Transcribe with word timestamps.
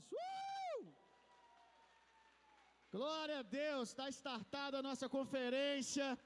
Deus! 0.00 0.86
Uh! 0.86 0.98
Glória 2.90 3.38
a 3.40 3.42
Deus, 3.42 3.88
está 3.90 4.08
startada 4.08 4.78
a 4.78 4.82
nossa 4.82 5.08
conferência. 5.08 6.18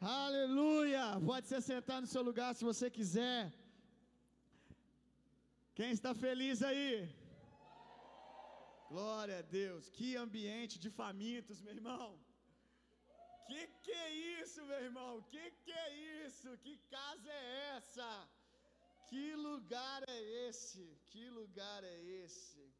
Aleluia! 0.00 1.04
Pode 1.24 1.46
se 1.48 1.60
sentar 1.60 2.00
no 2.00 2.06
seu 2.06 2.22
lugar 2.22 2.54
se 2.54 2.64
você 2.64 2.90
quiser. 2.90 3.52
Quem 5.74 5.90
está 5.90 6.14
feliz 6.14 6.62
aí? 6.62 7.08
Glória 8.88 9.38
a 9.40 9.42
Deus. 9.42 9.88
Que 9.96 10.16
ambiente 10.16 10.78
de 10.78 10.90
famintos, 10.90 11.60
meu 11.60 11.74
irmão. 11.74 12.08
Que 13.46 13.66
que 13.84 13.92
é 13.92 14.10
isso, 14.40 14.64
meu 14.64 14.80
irmão? 14.88 15.22
Que 15.30 15.50
que 15.64 15.72
é 15.72 15.90
isso? 16.26 16.56
Que 16.58 16.76
casa 16.90 17.30
é 17.30 17.76
essa? 17.76 18.28
Que 19.08 19.34
lugar 19.34 20.02
é 20.08 20.20
esse? 20.48 20.84
Que 21.10 21.28
lugar 21.28 21.82
é 21.84 21.98
esse? 22.22 22.73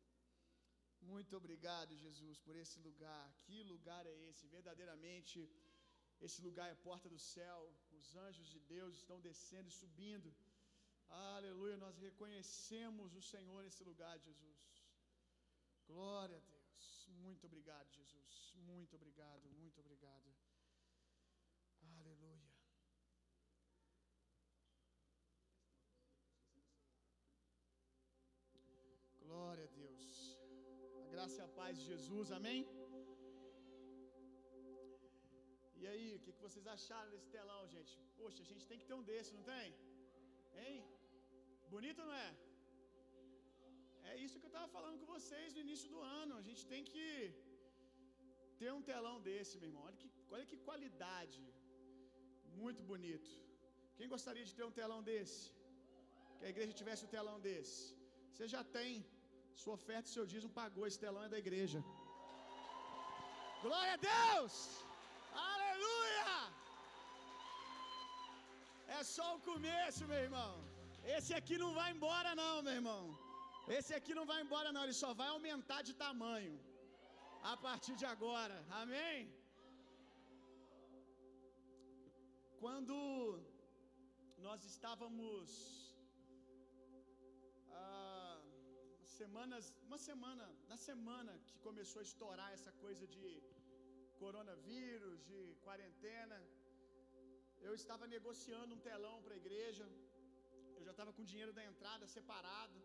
Muito 1.13 1.36
obrigado, 1.40 1.96
Jesus, 2.04 2.39
por 2.46 2.54
esse 2.63 2.79
lugar. 2.86 3.26
Que 3.45 3.62
lugar 3.72 4.04
é 4.07 4.14
esse? 4.29 4.46
Verdadeiramente, 4.57 5.36
esse 6.26 6.40
lugar 6.46 6.68
é 6.71 6.82
porta 6.89 7.08
do 7.14 7.18
céu. 7.18 7.58
Os 7.99 8.14
anjos 8.26 8.49
de 8.54 8.61
Deus 8.75 8.95
estão 9.00 9.21
descendo 9.21 9.68
e 9.68 9.79
subindo. 9.82 10.35
Aleluia, 11.09 11.76
nós 11.76 11.96
reconhecemos 11.98 13.14
o 13.14 13.22
Senhor 13.22 13.62
nesse 13.62 13.85
lugar, 13.85 14.18
Jesus. 14.18 14.64
Glória 15.86 16.36
a 16.36 16.40
Deus. 16.40 17.09
Muito 17.25 17.46
obrigado, 17.46 17.89
Jesus. 17.93 18.53
Muito 18.71 18.96
obrigado, 18.96 19.48
muito 19.50 19.79
obrigado. 19.81 20.33
Graça 31.24 31.40
e 31.40 31.44
a 31.44 31.52
paz 31.58 31.74
de 31.78 31.84
Jesus, 31.90 32.30
amém? 32.38 32.61
E 35.81 35.84
aí, 35.91 36.06
o 36.16 36.20
que, 36.25 36.33
vocês 36.47 36.66
acharam 36.75 37.08
desse 37.12 37.28
telão, 37.36 37.61
gente? 37.75 37.92
Poxa, 38.19 38.41
a 38.44 38.48
gente 38.50 38.64
tem 38.70 38.78
que 38.81 38.86
ter 38.89 38.97
um 38.98 39.05
desse, 39.11 39.31
não 39.36 39.44
tem? 39.53 39.69
Hein? 40.62 40.77
Bonito 41.75 42.00
não 42.08 42.16
é? 42.25 42.31
É 44.11 44.14
isso 44.25 44.39
que 44.39 44.47
eu 44.48 44.53
estava 44.53 44.69
falando 44.77 44.98
com 45.00 45.08
vocês 45.16 45.55
no 45.55 45.62
início 45.66 45.89
do 45.94 46.03
ano. 46.20 46.34
A 46.42 46.44
gente 46.48 46.64
tem 46.72 46.84
que 46.92 47.08
ter 48.61 48.70
um 48.78 48.84
telão 48.92 49.16
desse, 49.28 49.55
meu 49.62 49.69
irmão. 49.70 49.84
Olha 49.88 49.98
que, 50.03 50.11
olha 50.34 50.47
que 50.53 50.59
qualidade. 50.69 51.42
Muito 52.62 52.83
bonito. 52.92 53.33
Quem 53.97 54.14
gostaria 54.16 54.47
de 54.50 54.56
ter 54.59 54.66
um 54.70 54.77
telão 54.83 55.00
desse? 55.11 55.42
Que 56.38 56.47
a 56.48 56.55
igreja 56.55 56.81
tivesse 56.83 57.05
um 57.09 57.14
telão 57.19 57.38
desse. 57.48 57.83
Você 58.33 58.47
já 58.56 58.64
tem. 58.78 58.92
Sua 59.62 59.74
oferta 59.78 60.08
e 60.08 60.14
seu 60.16 60.27
dízimo 60.33 60.52
pagou. 60.60 60.86
Esse 60.86 61.00
telão 61.05 61.24
é 61.27 61.30
da 61.34 61.41
igreja. 61.44 61.80
Glória 63.64 63.94
a 63.97 64.00
Deus! 64.12 64.55
Aleluia! 65.50 66.33
É 68.98 69.02
só 69.16 69.27
o 69.36 69.42
começo, 69.50 70.08
meu 70.10 70.20
irmão. 70.27 70.52
Esse 71.16 71.32
aqui 71.38 71.56
não 71.62 71.70
vai 71.78 71.88
embora, 71.94 72.30
não, 72.42 72.55
meu 72.66 72.75
irmão. 72.80 73.02
Esse 73.77 73.92
aqui 73.98 74.12
não 74.19 74.27
vai 74.30 74.41
embora, 74.44 74.70
não. 74.75 74.84
Ele 74.84 74.98
só 75.05 75.10
vai 75.20 75.28
aumentar 75.28 75.80
de 75.88 75.94
tamanho 76.05 76.55
a 77.52 77.56
partir 77.66 77.94
de 78.02 78.06
agora. 78.14 78.56
Amém? 78.82 79.19
Quando 82.60 82.97
nós 84.47 84.60
estávamos 84.72 85.50
semanas, 89.20 89.65
uma 89.89 89.98
semana, 90.09 90.45
na 90.70 90.77
semana 90.89 91.33
que 91.48 91.57
começou 91.67 92.01
a 92.03 92.07
estourar 92.11 92.48
essa 92.57 92.73
coisa 92.84 93.05
de 93.17 93.27
coronavírus, 94.23 95.17
de 95.31 95.41
quarentena, 95.67 96.39
eu 97.66 97.75
estava 97.81 98.06
negociando 98.16 98.75
um 98.77 98.83
telão 98.88 99.16
para 99.25 99.34
a 99.37 99.41
igreja. 99.43 99.87
Eu 100.77 100.84
já 100.88 100.93
estava 100.94 101.12
com 101.16 101.31
dinheiro 101.33 101.53
da 101.59 101.65
entrada 101.71 102.06
separado 102.16 102.78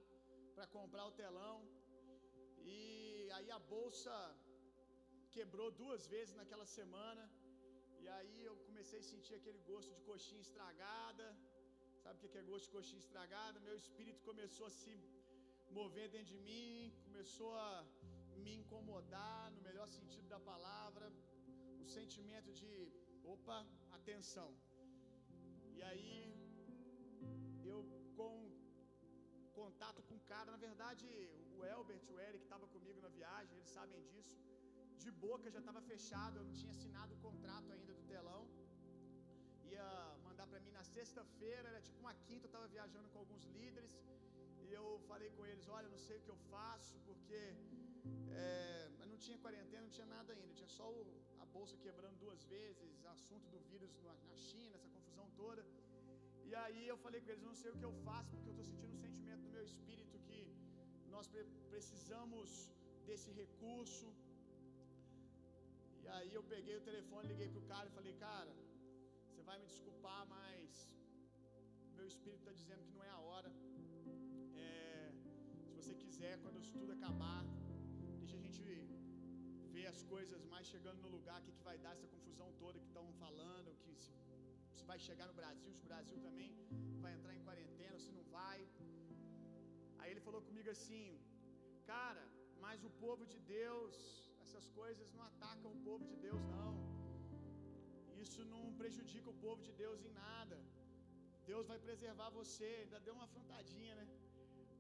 para 0.56 0.68
comprar 0.78 1.06
o 1.12 1.16
telão. 1.24 1.58
E 2.76 2.80
aí 3.38 3.50
a 3.58 3.62
bolsa 3.76 4.16
quebrou 5.36 5.70
duas 5.84 6.06
vezes 6.16 6.34
naquela 6.42 6.68
semana. 6.80 7.24
E 8.02 8.08
aí 8.18 8.38
eu 8.50 8.56
comecei 8.68 9.00
a 9.04 9.10
sentir 9.14 9.36
aquele 9.40 9.62
gosto 9.72 9.92
de 9.98 10.02
coxinha 10.10 10.44
estragada. 10.48 11.28
Sabe 12.04 12.18
o 12.18 12.22
que 12.22 12.42
é 12.44 12.50
gosto 12.52 12.66
de 12.68 12.76
coxinha 12.78 13.04
estragada? 13.06 13.66
Meu 13.70 13.78
espírito 13.84 14.22
começou 14.32 14.68
a 14.70 14.76
se 14.82 14.94
mover 15.78 16.08
dentro 16.10 16.30
de 16.34 16.40
mim, 16.48 16.94
começou 17.06 17.52
a 17.56 17.86
me 18.44 18.54
incomodar 18.62 19.52
no 19.56 19.62
melhor 19.62 19.88
sentido 19.98 20.28
da 20.28 20.40
palavra. 20.52 21.12
O 21.84 21.86
sentimento 21.98 22.52
de, 22.60 22.72
opa, 23.34 23.60
atenção. 23.98 24.50
E 25.78 25.82
aí 25.90 26.14
eu 27.72 27.80
com 28.18 28.34
contato 29.60 30.02
com 30.08 30.16
o 30.20 30.26
cara, 30.32 30.50
na 30.56 30.58
verdade, 30.68 31.06
o 31.58 31.66
Elbert, 31.66 32.04
o 32.14 32.20
Eric 32.28 32.44
estava 32.44 32.66
comigo 32.76 33.00
na 33.06 33.10
viagem, 33.10 33.56
eles 33.58 33.72
sabem 33.78 34.02
disso. 34.12 34.36
De 35.04 35.12
boca 35.26 35.52
já 35.56 35.60
estava 35.60 35.82
fechado, 35.82 36.38
eu 36.40 36.46
não 36.48 36.54
tinha 36.60 36.72
assinado 36.72 37.14
o 37.16 37.20
contrato 37.28 37.72
ainda 37.76 37.94
do 38.00 38.04
telão. 38.14 38.44
Ia 39.72 39.90
mandar 40.28 40.48
para 40.48 40.60
mim 40.66 40.72
na 40.80 40.84
sexta-feira, 40.84 41.66
era 41.72 41.82
tipo 41.88 42.00
uma 42.06 42.14
quinta, 42.28 42.46
eu 42.46 42.52
estava 42.54 42.68
viajando 42.68 43.10
com 43.10 43.20
alguns 43.24 43.46
líderes. 43.58 43.94
E 44.70 44.74
eu 44.82 44.88
falei 45.10 45.30
com 45.38 45.44
eles: 45.52 45.68
Olha, 45.78 45.90
não 45.96 46.02
sei 46.08 46.18
o 46.18 46.24
que 46.26 46.34
eu 46.36 46.40
faço, 46.54 46.94
porque 47.08 47.40
é, 48.44 48.90
não 49.12 49.18
tinha 49.26 49.38
quarentena, 49.46 49.84
não 49.88 49.94
tinha 49.98 50.10
nada 50.18 50.30
ainda, 50.34 50.54
tinha 50.60 50.72
só 50.80 50.88
o, 50.98 51.02
a 51.44 51.46
bolsa 51.58 51.76
quebrando 51.86 52.18
duas 52.26 52.44
vezes, 52.56 53.06
assunto 53.16 53.48
do 53.54 53.60
vírus 53.72 53.92
na, 54.08 54.14
na 54.32 54.38
China, 54.50 54.76
essa 54.78 54.90
confusão 54.98 55.28
toda. 55.42 55.64
E 56.50 56.54
aí 56.64 56.84
eu 56.92 56.98
falei 57.06 57.20
com 57.22 57.30
eles, 57.32 57.44
não 57.50 57.58
sei 57.62 57.72
o 57.72 57.78
que 57.80 57.88
eu 57.90 57.96
faço, 58.08 58.30
porque 58.32 58.50
eu 58.50 58.56
estou 58.56 58.68
sentindo 58.72 58.94
um 58.98 59.04
sentimento 59.08 59.44
no 59.48 59.52
meu 59.58 59.66
espírito 59.72 60.20
que 60.28 60.40
nós 61.16 61.28
precisamos 61.74 62.50
desse 63.08 63.32
recurso. 63.42 64.08
E 66.04 66.08
aí 66.16 66.32
eu 66.40 66.44
peguei 66.54 66.76
o 66.78 66.86
telefone, 66.90 67.32
liguei 67.34 67.50
pro 67.56 67.64
cara 67.74 67.88
e 67.90 67.96
falei, 68.00 68.14
cara, 68.28 68.54
você 69.28 69.42
vai 69.50 69.58
me 69.62 69.68
desculpar, 69.74 70.22
mas 70.36 70.88
meu 71.98 72.08
espírito 72.14 72.42
está 72.44 72.54
dizendo 72.62 72.84
que 72.86 72.94
não 72.98 73.04
é 73.10 73.12
a 73.18 73.20
hora. 73.30 73.52
Você 75.80 75.94
quiser, 76.04 76.34
quando 76.44 76.58
isso 76.62 76.74
tudo 76.80 76.92
acabar, 76.98 77.42
deixa 78.22 78.36
a 78.40 78.44
gente 78.46 78.62
ver 79.76 79.86
as 79.92 80.02
coisas 80.14 80.42
mais 80.54 80.66
chegando 80.72 81.00
no 81.06 81.12
lugar, 81.18 81.38
o 81.40 81.44
que, 81.46 81.54
que 81.58 81.64
vai 81.70 81.78
dar 81.86 81.92
essa 81.96 82.08
confusão 82.16 82.48
toda 82.64 82.82
que 82.82 82.90
estão 82.92 83.06
falando, 83.22 83.70
que 83.84 83.94
se 84.04 84.12
se 84.78 84.84
vai 84.90 84.98
chegar 85.06 85.28
no 85.30 85.36
Brasil, 85.40 85.72
se 85.78 85.84
o 85.86 85.90
Brasil 85.92 86.18
também 86.26 86.50
vai 87.04 87.12
entrar 87.16 87.34
em 87.38 87.42
quarentena, 87.48 87.98
se 88.06 88.12
não 88.18 88.26
vai. 88.36 88.60
Aí 90.00 90.10
ele 90.12 90.24
falou 90.28 90.42
comigo 90.50 90.70
assim, 90.76 91.06
cara, 91.94 92.24
mas 92.66 92.86
o 92.90 92.92
povo 93.06 93.26
de 93.34 93.40
Deus, 93.58 93.96
essas 94.46 94.68
coisas 94.80 95.10
não 95.18 95.26
atacam 95.32 95.72
o 95.78 95.82
povo 95.90 96.06
de 96.12 96.18
Deus, 96.28 96.42
não. 96.56 96.74
Isso 98.26 98.44
não 98.54 98.64
prejudica 98.82 99.30
o 99.36 99.40
povo 99.46 99.62
de 99.68 99.74
Deus 99.84 100.00
em 100.08 100.14
nada. 100.24 100.58
Deus 101.52 101.68
vai 101.72 101.80
preservar 101.88 102.30
você. 102.42 102.70
Ainda 102.84 103.00
deu 103.08 103.14
uma 103.18 103.28
afrontadinha, 103.30 103.94
né? 104.00 104.08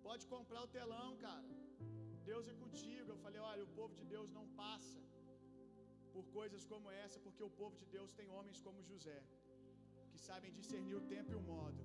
Pode 0.07 0.25
comprar 0.33 0.61
o 0.67 0.71
telão, 0.77 1.09
cara. 1.27 1.49
Deus 2.29 2.47
é 2.53 2.55
contigo. 2.63 3.07
Eu 3.15 3.19
falei: 3.25 3.41
olha, 3.51 3.63
o 3.67 3.71
povo 3.79 3.93
de 3.99 4.05
Deus 4.13 4.29
não 4.37 4.45
passa 4.63 5.01
por 6.13 6.25
coisas 6.37 6.63
como 6.71 6.87
essa, 7.03 7.19
porque 7.25 7.43
o 7.49 7.53
povo 7.61 7.75
de 7.81 7.87
Deus 7.95 8.11
tem 8.19 8.29
homens 8.37 8.59
como 8.67 8.87
José 8.91 9.19
que 10.11 10.19
sabem 10.29 10.51
discernir 10.59 10.95
o 11.01 11.05
tempo 11.13 11.31
e 11.33 11.37
o 11.41 11.43
modo. 11.53 11.81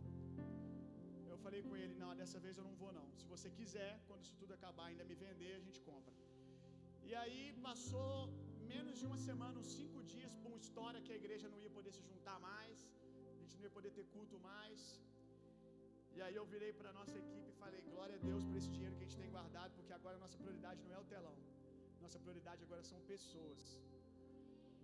Eu 1.32 1.36
falei 1.44 1.62
com 1.69 1.75
ele: 1.82 1.94
Não, 2.02 2.10
dessa 2.20 2.38
vez 2.44 2.56
eu 2.60 2.66
não 2.69 2.75
vou, 2.82 2.92
não. 2.98 3.06
Se 3.20 3.26
você 3.34 3.50
quiser, 3.58 3.92
quando 4.08 4.25
isso 4.26 4.36
tudo 4.42 4.54
acabar, 4.58 4.86
ainda 4.91 5.05
me 5.10 5.17
vender, 5.26 5.52
a 5.60 5.64
gente 5.67 5.81
compra. 5.90 6.14
E 7.08 7.12
aí 7.22 7.40
passou 7.69 8.12
menos 8.75 8.94
de 9.00 9.06
uma 9.08 9.19
semana, 9.28 9.56
uns 9.62 9.72
cinco 9.81 9.99
dias, 10.14 10.32
por 10.43 10.50
uma 10.52 10.62
história 10.67 11.02
que 11.06 11.12
a 11.14 11.19
igreja 11.22 11.49
não 11.52 11.60
ia 11.64 11.72
poder 11.78 11.93
se 11.99 12.05
juntar 12.10 12.38
mais, 12.50 12.78
a 13.32 13.37
gente 13.40 13.55
não 13.56 13.64
ia 13.67 13.75
poder 13.78 13.93
ter 13.99 14.06
culto 14.14 14.38
mais. 14.50 14.81
E 16.16 16.20
aí 16.25 16.37
eu 16.40 16.44
virei 16.52 16.72
para 16.81 16.90
nossa 16.99 17.16
equipe 17.22 17.49
e 17.52 17.56
falei: 17.62 17.81
Glória 17.93 18.16
a 18.19 18.22
Deus 18.28 18.43
por 18.49 18.56
esse 18.61 18.70
dinheiro 18.75 18.94
que 18.96 19.02
a 19.05 19.06
gente 19.06 19.20
tem 19.22 19.31
guardado, 19.37 19.72
porque 19.78 19.93
agora 19.99 20.16
nossa 20.25 20.38
prioridade 20.43 20.81
não 20.84 20.94
é 20.99 21.00
o 21.05 21.08
telão, 21.12 21.37
nossa 22.05 22.19
prioridade 22.25 22.62
agora 22.66 22.82
são 22.90 23.00
pessoas. 23.12 23.62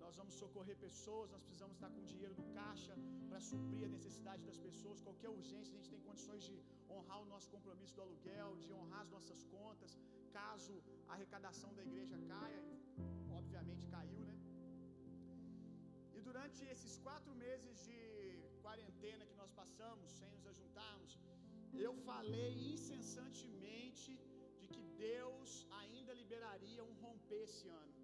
Nós 0.02 0.16
vamos 0.20 0.34
socorrer 0.42 0.76
pessoas, 0.88 1.30
nós 1.34 1.42
precisamos 1.46 1.76
estar 1.76 1.90
com 1.94 2.02
dinheiro 2.12 2.34
no 2.38 2.46
caixa 2.58 2.94
para 3.28 3.40
suprir 3.48 3.84
a 3.88 3.90
necessidade 3.96 4.42
das 4.48 4.58
pessoas. 4.66 5.02
Qualquer 5.08 5.30
urgência, 5.38 5.72
a 5.72 5.76
gente 5.76 5.90
tem 5.94 6.00
condições 6.08 6.42
de 6.48 6.56
honrar 6.94 7.20
o 7.24 7.26
nosso 7.32 7.48
compromisso 7.54 7.94
do 7.96 8.02
aluguel, 8.06 8.56
de 8.64 8.72
honrar 8.78 9.02
as 9.06 9.10
nossas 9.16 9.42
contas, 9.56 9.92
caso 10.38 10.74
a 11.08 11.12
arrecadação 11.16 11.72
da 11.78 11.84
igreja 11.90 12.18
caia. 12.32 12.62
Obviamente 13.40 13.86
caiu, 13.94 14.22
né? 14.30 14.36
E 16.16 16.20
durante 16.28 16.62
esses 16.74 16.96
quatro 17.06 17.34
meses 17.46 17.76
de 17.86 18.00
quarentena 18.66 19.26
que 19.30 19.36
nós 19.42 19.52
passamos, 19.60 20.10
sem 20.18 20.30
nos 20.36 20.46
ajuntarmos, 20.52 21.12
eu 21.86 21.92
falei 22.10 22.52
incessantemente 22.74 24.12
de 24.60 24.66
que 24.74 24.82
Deus 25.06 25.50
liberaria 26.40 26.82
um 26.88 26.94
romper 27.04 27.42
esse 27.46 27.66
ano. 27.82 27.94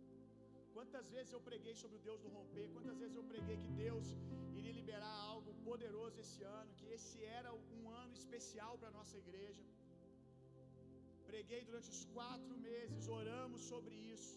Quantas 0.77 1.07
vezes 1.15 1.33
eu 1.37 1.41
preguei 1.49 1.75
sobre 1.83 1.97
o 1.99 2.03
Deus 2.07 2.21
do 2.25 2.31
romper, 2.37 2.65
quantas 2.75 2.97
vezes 3.03 3.17
eu 3.21 3.25
preguei 3.33 3.57
que 3.63 3.71
Deus 3.85 4.07
iria 4.59 4.75
liberar 4.81 5.15
algo 5.31 5.53
poderoso 5.69 6.17
esse 6.25 6.43
ano, 6.59 6.71
que 6.79 6.87
esse 6.97 7.19
era 7.39 7.51
um 7.77 7.83
ano 8.03 8.15
especial 8.23 8.73
para 8.81 8.91
a 8.93 8.97
nossa 8.99 9.17
igreja. 9.25 9.65
Preguei 11.31 11.61
durante 11.69 11.89
os 11.97 12.03
quatro 12.17 12.55
meses, 12.69 13.09
oramos 13.21 13.63
sobre 13.73 13.95
isso. 14.17 14.37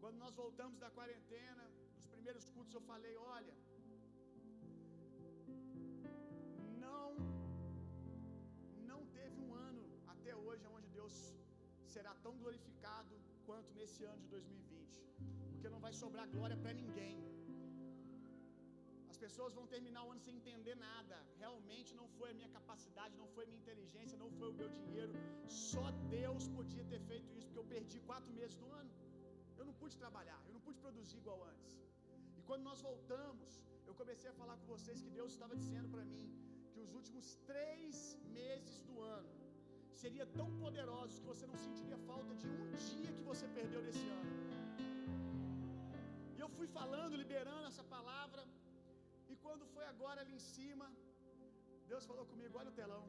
Quando 0.00 0.18
nós 0.24 0.34
voltamos 0.42 0.78
da 0.84 0.90
quarentena, 0.98 1.64
nos 1.94 2.06
primeiros 2.14 2.46
cultos 2.54 2.74
eu 2.78 2.84
falei: 2.92 3.14
olha, 3.36 3.54
não, 7.02 7.12
não 8.92 9.00
teve 9.18 9.36
um 9.46 9.52
ano 9.68 9.84
até 10.14 10.32
hoje 10.44 10.64
onde 10.76 10.88
Deus 10.98 11.14
será 11.94 12.12
tão 12.24 12.34
glorificado 12.42 13.14
quanto 13.46 13.70
nesse 13.78 14.02
ano 14.12 14.20
de 14.24 14.28
2020, 14.36 15.02
porque 15.50 15.68
não 15.74 15.80
vai 15.86 15.92
sobrar 16.02 16.26
glória 16.36 16.56
para 16.62 16.74
ninguém. 16.82 17.16
As 19.12 19.18
pessoas 19.24 19.52
vão 19.58 19.66
terminar 19.74 20.02
o 20.04 20.10
ano 20.12 20.22
sem 20.26 20.36
entender 20.40 20.76
nada. 20.90 21.16
Realmente 21.42 21.90
não 22.00 22.06
foi 22.18 22.28
a 22.30 22.36
minha 22.38 22.50
capacidade, 22.58 23.18
não 23.22 23.28
foi 23.34 23.42
a 23.44 23.48
minha 23.50 23.62
inteligência, 23.64 24.22
não 24.22 24.30
foi 24.38 24.48
o 24.52 24.58
meu 24.60 24.68
dinheiro. 24.78 25.12
Só 25.70 25.84
Deus 26.18 26.44
podia 26.58 26.84
ter 26.92 27.00
feito 27.10 27.28
isso, 27.38 27.48
porque 27.48 27.62
eu 27.64 27.70
perdi 27.76 27.98
quatro 28.10 28.32
meses 28.40 28.56
do 28.62 28.68
ano. 28.80 28.92
Eu 29.58 29.66
não 29.68 29.74
pude 29.82 29.96
trabalhar, 30.04 30.40
eu 30.46 30.54
não 30.56 30.62
pude 30.68 30.78
produzir 30.86 31.18
igual 31.22 31.40
antes. 31.52 31.74
E 32.38 32.42
quando 32.48 32.64
nós 32.70 32.80
voltamos, 32.90 33.50
eu 33.88 33.94
comecei 34.00 34.30
a 34.30 34.38
falar 34.40 34.56
com 34.60 34.66
vocês 34.74 35.02
que 35.04 35.12
Deus 35.20 35.30
estava 35.36 35.56
dizendo 35.64 35.90
para 35.96 36.06
mim 36.14 36.26
que 36.72 36.80
os 36.84 36.92
últimos 36.98 37.26
três 37.50 37.94
meses 38.38 38.76
do 38.88 38.96
ano 39.16 39.32
seria 40.02 40.26
tão 40.38 40.48
poderosos 40.62 41.18
que 41.20 41.28
você 41.32 41.46
não 41.50 41.58
sentiria 41.64 41.98
falta 42.10 42.34
de 42.40 42.46
um 42.54 42.70
dia 42.86 43.10
que 43.16 43.24
você 43.30 43.46
perdeu 43.58 43.80
nesse 43.88 44.06
ano. 44.20 44.32
E 46.36 46.40
eu 46.44 46.48
fui 46.56 46.68
falando, 46.78 47.20
liberando 47.22 47.66
essa 47.72 47.84
palavra, 47.96 48.42
e 49.32 49.36
quando 49.44 49.66
foi 49.74 49.84
agora 49.94 50.20
ali 50.22 50.34
em 50.40 50.44
cima, 50.54 50.86
Deus 51.92 52.06
falou 52.10 52.24
comigo: 52.32 52.58
olha 52.60 52.72
o 52.72 52.78
telão. 52.80 53.04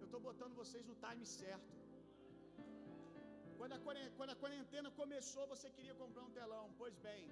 Eu 0.00 0.06
estou 0.08 0.20
botando 0.28 0.54
vocês 0.62 0.84
no 0.90 0.96
time 1.06 1.26
certo. 1.38 1.72
Quando 4.18 4.32
a 4.34 4.40
quarentena 4.42 4.88
começou, 5.00 5.44
você 5.52 5.68
queria 5.76 5.94
comprar 6.00 6.22
um 6.28 6.32
telão. 6.38 6.64
Pois 6.80 6.96
bem, 7.06 7.22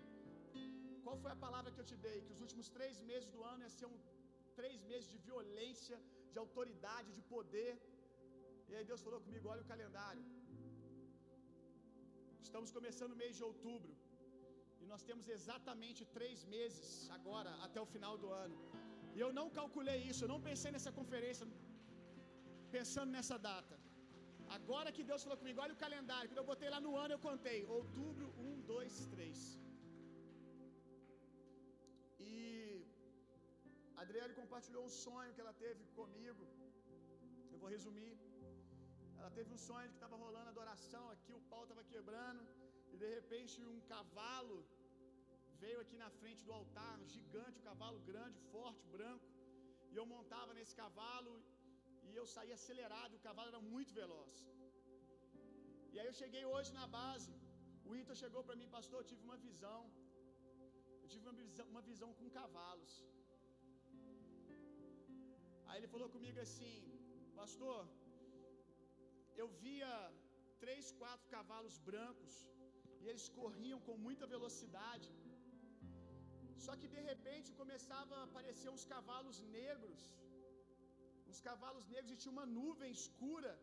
qual 1.04 1.16
foi 1.22 1.30
a 1.36 1.40
palavra 1.44 1.72
que 1.74 1.80
eu 1.82 1.88
te 1.90 1.96
dei? 2.06 2.18
Que 2.26 2.34
os 2.36 2.42
últimos 2.46 2.68
três 2.76 2.96
meses 3.10 3.28
do 3.34 3.40
ano 3.52 3.62
ia 3.64 3.72
ser 3.78 3.86
um 3.92 3.98
três 4.60 4.78
meses 4.90 5.08
de 5.12 5.18
violência, 5.28 5.96
de 6.32 6.38
autoridade, 6.44 7.16
de 7.18 7.22
poder. 7.34 7.72
E 8.70 8.74
aí 8.76 8.84
Deus 8.90 9.02
falou 9.06 9.20
comigo: 9.26 9.50
olha 9.54 9.64
o 9.64 9.70
calendário. 9.72 10.24
Estamos 12.46 12.70
começando 12.78 13.12
o 13.16 13.20
mês 13.24 13.34
de 13.38 13.44
outubro. 13.50 13.92
E 14.82 14.86
nós 14.92 15.02
temos 15.08 15.26
exatamente 15.36 16.00
três 16.16 16.38
meses 16.54 16.88
agora, 17.16 17.50
até 17.66 17.80
o 17.84 17.90
final 17.94 18.14
do 18.22 18.30
ano. 18.44 18.56
E 19.16 19.20
eu 19.24 19.30
não 19.38 19.46
calculei 19.60 19.98
isso, 20.10 20.22
eu 20.24 20.32
não 20.34 20.40
pensei 20.48 20.70
nessa 20.74 20.92
conferência 20.98 21.46
pensando 22.76 23.10
nessa 23.16 23.36
data. 23.50 23.76
Agora 24.56 24.94
que 24.96 25.04
Deus 25.10 25.22
falou 25.24 25.38
comigo, 25.42 25.60
olha 25.64 25.74
o 25.76 25.82
calendário. 25.84 26.28
Quando 26.30 26.42
eu 26.42 26.50
botei 26.52 26.68
lá 26.74 26.80
no 26.86 26.92
ano, 27.02 27.12
eu 27.14 27.22
contei. 27.28 27.58
Outubro, 27.78 28.26
1, 28.38 28.60
2, 28.74 29.06
3. 29.14 29.38
Adriele 34.04 34.34
compartilhou 34.40 34.82
um 34.88 34.92
sonho 35.04 35.32
que 35.34 35.42
ela 35.44 35.54
teve 35.64 35.82
comigo. 35.98 36.44
Eu 37.52 37.58
vou 37.62 37.70
resumir. 37.76 38.12
Ela 39.18 39.30
teve 39.36 39.50
um 39.56 39.60
sonho 39.68 39.86
de 39.88 39.92
que 39.94 40.00
estava 40.00 40.16
rolando 40.24 40.48
adoração 40.54 41.04
aqui, 41.14 41.32
o 41.40 41.42
pau 41.50 41.62
estava 41.64 41.84
quebrando. 41.92 42.42
E 42.92 42.96
de 43.02 43.08
repente 43.16 43.56
um 43.72 43.80
cavalo 43.92 44.58
veio 45.62 45.78
aqui 45.84 45.96
na 46.04 46.10
frente 46.20 46.42
do 46.48 46.52
altar, 46.60 46.96
gigante, 47.14 47.60
um 47.60 47.66
cavalo 47.70 48.00
grande, 48.10 48.38
forte, 48.54 48.84
branco. 48.96 49.28
E 49.92 49.96
eu 50.00 50.06
montava 50.14 50.52
nesse 50.58 50.74
cavalo 50.82 51.34
e 52.08 52.16
eu 52.20 52.26
saía 52.34 52.56
acelerado, 52.60 53.12
o 53.18 53.24
cavalo 53.28 53.50
era 53.54 53.62
muito 53.74 53.92
veloz. 54.00 54.36
E 55.92 55.98
aí 56.00 56.06
eu 56.10 56.16
cheguei 56.22 56.44
hoje 56.52 56.70
na 56.80 56.86
base, 56.98 57.32
o 57.88 57.94
Ito 58.00 58.14
chegou 58.22 58.42
para 58.48 58.58
mim, 58.60 58.68
pastor, 58.76 58.98
eu 59.00 59.08
tive 59.12 59.22
uma 59.28 59.38
visão. 59.46 59.80
Eu 61.02 61.08
tive 61.12 61.24
uma 61.26 61.36
visão, 61.42 61.66
uma 61.74 61.84
visão 61.90 62.10
com 62.18 62.28
cavalos. 62.40 62.92
Aí 65.72 65.78
ele 65.80 65.92
falou 65.92 66.08
comigo 66.14 66.38
assim, 66.46 66.72
pastor, 67.38 67.78
eu 69.42 69.46
via 69.62 69.92
três, 70.62 70.86
quatro 70.98 71.26
cavalos 71.34 71.76
brancos 71.86 72.34
e 73.02 73.06
eles 73.10 73.26
corriam 73.38 73.78
com 73.86 73.94
muita 74.06 74.26
velocidade. 74.34 75.08
Só 76.64 76.74
que 76.80 76.88
de 76.96 77.00
repente 77.10 77.56
começava 77.62 78.14
a 78.18 78.24
aparecer 78.28 78.68
uns 78.74 78.84
cavalos 78.92 79.38
negros, 79.58 80.02
uns 81.30 81.40
cavalos 81.48 81.86
negros 81.94 82.12
e 82.12 82.20
tinha 82.22 82.36
uma 82.38 82.48
nuvem 82.58 82.92
escura 83.00 83.54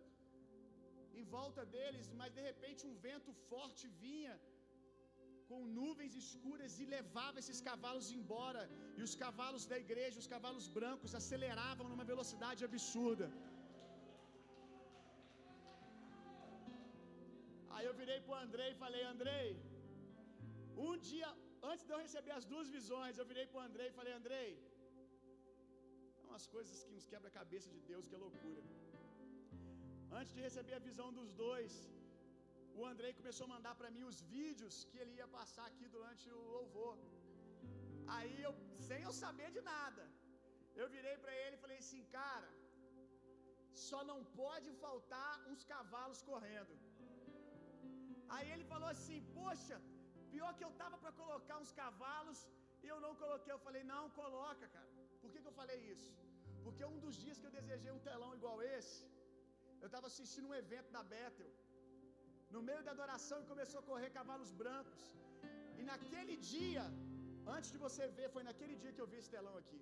em 1.20 1.28
volta 1.38 1.64
deles, 1.76 2.10
mas 2.22 2.34
de 2.40 2.44
repente 2.50 2.88
um 2.92 2.98
vento 3.08 3.34
forte 3.52 3.86
vinha 4.06 4.36
com 5.50 5.60
nuvens 5.80 6.14
escuras 6.24 6.74
e 6.82 6.86
levava 6.96 7.38
esses 7.42 7.60
cavalos 7.70 8.08
embora. 8.18 8.64
E 9.00 9.02
os 9.08 9.14
cavalos 9.24 9.66
da 9.72 9.78
igreja, 9.86 10.22
os 10.24 10.30
cavalos 10.34 10.68
brancos, 10.78 11.16
aceleravam 11.22 11.88
numa 11.92 12.06
velocidade 12.14 12.64
absurda. 12.70 13.28
Aí 17.76 17.86
eu 17.90 17.96
virei 18.02 18.20
para 18.24 18.34
o 18.36 18.40
Andrei 18.46 18.70
e 18.72 18.80
falei: 18.84 19.04
Andrei, 19.14 19.48
um 20.90 20.96
dia 21.12 21.30
antes 21.72 21.86
de 21.88 21.94
eu 21.94 22.02
receber 22.06 22.34
as 22.40 22.46
duas 22.52 22.68
visões, 22.78 23.18
eu 23.22 23.28
virei 23.32 23.46
para 23.52 23.60
o 23.62 23.66
Andrei 23.70 23.88
e 23.90 23.98
falei: 24.00 24.14
Andrei, 24.20 24.50
é 26.24 26.26
umas 26.32 26.48
coisas 26.56 26.84
que 26.86 26.94
nos 26.98 27.08
quebra 27.12 27.30
a 27.32 27.38
cabeça 27.42 27.70
de 27.76 27.82
Deus, 27.92 28.08
que 28.08 28.18
é 28.20 28.22
loucura. 28.28 28.64
Antes 30.20 30.34
de 30.36 30.42
receber 30.48 30.76
a 30.78 30.86
visão 30.90 31.10
dos 31.20 31.32
dois, 31.46 31.74
o 32.80 32.86
Andrei 32.92 33.12
começou 33.20 33.46
a 33.46 33.54
mandar 33.56 33.74
para 33.80 33.92
mim 33.96 34.04
os 34.12 34.20
vídeos 34.36 34.76
que 34.90 35.00
ele 35.02 35.14
ia 35.20 35.30
passar 35.38 35.66
aqui 35.72 35.88
durante 35.96 36.26
o 36.38 36.42
louvor. 36.58 36.98
Aí 38.16 38.36
eu, 38.48 38.54
sem 38.88 39.02
eu 39.08 39.14
saber 39.24 39.50
de 39.58 39.62
nada, 39.74 40.04
eu 40.82 40.88
virei 40.96 41.16
para 41.24 41.34
ele 41.44 41.56
e 41.58 41.64
falei 41.66 41.80
assim, 41.84 42.04
cara, 42.18 42.50
só 43.88 44.00
não 44.12 44.20
pode 44.42 44.70
faltar 44.84 45.32
uns 45.50 45.64
cavalos 45.74 46.22
correndo. 46.30 46.74
Aí 48.36 48.48
ele 48.54 48.66
falou 48.74 48.90
assim: 48.96 49.20
Poxa, 49.38 49.78
pior 50.34 50.52
que 50.58 50.66
eu 50.68 50.74
tava 50.82 50.98
para 51.04 51.12
colocar 51.22 51.58
uns 51.64 51.72
cavalos 51.82 52.40
e 52.84 52.88
eu 52.94 53.00
não 53.06 53.14
coloquei. 53.22 53.54
Eu 53.54 53.64
falei: 53.68 53.84
Não, 53.94 54.04
coloca, 54.22 54.68
cara. 54.76 54.90
Por 55.22 55.32
que, 55.32 55.42
que 55.42 55.50
eu 55.52 55.58
falei 55.62 55.80
isso? 55.94 56.12
Porque 56.66 56.84
um 56.94 57.00
dos 57.06 57.16
dias 57.24 57.40
que 57.40 57.48
eu 57.50 57.56
desejei 57.60 57.92
um 57.96 58.04
telão 58.10 58.32
igual 58.40 58.58
esse, 58.78 59.02
eu 59.82 59.88
estava 59.90 60.08
assistindo 60.12 60.50
um 60.52 60.58
evento 60.64 60.92
da 60.98 61.04
Bethel. 61.14 61.52
No 62.56 62.62
meio 62.70 62.82
da 62.86 62.92
adoração 62.98 63.40
começou 63.52 63.80
a 63.82 63.88
correr 63.90 64.10
cavalos 64.20 64.52
brancos. 64.62 65.04
E 65.80 65.84
naquele 65.92 66.36
dia, 66.54 66.86
antes 67.56 67.70
de 67.74 67.80
você 67.86 68.06
ver, 68.18 68.30
foi 68.36 68.44
naquele 68.50 68.76
dia 68.82 68.94
que 68.96 69.02
eu 69.04 69.10
vi 69.12 69.18
esse 69.22 69.32
telão 69.36 69.56
aqui. 69.62 69.82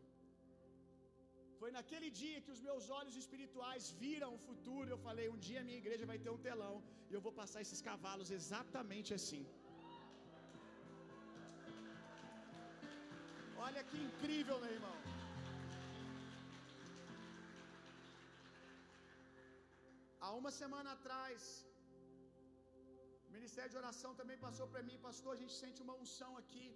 Foi 1.59 1.69
naquele 1.77 2.09
dia 2.21 2.41
que 2.45 2.51
os 2.55 2.61
meus 2.67 2.85
olhos 2.99 3.15
espirituais 3.21 3.85
viram 4.03 4.31
o 4.35 4.41
futuro. 4.47 4.87
Eu 4.95 4.99
falei: 5.07 5.25
um 5.35 5.39
dia 5.47 5.67
minha 5.69 5.81
igreja 5.83 6.09
vai 6.11 6.19
ter 6.23 6.31
um 6.35 6.43
telão 6.49 6.75
e 7.09 7.13
eu 7.17 7.21
vou 7.27 7.33
passar 7.41 7.61
esses 7.65 7.81
cavalos 7.89 8.31
exatamente 8.39 9.11
assim. 9.19 9.43
Olha 13.67 13.83
que 13.89 13.97
incrível, 14.07 14.57
meu 14.63 14.73
irmão. 14.77 14.97
Há 20.25 20.31
uma 20.41 20.51
semana 20.61 20.89
atrás, 20.97 21.41
Ministério 23.37 23.71
de 23.73 23.79
Oração 23.81 24.11
também 24.19 24.37
passou 24.45 24.67
para 24.73 24.83
mim, 24.87 24.97
pastor. 25.07 25.31
A 25.33 25.41
gente 25.41 25.55
sente 25.63 25.81
uma 25.85 25.95
unção 26.03 26.31
aqui 26.41 26.67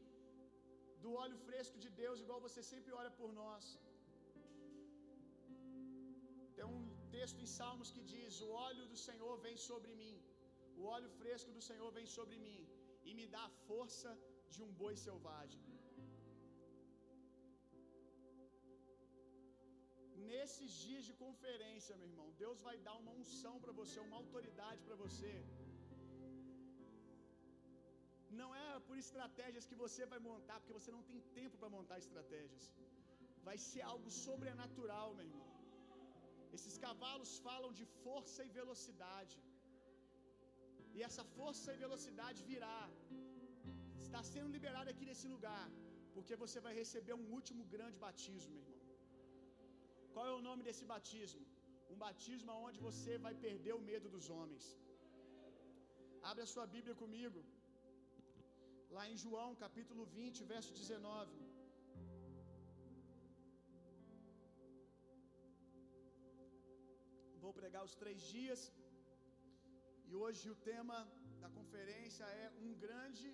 do 1.04 1.12
óleo 1.24 1.38
fresco 1.48 1.78
de 1.84 1.90
Deus, 2.02 2.24
igual 2.26 2.40
você 2.48 2.62
sempre 2.74 2.92
ora 3.02 3.12
por 3.20 3.30
nós. 3.42 3.66
Tem 6.58 6.68
um 6.76 6.84
texto 7.16 7.40
em 7.46 7.50
Salmos 7.58 7.92
que 7.96 8.04
diz: 8.14 8.42
O 8.48 8.52
óleo 8.68 8.86
do 8.94 9.00
Senhor 9.08 9.34
vem 9.48 9.58
sobre 9.70 9.94
mim, 10.02 10.16
o 10.82 10.86
óleo 10.96 11.10
fresco 11.22 11.52
do 11.58 11.64
Senhor 11.70 11.90
vem 12.00 12.08
sobre 12.18 12.38
mim 12.48 12.62
e 13.08 13.14
me 13.20 13.28
dá 13.36 13.44
a 13.50 13.56
força 13.70 14.12
de 14.54 14.62
um 14.66 14.72
boi 14.82 14.96
selvagem. 15.06 15.64
Nesses 20.34 20.72
dias 20.84 21.04
de 21.08 21.14
conferência, 21.26 21.98
meu 22.02 22.10
irmão, 22.12 22.30
Deus 22.44 22.60
vai 22.68 22.78
dar 22.88 22.96
uma 23.02 23.14
unção 23.22 23.56
para 23.64 23.74
você, 23.80 23.98
uma 24.08 24.20
autoridade 24.24 24.82
para 24.88 24.98
você. 25.04 25.34
Não 28.40 28.50
é 28.64 28.68
por 28.88 28.98
estratégias 29.06 29.66
que 29.70 29.78
você 29.84 30.04
vai 30.12 30.20
montar, 30.30 30.58
porque 30.60 30.78
você 30.80 30.92
não 30.98 31.04
tem 31.10 31.20
tempo 31.38 31.56
para 31.62 31.74
montar 31.78 31.98
estratégias. 32.06 32.66
Vai 33.48 33.58
ser 33.70 33.82
algo 33.94 34.10
sobrenatural, 34.26 35.08
meu 35.18 35.26
irmão. 35.30 35.50
Esses 36.58 36.76
cavalos 36.86 37.32
falam 37.48 37.72
de 37.80 37.86
força 38.04 38.42
e 38.48 38.52
velocidade. 38.62 39.38
e 40.96 41.02
essa 41.08 41.24
força 41.36 41.68
e 41.74 41.78
velocidade 41.84 42.40
virá, 42.50 42.80
está 44.06 44.22
sendo 44.32 44.50
liberado 44.56 44.90
aqui 44.94 45.06
nesse 45.10 45.28
lugar, 45.34 45.66
porque 46.16 46.36
você 46.42 46.60
vai 46.66 46.74
receber 46.80 47.14
um 47.22 47.28
último 47.38 47.64
grande 47.76 47.98
batismo, 48.06 48.54
meu 48.56 48.64
irmão. 48.66 48.82
Qual 50.14 50.26
é 50.32 50.34
o 50.40 50.44
nome 50.48 50.62
desse 50.68 50.84
batismo? 50.94 51.44
Um 51.94 51.98
batismo 52.06 52.52
onde 52.68 52.80
você 52.88 53.14
vai 53.26 53.34
perder 53.46 53.74
o 53.78 53.86
medo 53.92 54.10
dos 54.16 54.28
homens. 54.36 54.66
Abre 56.30 56.44
a 56.46 56.52
sua 56.54 56.66
Bíblia 56.76 56.96
comigo. 57.04 57.40
Lá 58.96 59.04
em 59.10 59.18
João, 59.24 59.50
capítulo 59.62 60.04
20, 60.16 60.44
verso 60.54 60.72
19. 60.80 61.36
Vou 67.44 67.54
pregar 67.60 67.84
os 67.90 67.96
três 68.02 68.20
dias. 68.34 68.62
E 70.10 70.16
hoje 70.22 70.44
o 70.54 70.58
tema 70.72 70.98
da 71.44 71.50
conferência 71.58 72.26
é 72.44 72.48
um 72.66 72.74
grande, 72.84 73.30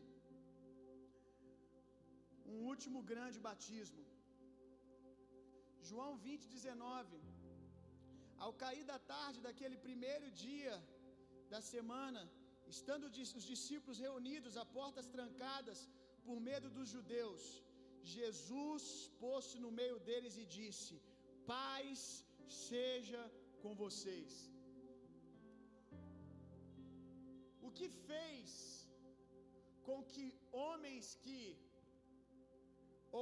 um 2.51 2.59
último 2.71 3.01
grande 3.13 3.39
batismo. 3.49 4.05
João 5.91 6.11
20, 6.29 6.47
19. 6.57 7.19
Ao 8.45 8.53
cair 8.63 8.85
da 8.93 8.99
tarde 9.13 9.45
daquele 9.47 9.79
primeiro 9.87 10.29
dia 10.45 10.75
da 11.53 11.61
semana, 11.73 12.23
estando 12.75 13.05
os 13.07 13.45
discípulos 13.53 13.99
reunidos 14.07 14.55
a 14.61 14.65
portas 14.77 15.07
trancadas 15.15 15.79
por 16.25 16.37
medo 16.49 16.69
dos 16.77 16.89
judeus, 16.95 17.43
Jesus 18.15 18.85
pôs-se 19.23 19.57
no 19.65 19.71
meio 19.79 19.97
deles 20.07 20.35
e 20.43 20.45
disse: 20.57 20.95
Paz 21.53 21.99
seja 22.69 23.21
com 23.61 23.73
vocês. 23.83 24.33
O 27.67 27.71
que 27.77 27.89
fez 28.09 28.51
com 29.87 29.97
que 30.11 30.25
homens 30.65 31.07
que 31.23 31.41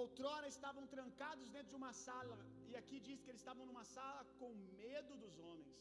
outrora 0.01 0.47
estavam 0.55 0.85
trancados 0.95 1.49
dentro 1.55 1.71
de 1.73 1.79
uma 1.81 1.93
sala, 2.07 2.37
e 2.69 2.75
aqui 2.81 2.99
diz 3.07 3.21
que 3.21 3.29
eles 3.31 3.43
estavam 3.43 3.65
numa 3.69 3.85
sala 3.97 4.21
com 4.39 4.49
medo 4.83 5.13
dos 5.23 5.35
homens, 5.47 5.79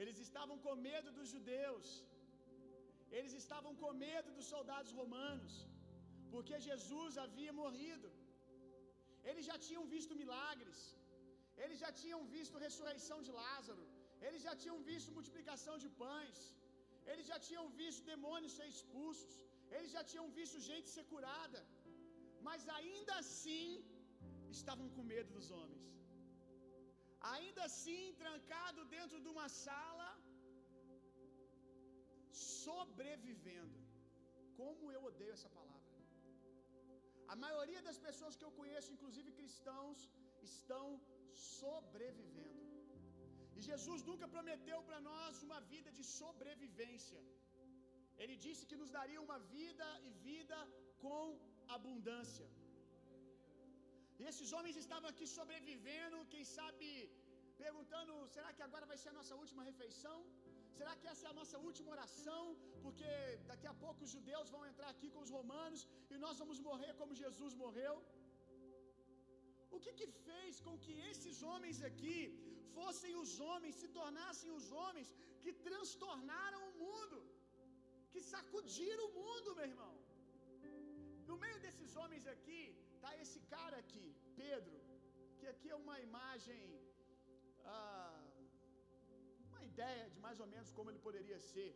eles 0.00 0.18
estavam 0.26 0.56
com 0.64 0.74
medo 0.90 1.10
dos 1.18 1.28
judeus, 1.34 1.86
eles 3.18 3.32
estavam 3.42 3.72
com 3.80 4.00
medo 4.06 4.30
dos 4.38 4.48
soldados 4.54 4.92
romanos, 5.00 5.54
porque 6.32 6.54
Jesus 6.68 7.12
havia 7.24 7.52
morrido, 7.62 8.08
eles 9.30 9.44
já 9.50 9.56
tinham 9.66 9.84
visto 9.94 10.18
milagres, 10.22 10.80
eles 11.62 11.78
já 11.84 11.90
tinham 12.02 12.20
visto 12.36 12.62
ressurreição 12.66 13.18
de 13.26 13.32
Lázaro, 13.42 13.84
eles 14.26 14.42
já 14.48 14.54
tinham 14.62 14.78
visto 14.90 15.16
multiplicação 15.18 15.76
de 15.84 15.88
pães, 16.02 16.40
eles 17.10 17.26
já 17.32 17.38
tinham 17.48 17.66
visto 17.82 18.02
demônios 18.14 18.56
ser 18.58 18.68
expulsos, 18.74 19.34
eles 19.76 19.90
já 19.96 20.02
tinham 20.10 20.26
visto 20.38 20.66
gente 20.70 20.88
ser 20.96 21.04
curada, 21.12 21.60
mas 22.48 22.62
ainda 22.78 23.14
assim 23.22 23.66
estavam 24.58 24.86
com 24.94 25.10
medo 25.14 25.30
dos 25.38 25.48
homens. 25.58 25.86
Ainda 27.34 27.62
assim, 27.68 28.02
trancado 28.22 28.80
dentro 28.96 29.18
de 29.24 29.28
uma 29.34 29.48
sala, 29.64 30.08
sobrevivendo. 32.32 33.78
Como 34.60 34.90
eu 34.96 35.02
odeio 35.10 35.34
essa 35.38 35.50
palavra. 35.58 35.72
A 37.32 37.36
maioria 37.44 37.82
das 37.88 37.98
pessoas 38.06 38.36
que 38.38 38.46
eu 38.46 38.52
conheço, 38.60 38.92
inclusive 38.96 39.36
cristãos, 39.40 39.98
estão 40.50 40.86
sobrevivendo. 41.60 42.60
E 43.56 43.60
Jesus 43.70 44.00
nunca 44.10 44.26
prometeu 44.34 44.78
para 44.88 45.00
nós 45.10 45.42
uma 45.48 45.60
vida 45.72 45.90
de 45.98 46.04
sobrevivência. 46.20 47.20
Ele 48.22 48.36
disse 48.44 48.66
que 48.70 48.80
nos 48.80 48.90
daria 48.98 49.20
uma 49.26 49.38
vida 49.56 49.88
e 50.08 50.10
vida 50.28 50.58
com 51.04 51.24
abundância. 51.76 52.48
E 54.20 54.24
esses 54.30 54.50
homens 54.56 54.76
estavam 54.82 55.08
aqui 55.12 55.26
sobrevivendo, 55.38 56.26
quem 56.32 56.44
sabe 56.56 56.88
perguntando: 57.62 58.14
será 58.34 58.50
que 58.56 58.64
agora 58.68 58.86
vai 58.90 58.98
ser 59.02 59.10
a 59.12 59.18
nossa 59.20 59.34
última 59.42 59.62
refeição? 59.70 60.18
Será 60.82 60.94
que 61.00 61.08
essa 61.10 61.26
é 61.26 61.30
a 61.32 61.38
nossa 61.40 61.58
última 61.66 61.90
oração? 61.96 62.42
Porque 62.84 63.10
daqui 63.50 63.66
a 63.72 63.74
pouco 63.82 64.00
os 64.06 64.12
judeus 64.14 64.48
vão 64.54 64.62
entrar 64.70 64.88
aqui 64.94 65.08
com 65.14 65.20
os 65.24 65.32
romanos 65.36 65.82
e 66.12 66.16
nós 66.24 66.38
vamos 66.42 66.58
morrer 66.68 66.92
como 67.00 67.18
Jesus 67.20 67.52
morreu. 67.60 67.94
O 69.74 69.78
que 69.84 69.92
que 70.00 70.08
fez 70.28 70.54
com 70.66 70.74
que 70.84 70.94
esses 71.10 71.36
homens 71.50 71.78
aqui 71.90 72.18
fossem 72.78 73.12
os 73.22 73.34
homens, 73.48 73.78
se 73.82 73.88
tornassem 73.98 74.50
os 74.58 74.66
homens 74.80 75.10
que 75.44 75.52
transtornaram 75.68 76.62
o 76.70 76.74
mundo, 76.82 77.20
que 78.14 78.22
sacudiram 78.32 79.06
o 79.08 79.14
mundo, 79.20 79.56
meu 79.60 79.68
irmão? 79.72 79.94
No 81.30 81.38
meio 81.44 81.60
desses 81.66 81.94
homens 82.02 82.26
aqui, 82.34 82.62
tá 83.04 83.12
esse 83.24 83.42
cara 83.54 83.78
aqui, 83.84 84.08
Pedro, 84.42 84.78
que 85.38 85.48
aqui 85.54 85.70
é 85.76 85.80
uma 85.84 85.98
imagem, 86.08 86.60
ah, 87.76 88.21
ideia 89.72 90.04
de 90.14 90.20
mais 90.26 90.38
ou 90.44 90.48
menos 90.54 90.70
como 90.76 90.90
ele 90.90 91.02
poderia 91.08 91.40
ser. 91.52 91.72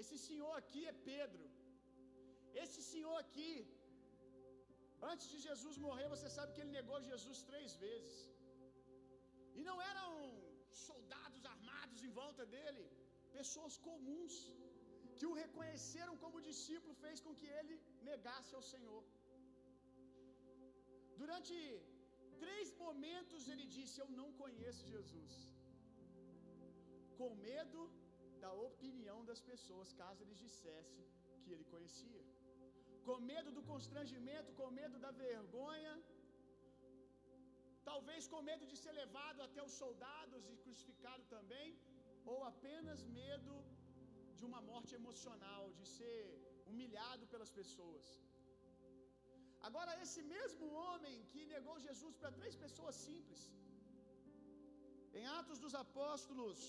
Esse 0.00 0.16
senhor 0.26 0.54
aqui 0.62 0.82
é 0.92 0.94
Pedro. 1.12 1.44
Esse 2.64 2.80
senhor 2.92 3.16
aqui 3.24 3.52
Antes 5.12 5.26
de 5.32 5.38
Jesus 5.46 5.76
morrer, 5.86 6.06
você 6.14 6.28
sabe 6.36 6.52
que 6.54 6.60
ele 6.62 6.76
negou 6.78 7.06
Jesus 7.10 7.38
três 7.50 7.70
vezes. 7.86 8.14
E 9.58 9.62
não 9.68 9.76
eram 9.90 10.10
soldados 10.86 11.42
armados 11.54 12.00
em 12.06 12.12
volta 12.20 12.44
dele, 12.54 12.84
pessoas 13.38 13.74
comuns, 13.88 14.36
que 15.16 15.26
o 15.30 15.36
reconheceram 15.42 16.14
como 16.22 16.46
discípulo, 16.48 16.94
fez 17.04 17.18
com 17.24 17.34
que 17.40 17.48
ele 17.58 17.74
negasse 18.10 18.52
ao 18.58 18.64
Senhor. 18.72 19.02
Durante 21.22 21.54
três 22.44 22.68
momentos 22.84 23.48
ele 23.52 23.66
disse: 23.76 24.00
Eu 24.02 24.08
não 24.20 24.28
conheço 24.42 24.92
Jesus. 24.96 25.34
Com 27.18 27.30
medo 27.50 27.82
da 28.44 28.52
opinião 28.68 29.18
das 29.30 29.42
pessoas, 29.50 29.92
caso 30.02 30.22
eles 30.24 30.38
dissessem 30.46 31.04
que 31.42 31.52
ele 31.54 31.66
conhecia 31.74 32.24
com 33.06 33.16
medo 33.32 33.50
do 33.56 33.62
constrangimento, 33.70 34.56
com 34.58 34.76
medo 34.80 34.96
da 35.04 35.10
vergonha, 35.24 35.94
talvez 37.90 38.22
com 38.32 38.40
medo 38.50 38.64
de 38.70 38.76
ser 38.82 38.92
levado 39.02 39.40
até 39.46 39.60
os 39.68 39.74
soldados 39.82 40.48
e 40.52 40.56
crucificado 40.64 41.24
também, 41.34 41.68
ou 42.32 42.38
apenas 42.52 43.00
medo 43.22 43.54
de 44.38 44.44
uma 44.50 44.60
morte 44.70 44.92
emocional, 45.00 45.62
de 45.80 45.86
ser 45.96 46.20
humilhado 46.70 47.26
pelas 47.32 47.50
pessoas. 47.60 48.06
Agora, 49.68 49.92
esse 50.04 50.22
mesmo 50.36 50.66
homem 50.84 51.16
que 51.32 51.42
negou 51.54 51.76
Jesus 51.88 52.14
para 52.20 52.36
três 52.38 52.54
pessoas 52.64 52.96
simples, 53.06 53.42
em 55.18 55.26
Atos 55.38 55.58
dos 55.64 55.74
Apóstolos, 55.84 56.60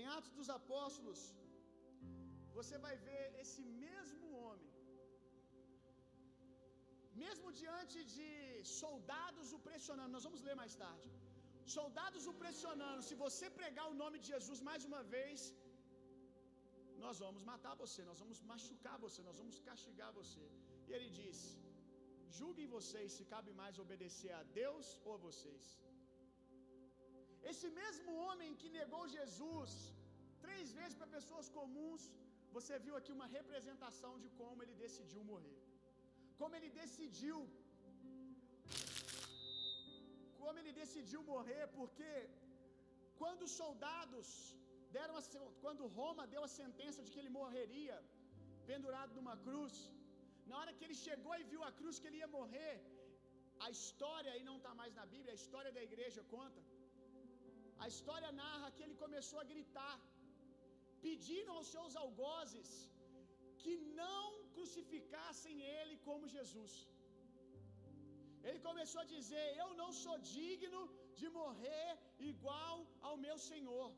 em 0.00 0.06
Atos 0.16 0.32
dos 0.38 0.50
Apóstolos, 0.58 1.20
você 2.58 2.76
vai 2.86 2.94
ver 3.08 3.24
esse 3.42 3.62
mesmo 3.86 4.26
homem, 4.42 4.72
mesmo 7.24 7.48
diante 7.62 7.98
de 8.16 8.30
soldados 8.80 9.48
o 9.56 9.60
pressionando, 9.68 10.14
nós 10.16 10.26
vamos 10.28 10.42
ler 10.48 10.56
mais 10.62 10.74
tarde. 10.84 11.08
Soldados 11.78 12.24
o 12.30 12.34
pressionando, 12.42 13.06
se 13.08 13.16
você 13.24 13.46
pregar 13.60 13.86
o 13.92 13.98
nome 14.02 14.18
de 14.22 14.28
Jesus 14.34 14.60
mais 14.68 14.82
uma 14.90 15.02
vez, 15.14 15.40
nós 17.08 17.18
vamos 17.24 17.42
matar 17.52 17.74
você, 17.82 18.00
nós 18.10 18.20
vamos 18.22 18.40
machucar 18.52 18.96
você, 19.04 19.20
nós 19.28 19.38
vamos 19.42 19.58
castigar 19.68 20.10
você. 20.20 20.46
E 20.88 20.92
ele 20.96 21.08
diz: 21.20 21.38
Julguem 22.38 22.72
vocês 22.76 23.16
se 23.18 23.24
cabe 23.32 23.52
mais 23.60 23.78
obedecer 23.84 24.32
a 24.40 24.42
Deus 24.62 24.86
ou 25.04 25.12
a 25.16 25.22
vocês. 25.28 25.64
Esse 27.50 27.68
mesmo 27.80 28.10
homem 28.26 28.50
que 28.60 28.68
negou 28.80 29.04
Jesus 29.18 29.72
três 30.44 30.66
vezes 30.78 30.96
para 30.98 31.14
pessoas 31.18 31.46
comuns, 31.58 32.02
você 32.56 32.74
viu 32.86 32.94
aqui 32.98 33.12
uma 33.18 33.28
representação 33.38 34.12
de 34.22 34.28
como 34.40 34.62
ele 34.64 34.76
decidiu 34.84 35.22
morrer. 35.32 35.58
Como 36.40 36.54
ele 36.58 36.70
decidiu 36.82 37.38
como 40.42 40.60
ele 40.60 40.72
decidiu 40.82 41.20
morrer, 41.32 41.64
porque 41.78 42.10
quando 43.20 43.42
os 43.46 43.54
soldados 43.62 44.28
deram 44.96 45.16
a, 45.20 45.22
quando 45.64 45.92
Roma 45.98 46.24
deu 46.34 46.42
a 46.48 46.54
sentença 46.60 47.02
de 47.04 47.10
que 47.12 47.20
ele 47.22 47.36
morreria 47.40 47.96
pendurado 48.70 49.12
numa 49.18 49.36
cruz, 49.46 49.74
na 50.50 50.56
hora 50.58 50.74
que 50.76 50.84
ele 50.86 50.98
chegou 51.06 51.34
e 51.36 51.48
viu 51.52 51.62
a 51.68 51.72
cruz 51.78 51.98
que 52.00 52.08
ele 52.08 52.20
ia 52.22 52.30
morrer, 52.38 52.74
a 53.66 53.68
história 53.76 54.30
aí 54.32 54.42
não 54.48 54.56
está 54.58 54.72
mais 54.80 54.92
na 55.00 55.06
Bíblia, 55.14 55.32
a 55.32 55.40
história 55.42 55.72
da 55.76 55.82
igreja 55.88 56.22
conta. 56.34 56.60
A 57.84 57.86
história 57.94 58.30
narra 58.42 58.72
que 58.74 58.82
ele 58.84 58.96
começou 59.04 59.38
a 59.40 59.48
gritar: 59.52 59.96
pedindo 61.06 61.50
aos 61.56 61.68
seus 61.74 61.94
algozes 62.04 62.70
que 63.62 63.74
não 64.02 64.24
crucificassem 64.54 65.56
ele 65.76 65.96
como 66.08 66.32
Jesus. 66.36 66.74
Ele 68.48 68.60
começou 68.68 69.00
a 69.02 69.10
dizer: 69.16 69.46
Eu 69.62 69.70
não 69.80 69.90
sou 70.02 70.16
digno 70.36 70.82
de 71.20 71.28
morrer 71.40 71.88
igual 72.32 72.76
ao 73.08 73.16
meu 73.26 73.36
Senhor. 73.50 73.88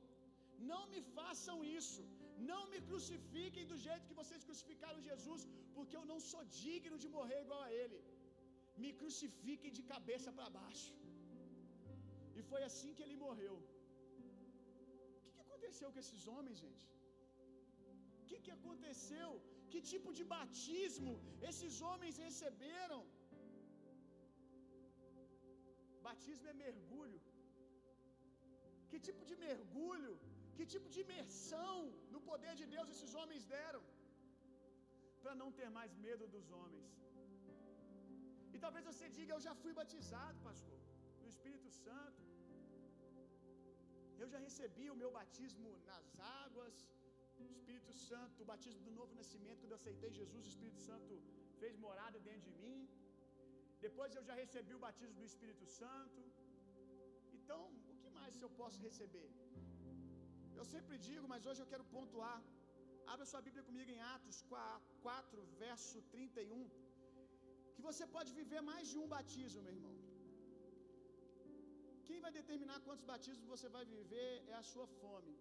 Não 0.72 0.82
me 0.92 1.00
façam 1.18 1.56
isso. 1.80 2.02
Não 2.50 2.62
me 2.72 2.80
crucifiquem 2.88 3.64
do 3.72 3.76
jeito 3.86 4.08
que 4.08 4.18
vocês 4.20 4.42
crucificaram 4.48 5.06
Jesus, 5.10 5.42
porque 5.76 5.96
eu 5.98 6.04
não 6.12 6.18
sou 6.30 6.42
digno 6.62 6.96
de 7.02 7.08
morrer 7.16 7.40
igual 7.42 7.62
a 7.68 7.72
Ele. 7.82 8.00
Me 8.82 8.90
crucifiquem 9.00 9.72
de 9.78 9.82
cabeça 9.92 10.30
para 10.36 10.54
baixo. 10.60 10.94
E 12.38 12.42
foi 12.50 12.60
assim 12.68 12.90
que 12.96 13.04
ele 13.06 13.16
morreu. 13.26 13.56
O 15.16 15.20
que, 15.22 15.32
que 15.36 15.42
aconteceu 15.46 15.88
com 15.92 16.00
esses 16.04 16.22
homens, 16.32 16.58
gente? 16.64 16.86
O 18.20 18.24
que, 18.28 18.38
que 18.44 18.52
aconteceu? 18.58 19.30
Que 19.72 19.80
tipo 19.92 20.10
de 20.18 20.24
batismo 20.34 21.12
esses 21.50 21.74
homens 21.88 22.16
receberam? 22.26 23.00
Batismo 26.08 26.48
é 26.52 26.56
mergulho. 26.64 27.20
Que 28.90 28.98
tipo 29.08 29.24
de 29.30 29.36
mergulho? 29.46 30.14
Que 30.60 30.66
tipo 30.72 30.88
de 30.94 31.00
imersão 31.04 31.76
no 32.14 32.20
poder 32.30 32.52
de 32.60 32.64
Deus 32.72 32.88
esses 32.94 33.12
homens 33.20 33.44
deram? 33.52 33.82
Para 35.22 35.34
não 35.40 35.46
ter 35.58 35.68
mais 35.76 35.92
medo 36.06 36.24
dos 36.34 36.46
homens. 36.58 36.90
E 38.54 38.58
talvez 38.64 38.84
você 38.90 39.06
diga: 39.16 39.32
Eu 39.34 39.42
já 39.46 39.54
fui 39.62 39.72
batizado, 39.80 40.38
pastor, 40.48 40.80
no 41.22 41.28
Espírito 41.34 41.70
Santo. 41.84 42.24
Eu 44.22 44.28
já 44.32 44.40
recebi 44.48 44.86
o 44.94 44.98
meu 45.02 45.10
batismo 45.18 45.70
nas 45.90 46.08
águas, 46.42 46.76
Espírito 47.70 47.92
Santo, 48.08 48.42
o 48.44 48.48
batismo 48.52 48.82
do 48.88 48.94
novo 49.00 49.14
nascimento, 49.20 49.60
quando 49.60 49.76
eu 49.76 49.80
aceitei 49.82 50.10
Jesus, 50.20 50.42
o 50.44 50.52
Espírito 50.54 50.80
Santo 50.88 51.14
fez 51.62 51.76
morada 51.86 52.20
dentro 52.28 52.44
de 52.50 52.54
mim. 52.64 52.80
Depois 53.86 54.14
eu 54.18 54.24
já 54.30 54.36
recebi 54.44 54.74
o 54.74 54.84
batismo 54.88 55.16
do 55.20 55.28
Espírito 55.32 55.66
Santo. 55.80 56.22
Então, 57.38 57.62
o 57.92 57.96
que 58.02 58.10
mais 58.18 58.42
eu 58.46 58.50
posso 58.62 58.80
receber? 58.88 59.30
Eu 60.60 60.66
sempre 60.72 60.96
digo, 61.08 61.26
mas 61.32 61.46
hoje 61.48 61.60
eu 61.62 61.68
quero 61.72 61.84
pontuar. 61.94 62.38
Abra 63.12 63.26
sua 63.30 63.40
Bíblia 63.46 63.62
comigo 63.68 63.90
em 63.94 64.00
Atos 64.14 64.38
4, 65.06 65.44
verso 65.62 65.98
31. 66.14 66.68
Que 67.74 67.82
você 67.86 68.04
pode 68.16 68.30
viver 68.40 68.60
mais 68.70 68.84
de 68.90 68.98
um 69.02 69.06
batismo, 69.14 69.62
meu 69.66 69.74
irmão. 69.76 69.94
Quem 72.08 72.20
vai 72.24 72.32
determinar 72.38 72.78
quantos 72.86 73.06
batismos 73.12 73.48
você 73.54 73.70
vai 73.76 73.84
viver 73.94 74.28
é 74.52 74.56
a 74.60 74.62
sua 74.72 74.86
fome. 75.00 75.34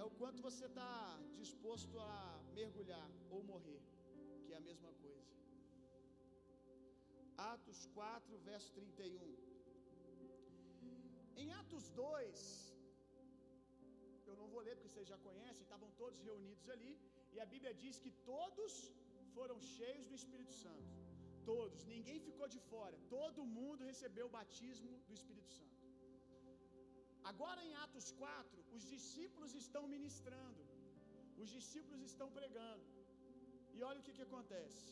É 0.00 0.04
o 0.08 0.12
quanto 0.20 0.46
você 0.48 0.66
está 0.70 0.94
disposto 1.42 1.98
a 2.12 2.14
mergulhar 2.60 3.08
ou 3.34 3.42
morrer, 3.52 3.82
que 4.44 4.52
é 4.52 4.58
a 4.62 4.66
mesma 4.70 4.92
coisa. 5.04 5.34
Atos 7.52 7.80
4, 8.00 8.38
verso 8.50 8.70
31. 8.72 9.34
Em 11.42 11.50
Atos 11.60 11.86
2, 11.90 12.69
eu 14.32 14.38
não 14.42 14.48
vou 14.54 14.62
ler 14.66 14.74
porque 14.76 14.92
vocês 14.92 15.08
já 15.12 15.18
conhecem, 15.28 15.62
estavam 15.66 15.90
todos 16.02 16.20
reunidos 16.28 16.66
ali, 16.74 16.92
e 17.34 17.38
a 17.44 17.48
Bíblia 17.54 17.72
diz 17.82 17.96
que 18.04 18.12
todos 18.32 18.72
foram 19.36 19.56
cheios 19.76 20.06
do 20.10 20.16
Espírito 20.20 20.54
Santo. 20.64 20.90
Todos, 21.52 21.80
ninguém 21.94 22.18
ficou 22.28 22.46
de 22.54 22.60
fora. 22.72 22.96
Todo 23.16 23.50
mundo 23.58 23.88
recebeu 23.90 24.26
o 24.28 24.34
batismo 24.38 24.92
do 25.08 25.14
Espírito 25.18 25.50
Santo. 25.58 25.78
Agora 27.30 27.60
em 27.68 27.72
Atos 27.84 28.06
4, 28.22 28.64
os 28.76 28.84
discípulos 28.94 29.54
estão 29.64 29.82
ministrando. 29.96 30.62
Os 31.42 31.50
discípulos 31.56 32.02
estão 32.10 32.28
pregando. 32.38 32.86
E 33.76 33.82
olha 33.88 34.00
o 34.00 34.06
que, 34.06 34.16
que 34.18 34.26
acontece. 34.28 34.82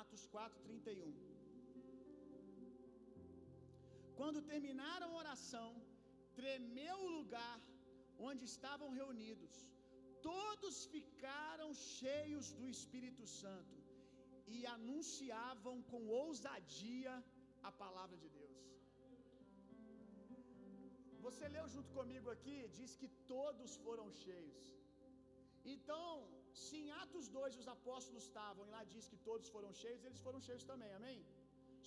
Atos 0.00 0.24
4, 0.34 0.62
31. 0.68 1.12
Quando 4.18 4.46
terminaram 4.52 5.08
a 5.10 5.18
oração, 5.22 5.70
tremeu 6.40 6.96
o 7.06 7.12
lugar 7.18 7.56
onde 8.28 8.44
estavam 8.52 8.90
reunidos. 9.00 9.54
Todos 10.22 10.76
ficaram 10.94 11.68
cheios 11.74 12.46
do 12.58 12.66
Espírito 12.76 13.26
Santo 13.40 13.76
e 14.54 14.58
anunciavam 14.76 15.76
com 15.90 16.02
ousadia 16.22 17.14
a 17.62 17.72
palavra 17.84 18.16
de 18.24 18.28
Deus. 18.28 18.56
Você 21.26 21.44
leu 21.56 21.66
junto 21.74 21.90
comigo 21.98 22.28
aqui, 22.34 22.56
diz 22.78 22.92
que 23.00 23.08
todos 23.34 23.70
foram 23.84 24.06
cheios. 24.24 24.66
Então, 25.74 26.10
se 26.64 26.76
em 26.82 26.90
Atos 27.02 27.26
2 27.28 27.56
os 27.62 27.68
apóstolos 27.76 28.22
estavam 28.28 28.64
e 28.66 28.70
lá 28.74 28.82
diz 28.92 29.08
que 29.12 29.18
todos 29.28 29.48
foram 29.54 29.72
cheios, 29.80 30.04
eles 30.04 30.20
foram 30.26 30.40
cheios 30.48 30.64
também, 30.70 30.92
amém? 30.98 31.18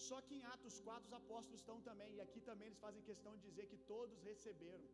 Só 0.08 0.18
que 0.26 0.36
em 0.36 0.44
Atos 0.56 0.76
4 0.88 1.08
os 1.08 1.16
apóstolos 1.22 1.60
estão 1.62 1.78
também, 1.88 2.12
e 2.16 2.22
aqui 2.26 2.42
também 2.50 2.68
eles 2.68 2.84
fazem 2.86 3.08
questão 3.10 3.34
de 3.38 3.44
dizer 3.48 3.66
que 3.72 3.80
todos 3.94 4.22
receberam. 4.32 4.90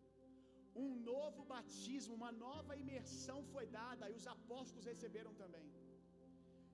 Um 0.83 0.89
novo 1.11 1.41
batismo, 1.53 2.13
uma 2.19 2.31
nova 2.45 2.75
imersão 2.83 3.39
foi 3.53 3.65
dada, 3.79 4.09
e 4.09 4.17
os 4.19 4.27
apóstolos 4.35 4.89
receberam 4.93 5.33
também. 5.43 5.67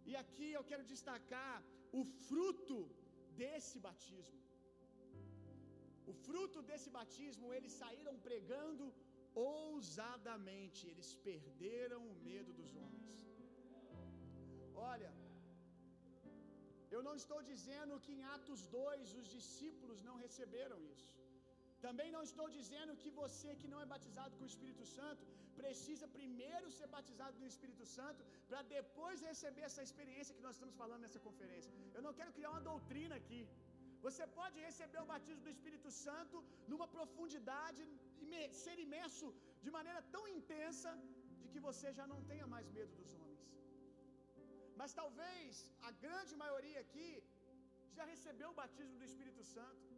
E 0.09 0.15
aqui 0.23 0.49
eu 0.57 0.63
quero 0.69 0.85
destacar 0.93 1.55
o 1.99 2.03
fruto 2.27 2.79
desse 3.41 3.77
batismo. 3.87 4.39
O 6.11 6.13
fruto 6.25 6.59
desse 6.69 6.89
batismo, 6.99 7.53
eles 7.57 7.73
saíram 7.83 8.15
pregando 8.27 8.85
ousadamente, 9.49 10.81
eles 10.91 11.09
perderam 11.27 12.01
o 12.11 12.15
medo 12.29 12.51
dos 12.59 12.71
homens. 12.83 13.13
Olha, 14.91 15.11
eu 16.95 17.01
não 17.07 17.15
estou 17.21 17.39
dizendo 17.51 17.99
que 18.03 18.13
em 18.17 18.23
Atos 18.35 18.61
2 18.67 19.13
os 19.19 19.27
discípulos 19.37 20.01
não 20.07 20.15
receberam 20.25 20.79
isso. 20.93 21.20
Também 21.85 22.09
não 22.15 22.23
estou 22.29 22.47
dizendo 22.57 22.97
que 23.01 23.11
você 23.21 23.49
que 23.61 23.71
não 23.71 23.79
é 23.83 23.87
batizado 23.93 24.35
com 24.37 24.45
o 24.45 24.51
Espírito 24.53 24.85
Santo 24.97 25.23
precisa 25.59 26.05
primeiro 26.19 26.67
ser 26.77 26.87
batizado 26.97 27.35
no 27.41 27.47
Espírito 27.53 27.85
Santo 27.95 28.21
para 28.49 28.61
depois 28.77 29.25
receber 29.29 29.63
essa 29.69 29.83
experiência 29.87 30.35
que 30.37 30.45
nós 30.47 30.55
estamos 30.57 30.75
falando 30.81 31.03
nessa 31.05 31.21
conferência. 31.27 31.71
Eu 31.97 32.03
não 32.07 32.13
quero 32.19 32.35
criar 32.37 32.51
uma 32.53 32.67
doutrina 32.71 33.15
aqui. 33.21 33.41
Você 34.05 34.25
pode 34.39 34.57
receber 34.67 34.99
o 35.01 35.09
batismo 35.13 35.43
do 35.47 35.53
Espírito 35.55 35.89
Santo 36.05 36.37
numa 36.71 36.87
profundidade, 36.95 37.81
ser 38.63 38.77
imerso 38.85 39.27
de 39.63 39.71
maneira 39.77 40.01
tão 40.13 40.23
intensa 40.37 40.91
de 41.41 41.47
que 41.53 41.59
você 41.67 41.87
já 41.99 42.05
não 42.11 42.19
tenha 42.29 42.47
mais 42.53 42.67
medo 42.77 42.93
dos 43.01 43.11
homens. 43.19 43.41
Mas 44.79 44.93
talvez 45.01 45.69
a 45.89 45.91
grande 46.05 46.35
maioria 46.43 46.79
aqui 46.85 47.09
já 47.97 48.05
recebeu 48.13 48.49
o 48.51 48.59
batismo 48.61 48.97
do 49.01 49.07
Espírito 49.11 49.43
Santo. 49.55 49.90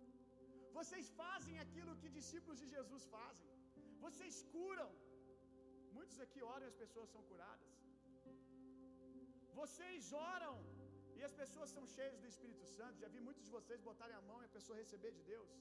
Vocês 0.77 1.07
fazem 1.21 1.55
aquilo 1.65 1.97
que 2.01 2.15
discípulos 2.19 2.59
de 2.61 2.67
Jesus 2.75 3.03
fazem. 3.15 3.49
Vocês 4.05 4.35
curam. 4.53 4.91
Muitos 5.97 6.17
aqui 6.25 6.41
oram 6.53 6.65
e 6.67 6.71
as 6.73 6.79
pessoas 6.83 7.09
são 7.13 7.23
curadas. 7.31 7.73
Vocês 9.59 10.11
oram 10.35 10.55
e 11.17 11.21
as 11.27 11.33
pessoas 11.41 11.69
são 11.75 11.85
cheias 11.95 12.17
do 12.21 12.27
Espírito 12.33 12.65
Santo. 12.77 13.01
Já 13.03 13.09
vi 13.15 13.19
muitos 13.27 13.45
de 13.47 13.51
vocês 13.57 13.81
botarem 13.89 14.17
a 14.21 14.23
mão 14.29 14.39
e 14.41 14.47
a 14.49 14.55
pessoa 14.57 14.81
receber 14.83 15.11
de 15.19 15.23
Deus. 15.33 15.51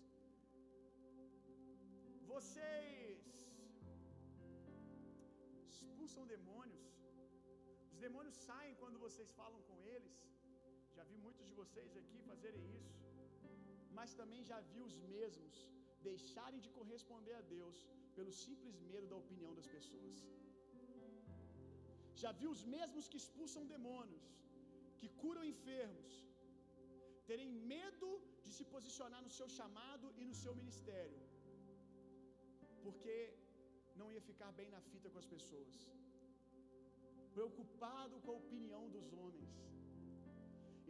Vocês 2.33 3.21
expulsam 6.03 6.25
demônios. 6.35 6.87
Os 7.93 8.01
demônios 8.07 8.37
saem 8.49 8.75
quando 8.81 8.99
vocês 9.07 9.31
falam 9.41 9.61
com 9.69 9.79
eles. 9.95 10.17
Já 10.97 11.05
vi 11.11 11.17
muitos 11.27 11.47
de 11.51 11.55
vocês 11.61 11.91
aqui 12.01 12.19
fazerem 12.31 12.65
isso. 12.79 12.93
Mas 13.99 14.15
também 14.21 14.43
já 14.51 14.59
vi 14.73 14.81
os 14.89 14.95
mesmos 15.15 15.57
deixarem 16.09 16.61
de 16.65 16.71
corresponder 16.77 17.35
a 17.41 17.45
Deus 17.57 17.79
pelo 18.17 18.33
simples 18.45 18.77
medo 18.93 19.07
da 19.13 19.19
opinião 19.25 19.53
das 19.59 19.69
pessoas. 19.77 20.15
Já 22.23 22.31
vi 22.41 22.47
os 22.55 22.63
mesmos 22.77 23.09
que 23.11 23.21
expulsam 23.23 23.63
demônios, 23.75 24.27
que 24.99 25.09
curam 25.23 25.45
enfermos, 25.53 26.11
terem 27.31 27.51
medo 27.75 28.09
de 28.45 28.53
se 28.57 28.65
posicionar 28.75 29.23
no 29.27 29.33
seu 29.39 29.49
chamado 29.59 30.07
e 30.21 30.25
no 30.31 30.37
seu 30.43 30.53
ministério, 30.61 31.21
porque 32.85 33.17
não 34.01 34.09
ia 34.15 34.23
ficar 34.31 34.51
bem 34.61 34.69
na 34.77 34.81
fita 34.91 35.11
com 35.11 35.21
as 35.23 35.31
pessoas, 35.35 35.75
preocupado 37.35 38.21
com 38.25 38.33
a 38.33 38.41
opinião 38.45 38.85
dos 38.97 39.09
homens. 39.21 39.53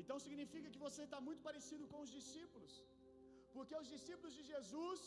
Então 0.02 0.18
significa 0.26 0.72
que 0.74 0.84
você 0.86 1.02
está 1.08 1.20
muito 1.28 1.42
parecido 1.48 1.84
com 1.92 2.00
os 2.04 2.12
discípulos, 2.18 2.72
porque 3.54 3.74
os 3.82 3.88
discípulos 3.94 4.34
de 4.38 4.44
Jesus 4.52 5.00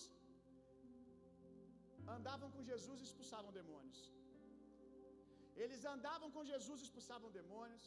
andavam 2.17 2.49
com 2.55 2.63
Jesus 2.71 2.99
e 3.01 3.08
expulsavam 3.10 3.51
demônios. 3.60 4.01
Eles 5.63 5.81
andavam 5.93 6.29
com 6.36 6.43
Jesus 6.53 6.79
e 6.81 6.86
expulsavam 6.88 7.29
demônios. 7.39 7.86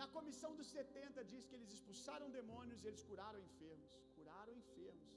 Na 0.00 0.06
comissão 0.16 0.50
dos 0.58 0.68
70 0.78 1.24
diz 1.32 1.42
que 1.46 1.56
eles 1.58 1.72
expulsaram 1.76 2.28
demônios 2.38 2.82
e 2.82 2.88
eles 2.90 3.02
curaram 3.10 3.40
enfermos. 3.48 3.92
Curaram 4.16 4.52
enfermos. 4.62 5.10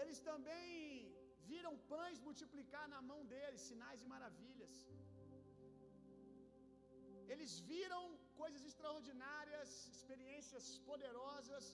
Eles 0.00 0.18
também 0.28 0.70
viram 1.50 1.72
pães 1.92 2.18
multiplicar 2.28 2.86
na 2.94 3.00
mão 3.10 3.20
deles, 3.32 3.66
sinais 3.70 4.02
e 4.04 4.08
maravilhas. 4.14 4.74
Eles 7.32 7.52
viram 7.72 8.02
coisas 8.40 8.62
extraordinárias, 8.70 9.68
experiências 9.96 10.66
poderosas, 10.90 11.64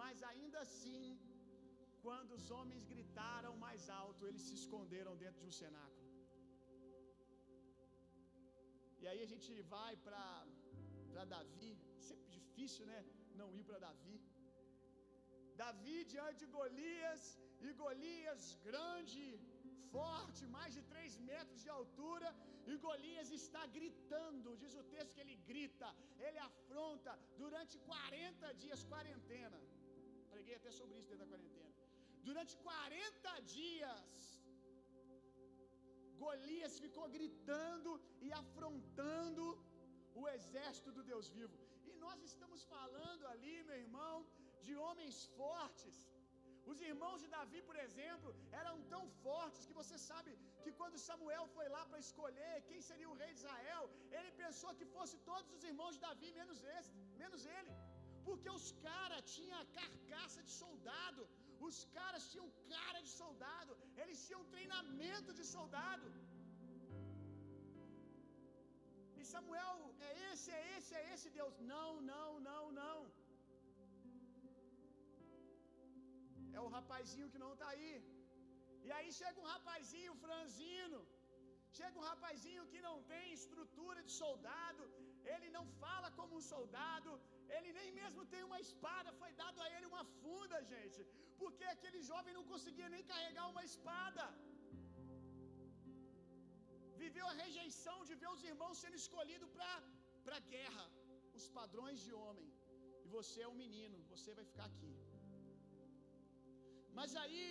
mas 0.00 0.22
ainda 0.30 0.58
assim, 0.66 1.02
quando 2.04 2.32
os 2.38 2.46
homens 2.56 2.84
gritaram 2.92 3.52
mais 3.66 3.82
alto, 4.02 4.26
eles 4.28 4.44
se 4.48 4.54
esconderam 4.60 5.14
dentro 5.22 5.40
de 5.42 5.48
um 5.50 5.56
cenáculo. 5.62 6.02
E 9.02 9.06
aí 9.10 9.20
a 9.26 9.30
gente 9.32 9.50
vai 9.76 9.94
para 10.04 11.24
Davi, 11.34 11.72
sempre 12.10 12.28
difícil, 12.38 12.84
né? 12.92 13.00
Não 13.40 13.48
ir 13.58 13.64
para 13.68 13.78
Davi. 13.86 14.18
Davi 15.62 15.96
diante 16.12 16.38
de 16.42 16.48
Golias, 16.58 17.22
e 17.66 17.72
Golias 17.82 18.42
grande, 18.68 19.24
forte, 19.94 20.42
mais 20.56 20.72
de 20.76 20.82
três 20.92 21.12
metros 21.30 21.60
de 21.64 21.70
altura, 21.78 22.28
e 22.70 22.76
Golias 22.86 23.30
está 23.40 23.62
gritando, 23.78 24.56
diz 24.62 24.74
o 24.82 24.84
texto 24.94 25.14
que 25.14 25.22
ele 25.24 25.36
grita, 25.50 25.88
ele 26.26 26.40
afronta 26.50 27.12
durante 27.42 27.76
40 27.90 28.54
dias, 28.62 28.82
quarentena. 28.92 29.60
Preguei 30.34 30.56
até 30.60 30.70
sobre 30.78 30.94
isso 30.98 31.10
dentro 31.10 31.24
da 31.24 31.32
quarentena. 31.32 31.72
Durante 32.28 32.54
40 32.68 33.40
dias, 33.56 34.10
Golias 36.22 36.74
ficou 36.84 37.06
gritando 37.16 37.90
e 38.26 38.30
afrontando 38.42 39.44
o 40.20 40.24
exército 40.36 40.90
do 40.96 41.02
Deus 41.10 41.28
vivo. 41.38 41.58
E 41.88 41.92
nós 42.04 42.18
estamos 42.30 42.62
falando 42.74 43.24
ali, 43.32 43.56
meu 43.70 43.78
irmão, 43.84 44.14
de 44.66 44.74
homens 44.84 45.16
fortes. 45.40 45.96
Os 46.72 46.78
irmãos 46.90 47.20
de 47.22 47.28
Davi, 47.34 47.60
por 47.68 47.76
exemplo, 47.84 48.28
eram 48.60 48.76
tão 48.92 49.02
fortes 49.24 49.66
que 49.68 49.78
você 49.80 49.96
sabe 50.08 50.30
que 50.62 50.72
quando 50.78 51.02
Samuel 51.08 51.46
foi 51.56 51.66
lá 51.74 51.82
para 51.88 52.02
escolher 52.06 52.54
quem 52.68 52.80
seria 52.88 53.08
o 53.12 53.18
rei 53.22 53.30
de 53.32 53.40
Israel, 53.42 53.84
ele 54.16 54.30
pensou 54.42 54.70
que 54.78 54.86
fosse 54.96 55.16
todos 55.30 55.50
os 55.56 55.64
irmãos 55.70 55.94
de 55.96 56.02
Davi 56.08 56.30
menos 56.40 56.60
esse, 56.76 56.92
menos 57.22 57.42
ele. 57.58 57.74
Porque 58.28 58.50
os 58.58 58.68
caras 58.88 59.22
tinham 59.34 59.60
carcaça 59.80 60.40
de 60.46 60.52
soldado, 60.62 61.22
os 61.68 61.78
caras 61.96 62.24
tinham 62.32 62.48
cara 62.74 63.00
de 63.06 63.12
soldado, 63.20 63.72
eles 64.02 64.20
tinham 64.26 64.42
treinamento 64.54 65.32
de 65.40 65.44
soldado. 65.56 66.08
E 69.20 69.24
Samuel, 69.34 69.76
é 70.08 70.12
esse, 70.30 70.50
é 70.60 70.62
esse, 70.76 70.92
é 71.00 71.04
esse 71.12 71.28
Deus. 71.38 71.54
Não, 71.74 71.90
não, 72.12 72.30
não, 72.48 72.64
não. 72.80 72.98
É 76.58 76.60
o 76.66 76.70
rapazinho 76.76 77.30
que 77.32 77.42
não 77.44 77.52
está 77.54 77.68
aí. 77.74 77.94
E 78.86 78.90
aí 78.96 79.10
chega 79.20 79.38
um 79.42 79.50
rapazinho 79.54 80.14
franzino. 80.24 81.00
Chega 81.78 81.96
um 82.00 82.06
rapazinho 82.10 82.64
que 82.72 82.80
não 82.86 82.96
tem 83.12 83.32
estrutura 83.38 84.00
de 84.08 84.12
soldado, 84.22 84.82
ele 85.32 85.48
não 85.56 85.64
fala 85.82 86.08
como 86.18 86.36
um 86.38 86.44
soldado, 86.52 87.10
ele 87.54 87.70
nem 87.78 87.88
mesmo 88.00 88.22
tem 88.32 88.42
uma 88.48 88.60
espada, 88.66 89.16
foi 89.22 89.30
dado 89.42 89.58
a 89.64 89.68
ele 89.74 89.86
uma 89.92 90.04
funda, 90.20 90.58
gente, 90.72 91.00
porque 91.40 91.64
aquele 91.74 92.00
jovem 92.10 92.36
não 92.38 92.44
conseguia 92.52 92.88
nem 92.94 93.02
carregar 93.12 93.46
uma 93.54 93.64
espada. 93.70 94.24
Viveu 97.02 97.26
a 97.32 97.38
rejeição 97.44 97.98
de 98.08 98.14
ver 98.20 98.30
os 98.36 98.44
irmãos 98.52 98.78
sendo 98.82 99.00
escolhidos 99.02 99.50
para 100.24 100.36
a 100.40 100.46
guerra, 100.54 100.86
os 101.38 101.48
padrões 101.58 101.98
de 102.06 102.14
homem. 102.22 102.48
E 103.04 103.08
você 103.16 103.40
é 103.42 103.48
um 103.54 103.60
menino, 103.64 103.98
você 104.12 104.30
vai 104.38 104.46
ficar 104.52 104.66
aqui. 104.72 104.94
Mas 106.98 107.10
aí, 107.22 107.48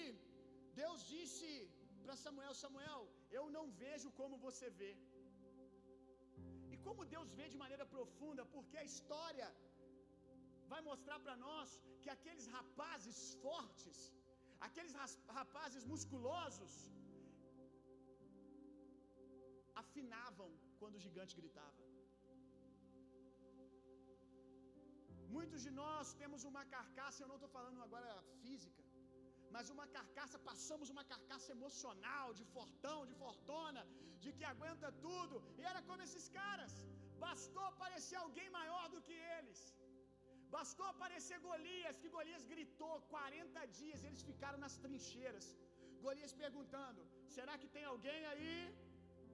Deus 0.82 1.00
disse 1.14 1.50
para 2.04 2.16
Samuel: 2.26 2.54
Samuel, 2.64 3.02
eu 3.38 3.46
não 3.58 3.66
vejo 3.84 4.10
como 4.20 4.44
você 4.48 4.70
vê. 4.82 4.94
E 6.74 6.78
como 6.86 7.10
Deus 7.16 7.30
vê 7.40 7.46
de 7.54 7.60
maneira 7.64 7.86
profunda, 7.96 8.44
porque 8.56 8.78
a 8.82 8.88
história 8.92 9.50
vai 10.72 10.82
mostrar 10.90 11.18
para 11.26 11.36
nós 11.48 11.70
que 12.04 12.10
aqueles 12.18 12.46
rapazes 12.58 13.18
fortes, 13.46 13.98
aqueles 14.68 14.94
rapazes 15.40 15.84
musculosos, 15.94 16.74
afinavam 19.84 20.50
quando 20.80 20.96
o 20.98 21.04
gigante 21.06 21.36
gritava. 21.42 21.82
Muitos 25.36 25.62
de 25.66 25.72
nós 25.82 26.08
temos 26.22 26.42
uma 26.50 26.64
carcaça, 26.76 27.22
eu 27.22 27.30
não 27.32 27.38
estou 27.40 27.52
falando 27.58 27.80
agora 27.86 28.12
física, 28.42 28.83
mas 29.56 29.70
uma 29.76 29.86
carcaça, 29.98 30.38
passamos 30.50 30.88
uma 30.96 31.06
carcaça 31.12 31.50
emocional, 31.58 32.28
de 32.40 32.46
fortão, 32.56 33.00
de 33.10 33.16
fortuna, 33.24 33.82
de 34.24 34.32
que 34.38 34.46
aguenta 34.54 34.90
tudo, 35.06 35.36
e 35.60 35.64
era 35.72 35.82
como 35.90 36.04
esses 36.08 36.28
caras, 36.40 36.74
bastou 37.26 37.66
aparecer 37.74 38.18
alguém 38.26 38.50
maior 38.60 38.86
do 38.94 39.02
que 39.08 39.18
eles, 39.36 39.60
bastou 40.56 40.88
aparecer 40.94 41.38
Golias, 41.50 42.00
que 42.02 42.14
Golias 42.16 42.46
gritou 42.54 42.96
40 43.16 43.68
dias, 43.80 44.04
eles 44.08 44.24
ficaram 44.32 44.60
nas 44.66 44.76
trincheiras. 44.84 45.48
Golias 46.06 46.34
perguntando: 46.44 47.02
será 47.36 47.54
que 47.62 47.70
tem 47.76 47.86
alguém 47.92 48.22
aí 48.32 48.56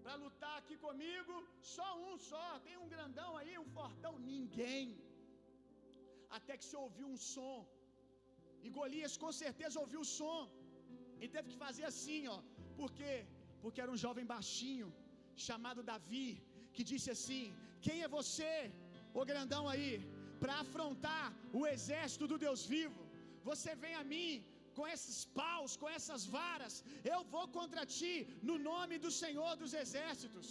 para 0.04 0.16
lutar 0.24 0.56
aqui 0.60 0.76
comigo? 0.88 1.34
Só 1.76 1.88
um 2.08 2.14
só, 2.32 2.48
tem 2.68 2.76
um 2.84 2.90
grandão 2.96 3.32
aí, 3.40 3.54
um 3.64 3.70
fortão? 3.80 4.14
Ninguém. 4.34 4.86
Até 6.38 6.54
que 6.60 6.68
se 6.70 6.78
ouviu 6.84 7.08
um 7.14 7.20
som 7.34 7.58
e 8.66 8.70
Golias 8.78 9.16
com 9.24 9.32
certeza 9.44 9.82
ouviu 9.84 10.02
o 10.06 10.12
som 10.20 10.42
e 11.22 11.28
teve 11.36 11.48
que 11.52 11.62
fazer 11.66 11.86
assim, 11.92 12.22
ó. 12.36 12.40
Por 12.80 12.90
quê? 13.00 13.16
Porque 13.62 13.82
era 13.84 13.94
um 13.96 14.02
jovem 14.06 14.26
baixinho 14.36 14.90
chamado 15.48 15.88
Davi 15.92 16.30
que 16.74 16.84
disse 16.92 17.10
assim: 17.16 17.44
Quem 17.86 17.98
é 18.06 18.16
você, 18.20 18.54
o 19.20 19.26
grandão 19.32 19.64
aí, 19.74 19.92
para 20.42 20.56
afrontar 20.66 21.26
o 21.60 21.64
exército 21.74 22.28
do 22.32 22.38
Deus 22.46 22.64
vivo? 22.76 23.02
Você 23.50 23.74
vem 23.84 23.96
a 24.02 24.06
mim 24.14 24.32
com 24.78 24.86
esses 24.96 25.18
paus, 25.40 25.72
com 25.82 25.90
essas 25.98 26.24
varas, 26.38 26.74
eu 27.14 27.20
vou 27.34 27.46
contra 27.58 27.82
ti 27.98 28.14
no 28.50 28.56
nome 28.72 28.96
do 29.06 29.12
Senhor 29.22 29.52
dos 29.62 29.74
exércitos. 29.84 30.48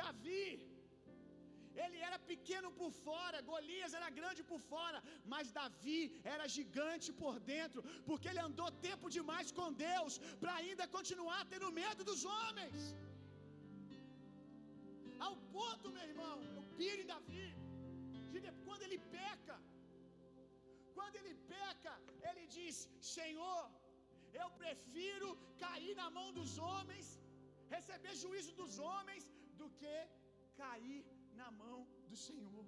Davi 0.00 0.46
ele 1.84 1.98
era 2.08 2.18
pequeno 2.30 2.70
por 2.80 2.90
fora, 3.06 3.44
Golias 3.50 3.94
era 3.98 4.08
grande 4.18 4.42
por 4.50 4.60
fora, 4.72 4.98
mas 5.32 5.52
Davi 5.58 6.00
era 6.34 6.46
gigante 6.56 7.10
por 7.22 7.34
dentro, 7.52 7.82
porque 8.08 8.28
ele 8.30 8.42
andou 8.48 8.68
tempo 8.88 9.08
demais 9.18 9.50
com 9.58 9.68
Deus 9.72 10.16
para 10.42 10.54
ainda 10.60 10.86
continuar 10.96 11.40
tendo 11.52 11.76
medo 11.82 12.02
dos 12.10 12.22
homens. 12.36 12.80
Ao 15.26 15.34
ponto, 15.56 15.92
meu 15.96 16.06
irmão, 16.12 16.36
eu 16.56 16.62
piro 16.78 17.02
em 17.02 17.10
Davi, 17.14 17.48
quando 18.66 18.82
ele 18.86 18.98
peca, 19.16 19.56
quando 20.96 21.16
ele 21.20 21.34
peca, 21.54 21.92
ele 22.28 22.44
diz: 22.56 22.76
Senhor, 23.16 23.62
eu 24.40 24.48
prefiro 24.62 25.28
cair 25.64 25.94
na 26.02 26.08
mão 26.18 26.28
dos 26.38 26.52
homens, 26.68 27.06
receber 27.74 28.14
juízo 28.24 28.52
dos 28.60 28.76
homens, 28.88 29.24
do 29.60 29.68
que 29.80 29.96
cair 30.62 31.00
na 31.42 31.50
mão 31.62 31.78
do 32.10 32.18
Senhor. 32.26 32.64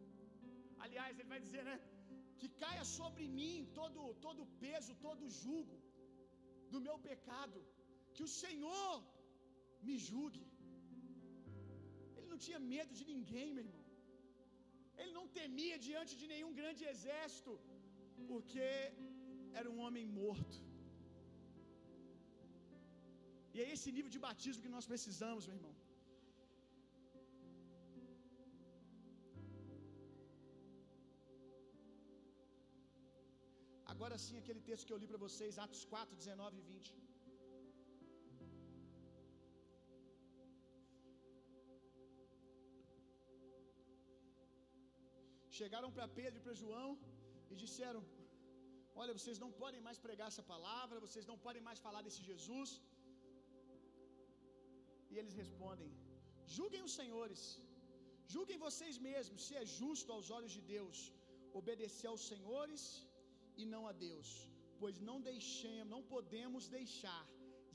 Aliás, 0.84 1.12
ele 1.18 1.32
vai 1.34 1.40
dizer, 1.46 1.62
né? 1.70 1.76
Que 2.40 2.48
caia 2.62 2.84
sobre 2.98 3.24
mim 3.38 3.56
todo 3.80 4.00
todo 4.26 4.40
o 4.44 4.50
peso, 4.64 5.00
todo 5.06 5.22
o 5.26 5.34
jugo 5.42 5.76
do 6.72 6.80
meu 6.86 6.96
pecado, 7.08 7.58
que 8.14 8.24
o 8.28 8.32
Senhor 8.42 8.92
me 9.86 9.96
julgue. 10.08 10.44
Ele 12.16 12.28
não 12.32 12.40
tinha 12.46 12.60
medo 12.74 12.92
de 13.00 13.04
ninguém, 13.12 13.48
meu 13.56 13.64
irmão. 13.66 13.84
Ele 15.00 15.12
não 15.18 15.26
temia 15.40 15.76
diante 15.88 16.12
de 16.20 16.26
nenhum 16.32 16.52
grande 16.60 16.82
exército, 16.92 17.52
porque 18.30 18.68
era 19.58 19.68
um 19.72 19.80
homem 19.84 20.06
morto. 20.20 20.58
E 23.54 23.60
é 23.64 23.66
esse 23.74 23.88
nível 23.96 24.12
de 24.14 24.20
batismo 24.26 24.64
que 24.64 24.74
nós 24.76 24.86
precisamos, 24.92 25.46
meu 25.48 25.56
irmão. 25.58 25.74
Agora 34.04 34.24
sim, 34.24 34.36
aquele 34.40 34.62
texto 34.68 34.86
que 34.86 34.92
eu 34.94 34.98
li 35.02 35.06
para 35.10 35.20
vocês, 35.24 35.58
Atos 35.64 35.82
4, 35.92 36.16
19 36.22 36.58
e 36.58 36.64
20. 36.70 36.88
Chegaram 45.58 45.90
para 45.96 46.08
Pedro 46.18 46.36
e 46.40 46.44
para 46.46 46.58
João 46.62 46.90
e 47.52 47.56
disseram: 47.62 48.02
Olha, 49.02 49.14
vocês 49.18 49.40
não 49.44 49.50
podem 49.62 49.80
mais 49.86 50.00
pregar 50.06 50.28
essa 50.32 50.44
palavra, 50.52 51.04
vocês 51.06 51.26
não 51.30 51.38
podem 51.46 51.64
mais 51.68 51.80
falar 51.86 52.02
desse 52.08 52.22
Jesus. 52.30 52.72
E 55.12 55.16
eles 55.22 55.34
respondem: 55.42 55.90
Julguem 56.58 56.84
os 56.88 56.96
senhores, 57.00 57.42
julguem 58.36 58.64
vocês 58.68 58.98
mesmos 59.08 59.40
se 59.48 59.56
é 59.62 59.66
justo 59.80 60.12
aos 60.18 60.30
olhos 60.38 60.54
de 60.58 60.64
Deus 60.76 61.00
obedecer 61.62 62.08
aos 62.12 62.22
senhores 62.34 62.84
e 63.62 63.64
não 63.74 63.82
a 63.90 63.94
Deus, 64.06 64.28
pois 64.80 64.98
não 65.08 65.18
deixemos, 65.30 65.90
não 65.94 66.02
podemos 66.14 66.64
deixar 66.78 67.24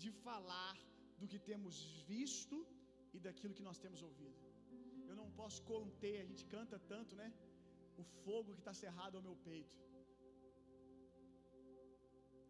de 0.03 0.09
falar 0.25 0.75
do 1.19 1.27
que 1.31 1.39
temos 1.51 1.75
visto 2.13 2.57
e 3.15 3.19
daquilo 3.25 3.57
que 3.57 3.67
nós 3.69 3.79
temos 3.85 4.01
ouvido. 4.09 4.39
Eu 5.09 5.15
não 5.21 5.29
posso 5.39 5.59
conter. 5.73 6.15
A 6.23 6.27
gente 6.31 6.45
canta 6.55 6.77
tanto, 6.93 7.13
né? 7.21 7.29
O 8.01 8.03
fogo 8.23 8.53
que 8.55 8.63
está 8.63 8.73
cerrado 8.83 9.15
ao 9.17 9.25
meu 9.27 9.35
peito. 9.49 9.77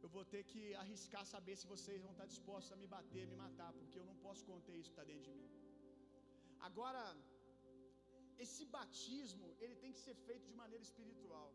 Eu 0.04 0.10
vou 0.16 0.24
ter 0.34 0.44
que 0.52 0.62
arriscar 0.84 1.24
saber 1.34 1.56
se 1.62 1.72
vocês 1.74 2.02
vão 2.06 2.12
estar 2.16 2.28
dispostos 2.34 2.72
a 2.76 2.78
me 2.82 2.88
bater, 2.98 3.24
me 3.32 3.38
matar, 3.46 3.72
porque 3.80 3.98
eu 4.02 4.06
não 4.10 4.16
posso 4.26 4.44
conter 4.52 4.76
isso 4.82 4.92
que 4.92 4.98
está 4.98 5.08
dentro 5.12 5.26
de 5.30 5.34
mim. 5.40 5.50
Agora, 6.68 7.04
esse 8.46 8.64
batismo, 8.78 9.48
ele 9.64 9.76
tem 9.84 9.92
que 9.96 10.02
ser 10.08 10.16
feito 10.28 10.46
de 10.52 10.56
maneira 10.64 10.84
espiritual. 10.90 11.50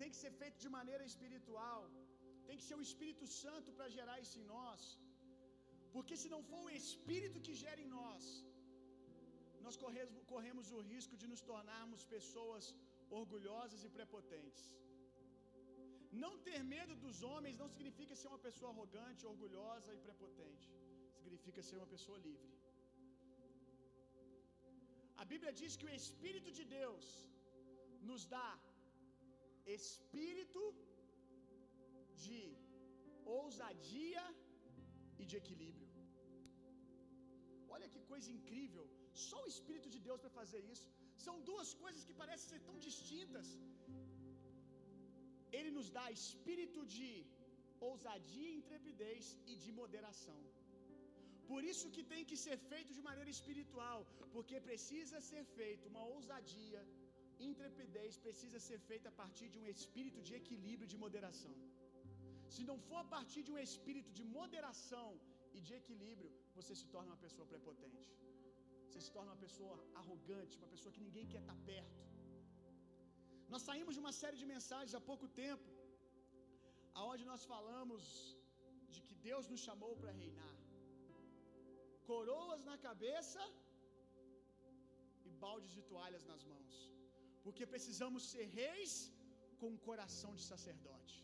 Tem 0.00 0.10
que 0.12 0.20
ser 0.24 0.32
feito 0.40 0.58
de 0.64 0.70
maneira 0.78 1.04
espiritual. 1.12 1.80
Tem 2.48 2.58
que 2.60 2.66
ser 2.68 2.76
o 2.80 2.86
Espírito 2.88 3.26
Santo 3.42 3.68
para 3.76 3.88
gerar 3.96 4.16
isso 4.24 4.36
em 4.42 4.46
nós. 4.56 4.82
Porque 5.94 6.14
se 6.22 6.28
não 6.34 6.42
for 6.50 6.62
o 6.64 6.74
Espírito 6.82 7.44
que 7.46 7.54
gera 7.64 7.80
em 7.86 7.90
nós, 7.98 8.24
nós 9.66 9.76
corremos, 9.82 10.14
corremos 10.34 10.66
o 10.76 10.80
risco 10.92 11.16
de 11.22 11.26
nos 11.32 11.42
tornarmos 11.50 12.04
pessoas 12.16 12.66
orgulhosas 13.20 13.82
e 13.86 13.90
prepotentes. 13.98 14.64
Não 16.22 16.32
ter 16.46 16.60
medo 16.74 16.94
dos 17.04 17.18
homens 17.30 17.58
não 17.62 17.68
significa 17.74 18.14
ser 18.20 18.28
uma 18.32 18.42
pessoa 18.46 18.70
arrogante, 18.72 19.28
orgulhosa 19.32 19.90
e 19.96 20.00
prepotente. 20.06 20.68
Significa 21.18 21.62
ser 21.68 21.76
uma 21.80 21.90
pessoa 21.94 22.18
livre. 22.28 22.50
A 25.22 25.24
Bíblia 25.32 25.52
diz 25.60 25.72
que 25.80 25.88
o 25.90 25.94
Espírito 26.00 26.50
de 26.58 26.64
Deus 26.78 27.06
nos 28.10 28.24
dá 28.34 28.48
espírito 29.78 30.62
de 32.24 32.40
ousadia 33.40 34.24
e 35.20 35.26
de 35.30 35.36
equilíbrio. 35.42 35.88
Olha 37.74 37.88
que 37.92 38.00
coisa 38.12 38.30
incrível. 38.38 38.84
Só 39.28 39.38
o 39.42 39.50
Espírito 39.54 39.88
de 39.94 40.00
Deus 40.06 40.20
para 40.22 40.36
fazer 40.40 40.62
isso. 40.74 40.88
São 41.26 41.36
duas 41.50 41.70
coisas 41.82 42.04
que 42.08 42.18
parecem 42.20 42.48
ser 42.52 42.60
tão 42.68 42.76
distintas. 42.86 43.46
Ele 45.58 45.70
nos 45.76 45.88
dá 45.96 46.04
espírito 46.20 46.80
de 46.94 47.10
ousadia, 47.88 48.50
intrepidez 48.60 49.24
e 49.52 49.56
de 49.64 49.70
moderação. 49.80 50.40
Por 51.50 51.62
isso 51.70 51.86
que 51.94 52.02
tem 52.12 52.22
que 52.30 52.36
ser 52.44 52.56
feito 52.70 52.90
de 52.96 53.02
maneira 53.06 53.30
espiritual, 53.36 54.00
porque 54.34 54.56
precisa 54.68 55.18
ser 55.30 55.44
feito 55.58 55.88
uma 55.92 56.04
ousadia, 56.14 56.82
intrepidez 57.48 58.12
precisa 58.26 58.58
ser 58.68 58.78
feita 58.90 59.08
a 59.10 59.18
partir 59.20 59.48
de 59.54 59.58
um 59.62 59.66
espírito 59.74 60.20
de 60.28 60.34
equilíbrio 60.40 60.86
e 60.86 60.92
de 60.94 60.98
moderação. 61.04 61.54
Se 62.54 62.62
não 62.70 62.78
for 62.88 62.98
a 63.02 63.08
partir 63.16 63.42
de 63.46 63.52
um 63.54 63.60
espírito 63.66 64.10
de 64.18 64.24
moderação 64.38 65.08
e 65.56 65.60
de 65.66 65.72
equilíbrio, 65.80 66.30
você 66.58 66.74
se 66.80 66.86
torna 66.94 67.10
uma 67.12 67.22
pessoa 67.26 67.46
prepotente. 67.52 68.10
Você 68.86 69.00
se 69.06 69.12
torna 69.16 69.30
uma 69.32 69.42
pessoa 69.46 69.76
arrogante, 70.00 70.58
uma 70.60 70.70
pessoa 70.74 70.94
que 70.94 71.04
ninguém 71.06 71.26
quer 71.32 71.42
estar 71.44 71.58
perto. 71.70 71.98
Nós 73.52 73.62
saímos 73.68 73.94
de 73.96 74.02
uma 74.04 74.14
série 74.20 74.38
de 74.42 74.48
mensagens 74.54 74.96
há 74.98 75.02
pouco 75.10 75.26
tempo, 75.44 75.68
aonde 77.00 77.24
nós 77.30 77.44
falamos 77.52 78.02
de 78.94 79.00
que 79.06 79.16
Deus 79.28 79.46
nos 79.52 79.62
chamou 79.68 79.92
para 80.00 80.12
reinar. 80.22 80.54
Coroas 82.10 82.62
na 82.70 82.76
cabeça 82.86 83.42
e 85.28 85.30
baldes 85.44 85.72
de 85.76 85.82
toalhas 85.90 86.24
nas 86.32 86.44
mãos. 86.52 86.99
Porque 87.50 87.66
precisamos 87.74 88.22
ser 88.32 88.44
reis 88.60 88.92
com 89.60 89.68
um 89.74 89.80
coração 89.86 90.32
de 90.38 90.44
sacerdote. 90.50 91.16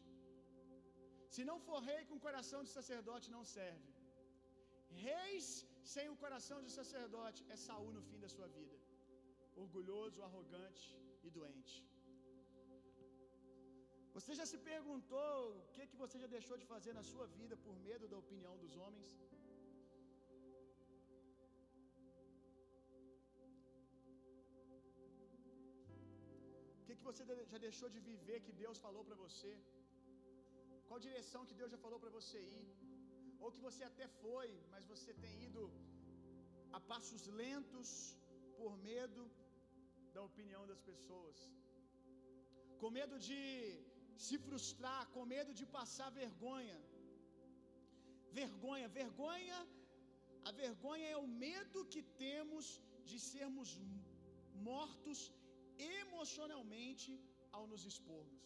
Se 1.34 1.42
não 1.48 1.56
for 1.66 1.78
rei 1.90 2.00
com 2.08 2.24
coração 2.26 2.60
de 2.66 2.70
sacerdote, 2.78 3.34
não 3.36 3.42
serve. 3.56 3.90
Reis 5.08 5.46
sem 5.94 6.06
o 6.12 6.16
coração 6.22 6.58
de 6.66 6.70
sacerdote 6.78 7.40
é 7.54 7.56
Saul 7.66 7.92
no 7.96 8.02
fim 8.08 8.18
da 8.24 8.30
sua 8.36 8.48
vida. 8.58 8.76
Orgulhoso, 9.64 10.24
arrogante 10.28 10.86
e 11.26 11.30
doente. 11.38 11.76
Você 14.16 14.34
já 14.40 14.46
se 14.52 14.58
perguntou 14.72 15.32
o 15.62 15.66
que, 15.74 15.86
que 15.90 16.00
você 16.04 16.18
já 16.24 16.28
deixou 16.36 16.58
de 16.62 16.66
fazer 16.74 16.94
na 16.98 17.04
sua 17.12 17.26
vida 17.38 17.56
por 17.66 17.76
medo 17.88 18.08
da 18.12 18.18
opinião 18.24 18.56
dos 18.64 18.74
homens? 18.84 19.08
Que, 26.96 27.08
você 27.10 27.24
já 27.52 27.58
deixou 27.66 27.88
de 27.94 28.00
viver 28.10 28.38
que 28.46 28.54
Deus 28.62 28.78
falou 28.86 29.02
para 29.08 29.18
você? 29.24 29.52
Qual 30.88 31.04
direção 31.06 31.46
que 31.48 31.58
Deus 31.60 31.70
já 31.74 31.80
falou 31.84 31.98
para 32.02 32.12
você 32.18 32.38
ir? 32.58 32.66
Ou 33.42 33.50
que 33.54 33.64
você 33.68 33.82
até 33.90 34.06
foi, 34.22 34.48
mas 34.72 34.90
você 34.92 35.12
tem 35.24 35.34
ido 35.48 35.62
a 36.76 36.80
passos 36.92 37.24
lentos 37.40 37.88
por 38.58 38.72
medo 38.90 39.22
da 40.14 40.22
opinião 40.30 40.62
das 40.70 40.80
pessoas. 40.90 41.38
Com 42.80 42.90
medo 43.00 43.16
de 43.28 43.40
se 44.26 44.36
frustrar, 44.46 45.02
com 45.14 45.32
medo 45.36 45.52
de 45.60 45.66
passar 45.78 46.10
vergonha. 46.22 46.78
Vergonha, 48.40 48.88
vergonha, 49.00 49.58
a 50.48 50.52
vergonha 50.64 51.06
é 51.14 51.18
o 51.24 51.28
medo 51.44 51.86
que 51.92 52.02
temos 52.24 52.66
de 53.10 53.18
sermos 53.32 53.68
mortos 54.70 55.18
emocionalmente 55.78 57.10
ao 57.56 57.64
nos 57.72 57.84
expormos. 57.90 58.42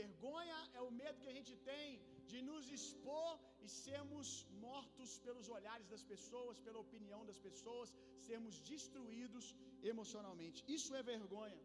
Vergonha 0.00 0.58
é 0.78 0.80
o 0.88 0.90
medo 1.02 1.20
que 1.22 1.32
a 1.32 1.36
gente 1.38 1.54
tem 1.70 1.88
de 2.30 2.38
nos 2.48 2.64
expor 2.76 3.32
e 3.64 3.68
sermos 3.84 4.28
mortos 4.66 5.10
pelos 5.26 5.46
olhares 5.56 5.86
das 5.92 6.04
pessoas, 6.12 6.60
pela 6.66 6.80
opinião 6.86 7.20
das 7.30 7.38
pessoas, 7.46 7.94
sermos 8.28 8.56
destruídos 8.72 9.46
emocionalmente. 9.92 10.64
Isso 10.76 10.92
é 11.00 11.02
vergonha. 11.14 11.62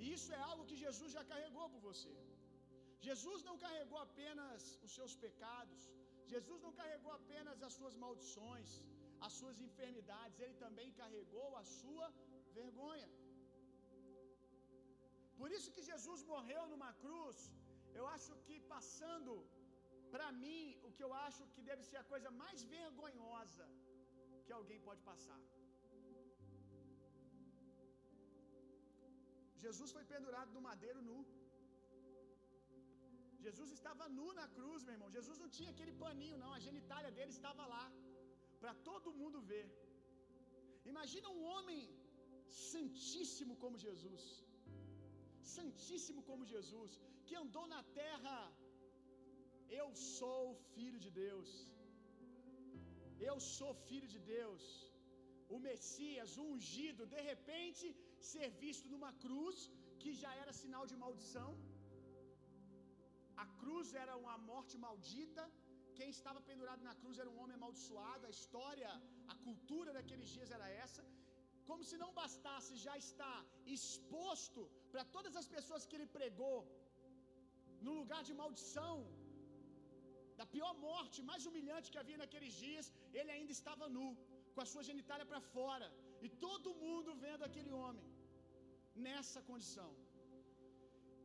E 0.00 0.12
isso 0.16 0.30
é 0.38 0.40
algo 0.50 0.66
que 0.70 0.82
Jesus 0.84 1.12
já 1.16 1.24
carregou 1.32 1.66
por 1.74 1.80
você. 1.90 2.14
Jesus 3.08 3.40
não 3.48 3.56
carregou 3.64 3.98
apenas 4.08 4.62
os 4.86 4.92
seus 4.98 5.14
pecados, 5.24 5.80
Jesus 6.34 6.60
não 6.64 6.72
carregou 6.80 7.12
apenas 7.20 7.62
as 7.66 7.74
suas 7.78 7.94
maldições, 8.04 8.70
as 9.26 9.32
suas 9.38 9.58
enfermidades, 9.66 10.40
ele 10.44 10.56
também 10.64 10.90
carregou 11.00 11.50
a 11.56 11.64
sua 11.78 12.06
vergonha. 12.60 13.08
Por 15.40 15.50
isso 15.56 15.72
que 15.76 15.88
Jesus 15.90 16.20
morreu 16.32 16.62
numa 16.72 16.92
cruz. 17.02 17.38
Eu 17.98 18.04
acho 18.14 18.32
que 18.46 18.56
passando 18.74 19.34
para 20.14 20.28
mim, 20.42 20.62
o 20.86 20.90
que 20.96 21.04
eu 21.06 21.12
acho 21.26 21.42
que 21.54 21.62
deve 21.70 21.82
ser 21.88 21.98
a 22.00 22.08
coisa 22.12 22.30
mais 22.42 22.60
vergonhosa 22.76 23.66
que 24.44 24.52
alguém 24.58 24.80
pode 24.88 25.02
passar. 25.10 25.40
Jesus 29.64 29.90
foi 29.96 30.04
pendurado 30.14 30.50
no 30.56 30.62
madeiro 30.68 31.00
nu. 31.08 31.18
Jesus 33.46 33.70
estava 33.76 34.04
nu 34.18 34.28
na 34.40 34.46
cruz, 34.56 34.82
meu 34.86 34.94
irmão. 34.96 35.10
Jesus 35.18 35.38
não 35.42 35.50
tinha 35.56 35.70
aquele 35.74 35.94
paninho, 36.04 36.40
não. 36.44 36.52
A 36.58 36.64
genitália 36.68 37.12
dele 37.16 37.32
estava 37.38 37.64
lá 37.74 37.84
para 38.60 38.74
todo 38.88 39.16
mundo 39.20 39.40
ver. 39.52 39.66
Imagina 40.92 41.28
um 41.36 41.44
homem 41.52 41.80
santíssimo 42.72 43.54
como 43.62 43.84
Jesus 43.86 44.24
santíssimo 45.56 46.20
como 46.28 46.50
Jesus, 46.54 46.92
que 47.26 47.36
andou 47.42 47.66
na 47.74 47.82
terra. 48.02 48.38
Eu 49.80 49.88
sou 50.18 50.42
filho 50.74 50.98
de 51.04 51.10
Deus. 51.22 51.50
Eu 53.28 53.36
sou 53.56 53.72
filho 53.88 54.08
de 54.14 54.20
Deus. 54.36 54.64
O 55.54 55.58
Messias, 55.68 56.30
o 56.40 56.44
ungido, 56.54 57.10
de 57.14 57.20
repente 57.30 57.86
ser 58.32 58.48
visto 58.64 58.86
numa 58.94 59.12
cruz 59.24 59.58
que 60.02 60.12
já 60.22 60.32
era 60.42 60.58
sinal 60.62 60.84
de 60.90 60.96
maldição. 61.04 61.50
A 63.44 63.46
cruz 63.60 63.88
era 64.04 64.14
uma 64.24 64.36
morte 64.50 64.76
maldita. 64.86 65.44
Quem 65.98 66.10
estava 66.16 66.40
pendurado 66.48 66.82
na 66.88 66.94
cruz 67.00 67.16
era 67.22 67.30
um 67.32 67.38
homem 67.42 67.56
amaldiçoado. 67.58 68.26
A 68.26 68.34
história, 68.38 68.90
a 69.32 69.36
cultura 69.46 69.92
daqueles 69.98 70.28
dias 70.36 70.50
era 70.58 70.68
essa. 70.84 71.04
Como 71.68 71.82
se 71.88 71.96
não 72.02 72.10
bastasse 72.20 72.72
já 72.86 72.94
estar 73.06 73.38
exposto 73.76 74.62
para 74.92 75.04
todas 75.16 75.34
as 75.40 75.48
pessoas 75.54 75.86
que 75.88 75.96
ele 75.98 76.08
pregou, 76.18 76.58
no 77.86 77.92
lugar 78.00 78.22
de 78.28 78.34
maldição, 78.40 78.96
da 80.40 80.46
pior 80.54 80.72
morte, 80.88 81.26
mais 81.30 81.44
humilhante 81.48 81.90
que 81.92 82.00
havia 82.02 82.18
naqueles 82.22 82.52
dias, 82.64 82.86
ele 83.18 83.32
ainda 83.36 83.52
estava 83.58 83.86
nu, 83.96 84.08
com 84.54 84.62
a 84.64 84.70
sua 84.72 84.84
genitália 84.90 85.26
para 85.30 85.42
fora, 85.54 85.88
e 86.24 86.28
todo 86.44 86.78
mundo 86.84 87.18
vendo 87.26 87.44
aquele 87.48 87.72
homem 87.80 88.06
nessa 89.06 89.40
condição. 89.50 89.90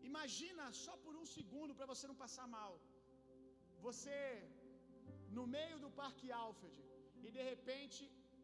Imagina 0.09 0.65
só 0.85 0.93
por 1.03 1.13
um 1.21 1.27
segundo 1.35 1.75
para 1.77 1.89
você 1.91 2.05
não 2.11 2.17
passar 2.23 2.47
mal. 2.57 2.73
Você 3.85 4.17
no 5.37 5.45
meio 5.57 5.77
do 5.83 5.89
Parque 6.01 6.27
Alfred 6.43 6.77
e 7.25 7.29
de 7.37 7.43
repente 7.51 8.01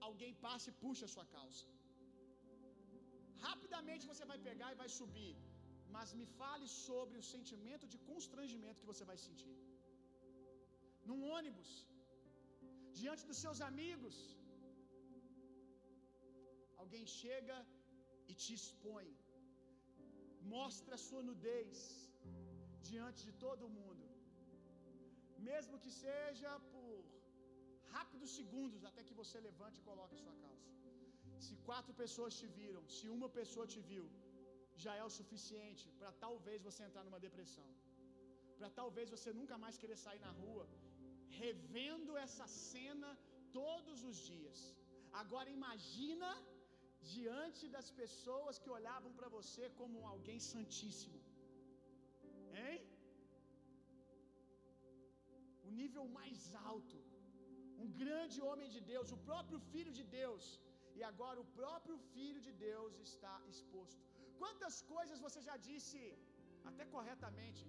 alguém 0.08 0.34
passa 0.46 0.68
e 0.70 0.78
puxa 0.84 1.06
a 1.08 1.14
sua 1.16 1.26
calça. 1.36 1.66
Rapidamente 3.48 4.10
você 4.12 4.26
vai 4.32 4.40
pegar 4.50 4.70
e 4.72 4.80
vai 4.82 4.90
subir. 5.00 5.34
Mas 5.96 6.10
me 6.20 6.28
fale 6.40 6.68
sobre 6.88 7.18
o 7.22 7.28
sentimento 7.34 7.86
de 7.94 8.00
constrangimento 8.10 8.82
que 8.82 8.92
você 8.94 9.06
vai 9.12 9.18
sentir. 9.28 9.56
Num 11.10 11.22
ônibus, 11.38 11.72
diante 13.00 13.24
dos 13.30 13.40
seus 13.46 13.60
amigos, 13.70 14.18
Alguém 16.82 17.06
chega 17.22 17.56
e 18.32 18.34
te 18.42 18.52
expõe, 18.58 19.10
mostra 20.56 20.94
a 20.98 21.04
sua 21.08 21.22
nudez 21.30 21.78
diante 22.90 23.22
de 23.28 23.34
todo 23.44 23.74
mundo, 23.80 24.06
mesmo 25.50 25.82
que 25.84 25.92
seja 26.04 26.52
por 26.72 26.96
rápidos 27.96 28.32
segundos 28.40 28.88
até 28.90 29.04
que 29.08 29.20
você 29.22 29.38
levante 29.50 29.80
e 29.80 29.88
coloque 29.90 30.16
a 30.18 30.24
sua 30.24 30.36
calça. 30.46 30.79
Se 31.46 31.54
quatro 31.68 31.94
pessoas 32.02 32.38
te 32.40 32.48
viram, 32.60 32.84
se 32.96 33.06
uma 33.18 33.30
pessoa 33.40 33.66
te 33.74 33.82
viu, 33.92 34.06
já 34.84 34.94
é 35.02 35.04
o 35.08 35.16
suficiente 35.20 35.86
para 36.00 36.12
talvez 36.26 36.60
você 36.68 36.82
entrar 36.88 37.04
numa 37.08 37.22
depressão. 37.28 37.68
Para 38.58 38.70
talvez 38.82 39.08
você 39.16 39.32
nunca 39.40 39.58
mais 39.64 39.80
querer 39.82 39.98
sair 40.06 40.22
na 40.28 40.32
rua, 40.42 40.66
revendo 41.42 42.14
essa 42.26 42.46
cena 42.72 43.10
todos 43.60 44.00
os 44.10 44.18
dias. 44.32 44.60
Agora 45.22 45.50
imagina 45.58 46.30
diante 47.14 47.64
das 47.76 47.90
pessoas 48.00 48.60
que 48.62 48.72
olhavam 48.78 49.12
para 49.18 49.30
você 49.38 49.66
como 49.80 50.06
alguém 50.14 50.40
santíssimo. 50.54 51.20
Hein? 52.62 52.80
O 55.68 55.72
nível 55.82 56.06
mais 56.20 56.42
alto. 56.72 56.98
Um 57.84 57.90
grande 58.04 58.40
homem 58.48 58.70
de 58.76 58.82
Deus, 58.94 59.14
o 59.18 59.24
próprio 59.30 59.60
filho 59.72 59.94
de 60.00 60.06
Deus. 60.20 60.46
E 61.00 61.04
agora 61.10 61.38
o 61.44 61.50
próprio 61.60 61.98
filho 62.14 62.40
de 62.46 62.54
Deus 62.68 62.94
está 63.08 63.36
exposto. 63.52 64.02
Quantas 64.42 64.76
coisas 64.94 65.20
você 65.26 65.42
já 65.50 65.56
disse 65.68 66.00
até 66.70 66.86
corretamente? 66.96 67.64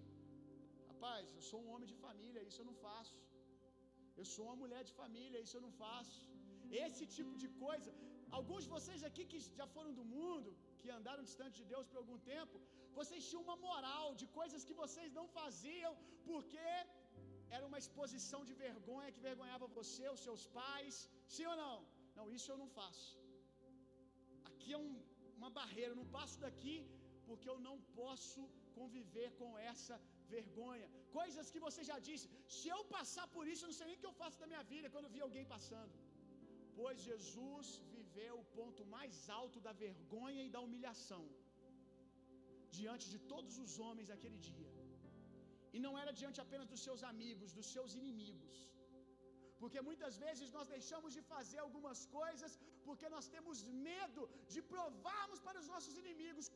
Rapaz, 0.91 1.27
eu 1.37 1.43
sou 1.51 1.59
um 1.65 1.71
homem 1.73 1.89
de 1.93 1.99
família, 2.07 2.47
isso 2.49 2.61
eu 2.63 2.69
não 2.71 2.77
faço. 2.87 3.19
Eu 4.21 4.25
sou 4.33 4.45
uma 4.47 4.57
mulher 4.63 4.83
de 4.89 4.95
família, 5.03 5.45
isso 5.45 5.57
eu 5.59 5.65
não 5.67 5.73
faço. 5.85 6.19
Esse 6.87 7.05
tipo 7.17 7.35
de 7.43 7.49
coisa. 7.65 7.91
Alguns 8.39 8.65
de 8.67 8.73
vocês 8.77 9.01
aqui 9.09 9.23
que 9.33 9.39
já 9.61 9.67
foram 9.77 9.93
do 10.01 10.05
mundo, 10.17 10.51
que 10.81 10.91
andaram 10.99 11.29
distante 11.31 11.57
de 11.61 11.67
Deus 11.73 11.87
por 11.91 11.99
algum 12.03 12.19
tempo, 12.35 12.57
vocês 12.99 13.29
tinham 13.29 13.45
uma 13.47 13.57
moral 13.69 14.09
de 14.23 14.29
coisas 14.41 14.67
que 14.69 14.77
vocês 14.83 15.11
não 15.21 15.27
faziam 15.39 15.95
porque 16.29 16.67
era 17.57 17.65
uma 17.71 17.81
exposição 17.85 18.43
de 18.51 18.55
vergonha 18.67 19.15
que 19.15 19.27
vergonhava 19.31 19.75
você, 19.81 20.05
os 20.17 20.23
seus 20.29 20.45
pais. 20.61 20.99
Sim 21.37 21.47
ou 21.53 21.57
não? 21.65 21.77
Não, 22.19 22.27
isso 22.37 22.51
eu 22.53 22.59
não 22.63 22.71
faço. 22.81 23.20
Aqui 24.61 24.73
é 24.79 24.81
um, 24.87 24.95
uma 25.41 25.51
barreira, 25.59 25.91
eu 25.93 26.01
não 26.01 26.09
passo 26.17 26.39
daqui 26.47 26.77
porque 27.27 27.49
eu 27.53 27.59
não 27.67 27.77
posso 28.01 28.41
conviver 28.79 29.29
com 29.41 29.51
essa 29.73 29.97
vergonha. 30.35 30.87
Coisas 31.19 31.51
que 31.53 31.61
você 31.67 31.83
já 31.91 31.99
disse, 32.09 32.27
se 32.57 32.67
eu 32.75 32.81
passar 32.97 33.27
por 33.37 33.45
isso, 33.51 33.63
eu 33.63 33.71
não 33.71 33.79
sei 33.79 33.87
nem 33.89 33.97
o 33.99 34.03
que 34.03 34.11
eu 34.11 34.19
faço 34.23 34.41
da 34.43 34.49
minha 34.53 34.65
vida 34.73 34.93
quando 34.95 35.13
vi 35.15 35.21
alguém 35.27 35.45
passando. 35.55 35.95
Pois 36.79 36.99
Jesus 37.11 37.69
viveu 37.95 38.35
o 38.43 38.49
ponto 38.59 38.85
mais 38.97 39.17
alto 39.41 39.59
da 39.67 39.73
vergonha 39.85 40.43
e 40.45 40.53
da 40.57 40.63
humilhação 40.67 41.23
diante 42.79 43.07
de 43.15 43.21
todos 43.33 43.55
os 43.65 43.73
homens 43.87 44.15
aquele 44.17 44.39
dia. 44.51 44.71
E 45.77 45.81
não 45.87 45.95
era 46.03 46.13
diante 46.21 46.41
apenas 46.47 46.69
dos 46.73 46.83
seus 46.87 47.03
amigos, 47.13 47.57
dos 47.59 47.69
seus 47.75 47.93
inimigos. 48.01 48.57
Porque 49.61 49.81
muitas 49.89 50.15
vezes 50.25 50.49
nós 50.57 50.69
deixamos 50.75 51.11
de 51.17 51.23
fazer 51.33 51.59
algumas 51.65 52.01
coisas 52.19 52.53
porque 52.87 53.07
nós 53.15 53.27
temos 53.35 53.57
medo 53.89 54.23
de 54.53 54.61
provarmos 54.75 55.41
para 55.47 55.61
os 55.63 55.69
nossos 55.73 55.97
inimigos 56.03 56.47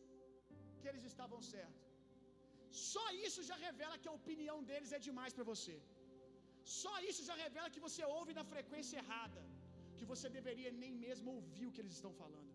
que 0.81 0.89
eles 0.91 1.05
estavam 1.11 1.41
certos. 1.55 1.85
Só 2.93 3.05
isso 3.27 3.41
já 3.51 3.57
revela 3.67 4.01
que 4.03 4.11
a 4.13 4.19
opinião 4.21 4.59
deles 4.71 4.93
é 4.97 5.01
demais 5.09 5.35
para 5.37 5.47
você. 5.53 5.77
Só 6.81 6.95
isso 7.11 7.23
já 7.31 7.37
revela 7.45 7.73
que 7.75 7.85
você 7.87 8.03
ouve 8.19 8.33
na 8.39 8.45
frequência 8.55 8.99
errada, 9.03 9.43
que 9.99 10.07
você 10.13 10.29
deveria 10.39 10.73
nem 10.83 10.93
mesmo 11.07 11.31
ouvir 11.37 11.67
o 11.67 11.73
que 11.75 11.83
eles 11.83 11.97
estão 11.99 12.13
falando. 12.23 12.53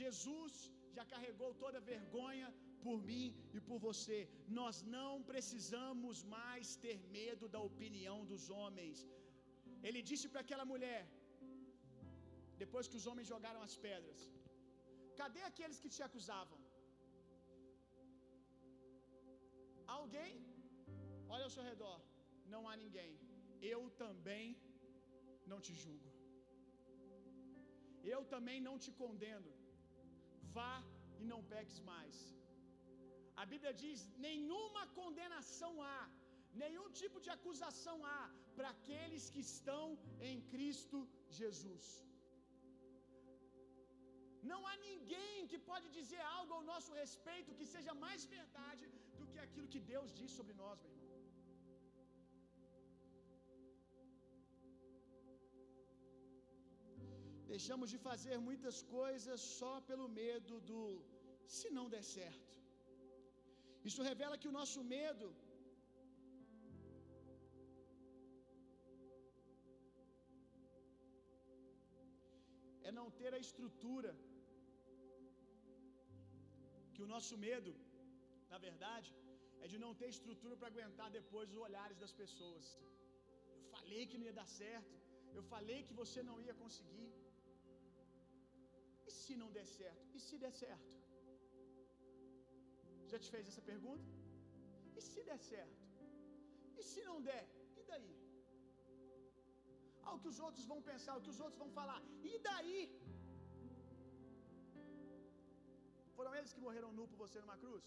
Jesus 0.00 0.54
já 0.96 1.04
carregou 1.12 1.50
toda 1.62 1.78
a 1.78 1.86
vergonha 1.92 2.48
por 2.86 2.98
mim 3.10 3.26
e 3.56 3.60
por 3.68 3.78
você. 3.86 4.18
Nós 4.60 4.76
não 4.96 5.12
precisamos 5.30 6.16
mais 6.36 6.76
ter 6.84 6.98
medo 7.18 7.46
da 7.54 7.60
opinião 7.70 8.18
dos 8.32 8.44
homens. 8.58 8.98
Ele 9.86 10.02
disse 10.10 10.26
para 10.32 10.42
aquela 10.44 10.66
mulher, 10.72 11.02
depois 12.62 12.88
que 12.90 12.98
os 13.00 13.06
homens 13.10 13.28
jogaram 13.34 13.62
as 13.68 13.76
pedras: 13.86 14.20
Cadê 15.20 15.42
aqueles 15.50 15.80
que 15.82 15.92
te 15.96 16.02
acusavam? 16.08 16.58
Alguém? 19.98 20.34
Olha 21.34 21.44
ao 21.46 21.54
seu 21.56 21.64
redor. 21.70 21.98
Não 22.54 22.62
há 22.68 22.74
ninguém. 22.84 23.12
Eu 23.72 23.82
também 24.02 24.46
não 25.50 25.60
te 25.66 25.74
julgo. 25.82 26.10
Eu 28.14 28.20
também 28.34 28.58
não 28.68 28.76
te 28.84 28.90
condeno. 29.02 29.52
Vá 30.56 30.74
e 31.20 31.24
não 31.32 31.40
peques 31.52 31.78
mais. 31.92 32.16
A 33.42 33.44
Bíblia 33.52 33.72
diz: 33.82 34.00
nenhuma 34.28 34.82
condenação 35.00 35.72
há, 35.90 36.00
nenhum 36.62 36.88
tipo 37.00 37.18
de 37.24 37.30
acusação 37.36 37.96
há 38.14 38.22
para 38.56 38.70
aqueles 38.76 39.24
que 39.34 39.42
estão 39.50 39.84
em 40.30 40.36
Cristo 40.52 40.98
Jesus. 41.40 41.86
Não 44.50 44.60
há 44.68 44.74
ninguém 44.88 45.46
que 45.50 45.58
pode 45.70 45.86
dizer 45.98 46.22
algo 46.38 46.52
ao 46.56 46.64
nosso 46.72 46.92
respeito 47.02 47.56
que 47.58 47.66
seja 47.74 47.92
mais 48.06 48.22
verdade 48.36 48.84
do 49.18 49.26
que 49.32 49.38
aquilo 49.46 49.72
que 49.74 49.82
Deus 49.92 50.10
diz 50.20 50.30
sobre 50.38 50.54
nós, 50.62 50.78
meu 50.82 50.92
irmão. 50.92 51.04
Deixamos 57.54 57.88
de 57.92 57.98
fazer 58.06 58.36
muitas 58.48 58.76
coisas 58.96 59.40
só 59.58 59.72
pelo 59.88 60.08
medo 60.20 60.54
do 60.70 60.80
se 61.56 61.68
não 61.76 61.86
der 61.94 62.04
certo. 62.16 62.63
Isso 63.88 64.02
revela 64.10 64.36
que 64.42 64.50
o 64.50 64.56
nosso 64.58 64.80
medo 64.94 65.26
é 72.88 72.92
não 72.98 73.06
ter 73.20 73.32
a 73.38 73.42
estrutura 73.46 74.12
que 76.94 77.02
o 77.06 77.10
nosso 77.12 77.36
medo, 77.46 77.72
na 78.52 78.58
verdade, 78.66 79.10
é 79.64 79.68
de 79.72 79.78
não 79.84 79.92
ter 80.00 80.08
estrutura 80.16 80.56
para 80.56 80.70
aguentar 80.72 81.08
depois 81.20 81.46
os 81.52 81.60
olhares 81.68 81.98
das 82.02 82.14
pessoas. 82.22 82.66
Eu 83.60 83.66
falei 83.76 84.02
que 84.08 84.18
não 84.18 84.28
ia 84.30 84.38
dar 84.40 84.50
certo, 84.62 84.96
eu 85.38 85.44
falei 85.54 85.78
que 85.88 85.94
você 86.02 86.22
não 86.30 86.36
ia 86.46 86.54
conseguir. 86.64 87.10
E 89.08 89.12
se 89.22 89.34
não 89.42 89.50
der 89.56 89.66
certo? 89.78 90.04
E 90.18 90.20
se 90.26 90.36
der 90.44 90.54
certo? 90.64 91.03
Já 93.12 93.18
te 93.24 93.30
fez 93.34 93.44
essa 93.50 93.64
pergunta? 93.72 94.06
E 94.98 95.00
se 95.10 95.22
der 95.28 95.40
certo? 95.52 95.82
E 96.78 96.82
se 96.90 97.00
não 97.08 97.18
der? 97.30 97.44
E 97.80 97.82
daí? 97.90 98.12
Ah, 100.04 100.14
o 100.16 100.20
que 100.22 100.30
os 100.32 100.40
outros 100.46 100.64
vão 100.72 100.80
pensar, 100.90 101.12
o 101.16 101.24
que 101.24 101.32
os 101.34 101.40
outros 101.44 101.60
vão 101.62 101.70
falar. 101.80 102.00
E 102.30 102.38
daí? 102.48 102.82
Foram 106.16 106.32
eles 106.38 106.52
que 106.54 106.64
morreram 106.66 106.92
nu 106.98 107.06
por 107.10 107.18
você 107.24 107.38
numa 107.44 107.58
cruz? 107.64 107.84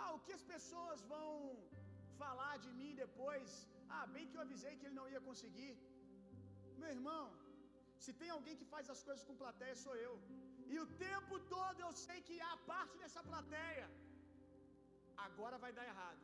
Ah, 0.00 0.10
o 0.16 0.20
que 0.26 0.34
as 0.38 0.44
pessoas 0.54 1.00
vão 1.14 1.28
falar 2.22 2.54
de 2.64 2.70
mim 2.78 2.92
depois? 3.04 3.48
Ah, 3.96 4.06
bem 4.14 4.26
que 4.28 4.36
eu 4.38 4.44
avisei 4.46 4.74
que 4.76 4.86
ele 4.86 5.00
não 5.00 5.08
ia 5.14 5.22
conseguir. 5.30 5.74
Meu 6.82 6.90
irmão, 6.98 7.24
se 8.04 8.12
tem 8.20 8.30
alguém 8.36 8.56
que 8.60 8.70
faz 8.74 8.86
as 8.94 9.02
coisas 9.08 9.24
com 9.28 9.42
plateia, 9.42 9.82
sou 9.84 9.96
eu. 10.06 10.14
E 10.74 10.78
o 10.84 10.86
tempo 11.06 11.34
todo 11.54 11.80
eu 11.86 11.92
sei 12.06 12.18
que 12.28 12.36
há 12.40 12.56
parte 12.72 12.96
dessa 13.02 13.22
plateia. 13.30 13.88
Agora 15.26 15.58
vai 15.64 15.72
dar 15.78 15.86
errado. 15.92 16.22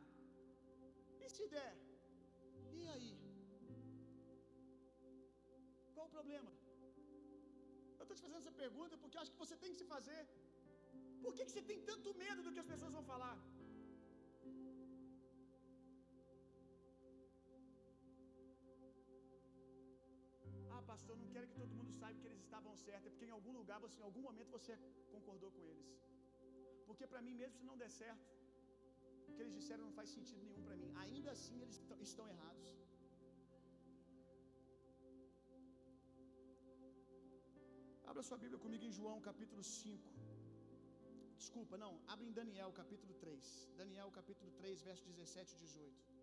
E 1.21 1.29
se 1.35 1.47
der? 1.55 1.73
E 2.79 2.87
aí? 2.95 3.11
Qual 5.93 6.07
o 6.07 6.15
problema? 6.17 6.51
Eu 7.99 8.03
estou 8.03 8.15
te 8.17 8.23
fazendo 8.25 8.41
essa 8.43 8.55
pergunta 8.63 8.97
porque 8.97 9.17
acho 9.21 9.33
que 9.33 9.43
você 9.45 9.57
tem 9.63 9.71
que 9.73 9.81
se 9.81 9.89
fazer. 9.95 10.21
Por 11.23 11.33
que, 11.35 11.45
que 11.45 11.53
você 11.53 11.63
tem 11.71 11.79
tanto 11.91 12.17
medo 12.23 12.41
do 12.45 12.51
que 12.53 12.61
as 12.63 12.71
pessoas 12.73 12.93
vão 12.97 13.03
falar? 13.13 13.35
Pastor, 20.91 21.15
não 21.21 21.29
quero 21.35 21.47
que 21.49 21.57
todo 21.61 21.77
mundo 21.79 21.91
saiba 21.99 22.19
que 22.21 22.27
eles 22.29 22.41
estavam 22.45 22.73
certos, 22.85 23.07
é 23.07 23.11
porque 23.13 23.27
em 23.29 23.35
algum 23.37 23.53
lugar, 23.59 23.77
você, 23.85 23.97
em 24.01 24.07
algum 24.09 24.23
momento 24.29 24.49
você 24.57 24.73
concordou 25.15 25.49
com 25.55 25.63
eles. 25.71 25.89
Porque 26.87 27.05
para 27.11 27.21
mim, 27.25 27.35
mesmo 27.41 27.55
se 27.59 27.65
não 27.69 27.77
der 27.81 27.91
certo, 28.01 28.27
o 29.27 29.33
que 29.33 29.41
eles 29.43 29.55
disseram 29.59 29.83
não 29.87 29.95
faz 29.99 30.09
sentido 30.17 30.41
nenhum 30.47 30.63
para 30.67 30.77
mim. 30.81 30.89
Ainda 31.03 31.29
assim, 31.35 31.57
eles 31.63 31.77
estão 32.11 32.27
errados. 32.33 32.67
Abra 38.11 38.23
sua 38.29 38.39
Bíblia 38.43 38.59
comigo 38.65 38.85
em 38.89 38.93
João 38.99 39.17
capítulo 39.29 39.63
5. 39.63 40.09
Desculpa, 41.41 41.77
não, 41.83 41.91
abre 42.13 42.25
em 42.29 42.33
Daniel 42.39 42.71
capítulo 42.81 43.13
3. 43.25 43.71
Daniel 43.81 44.09
capítulo 44.19 44.51
3, 44.61 44.81
verso 44.89 45.05
17 45.07 45.53
e 45.53 45.59
18. 45.59 46.18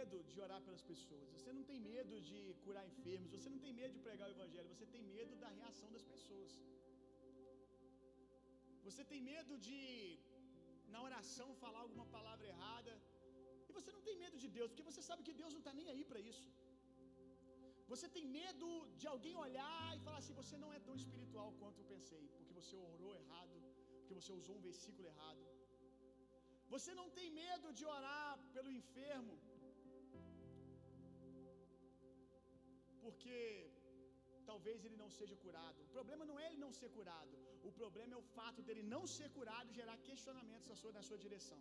Medo 0.00 0.18
de 0.32 0.38
orar 0.44 0.60
pelas 0.66 0.82
pessoas, 0.90 1.26
você 1.36 1.50
não 1.56 1.64
tem 1.70 1.78
medo 1.92 2.14
de 2.28 2.38
curar 2.64 2.84
enfermos, 2.92 3.32
você 3.36 3.48
não 3.54 3.60
tem 3.64 3.72
medo 3.80 3.92
de 3.96 4.02
pregar 4.06 4.26
o 4.28 4.34
evangelho, 4.36 4.68
você 4.74 4.86
tem 4.94 5.02
medo 5.18 5.34
da 5.42 5.50
reação 5.60 5.88
das 5.96 6.04
pessoas. 6.12 6.52
Você 8.86 9.02
tem 9.10 9.20
medo 9.32 9.54
de 9.66 9.80
na 10.94 11.00
oração 11.08 11.48
falar 11.64 11.80
alguma 11.86 12.06
palavra 12.16 12.46
errada, 12.54 12.94
e 13.68 13.72
você 13.78 13.90
não 13.96 14.02
tem 14.08 14.16
medo 14.24 14.38
de 14.44 14.48
Deus, 14.56 14.70
porque 14.70 14.88
você 14.90 15.02
sabe 15.08 15.24
que 15.26 15.34
Deus 15.42 15.52
não 15.56 15.62
está 15.64 15.74
nem 15.80 15.88
aí 15.92 16.04
para 16.12 16.22
isso. 16.30 16.48
Você 17.92 18.08
tem 18.16 18.24
medo 18.40 18.68
de 19.00 19.06
alguém 19.12 19.36
olhar 19.46 19.84
e 19.96 20.00
falar 20.06 20.18
assim: 20.22 20.40
você 20.42 20.56
não 20.64 20.72
é 20.78 20.80
tão 20.88 20.96
espiritual 21.02 21.48
quanto 21.60 21.78
eu 21.82 21.88
pensei, 21.94 22.24
porque 22.36 22.56
você 22.60 22.76
orou 22.88 23.12
errado, 23.22 23.56
porque 23.98 24.16
você 24.20 24.32
usou 24.40 24.56
um 24.58 24.66
versículo 24.70 25.06
errado. 25.12 25.44
Você 26.74 26.90
não 27.00 27.08
tem 27.18 27.28
medo 27.44 27.68
de 27.78 27.84
orar 27.96 28.32
pelo 28.56 28.70
enfermo, 28.80 29.34
porque 33.20 33.70
talvez 34.50 34.84
ele 34.86 34.96
não 35.02 35.08
seja 35.16 35.36
curado. 35.44 35.78
O 35.86 35.88
problema 35.96 36.24
não 36.30 36.36
é 36.42 36.46
ele 36.48 36.60
não 36.64 36.72
ser 36.78 36.88
curado, 36.98 37.34
o 37.68 37.72
problema 37.80 38.14
é 38.14 38.18
o 38.22 38.28
fato 38.36 38.60
dele 38.66 38.82
não 38.94 39.02
ser 39.16 39.28
curado 39.38 39.76
gerar 39.78 39.96
questionamentos 40.08 40.68
na 40.72 40.76
sua, 40.82 40.92
na 40.98 41.02
sua 41.08 41.18
direção. 41.24 41.60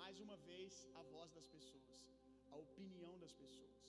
Mais 0.00 0.20
uma 0.24 0.36
vez, 0.50 0.72
a 1.00 1.02
voz 1.14 1.32
das 1.38 1.48
pessoas, 1.54 1.88
a 2.52 2.56
opinião 2.66 3.14
das 3.24 3.34
pessoas. 3.42 3.86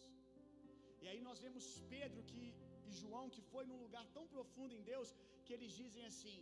E 1.03 1.07
aí 1.11 1.21
nós 1.27 1.39
vemos 1.45 1.65
Pedro 1.95 2.23
que, 2.31 2.43
e 2.87 2.91
João 3.01 3.25
que 3.35 3.43
foi 3.51 3.65
num 3.71 3.81
lugar 3.85 4.05
tão 4.17 4.25
profundo 4.35 4.73
em 4.79 4.83
Deus 4.91 5.15
que 5.45 5.53
eles 5.57 5.73
dizem 5.83 6.05
assim: 6.11 6.39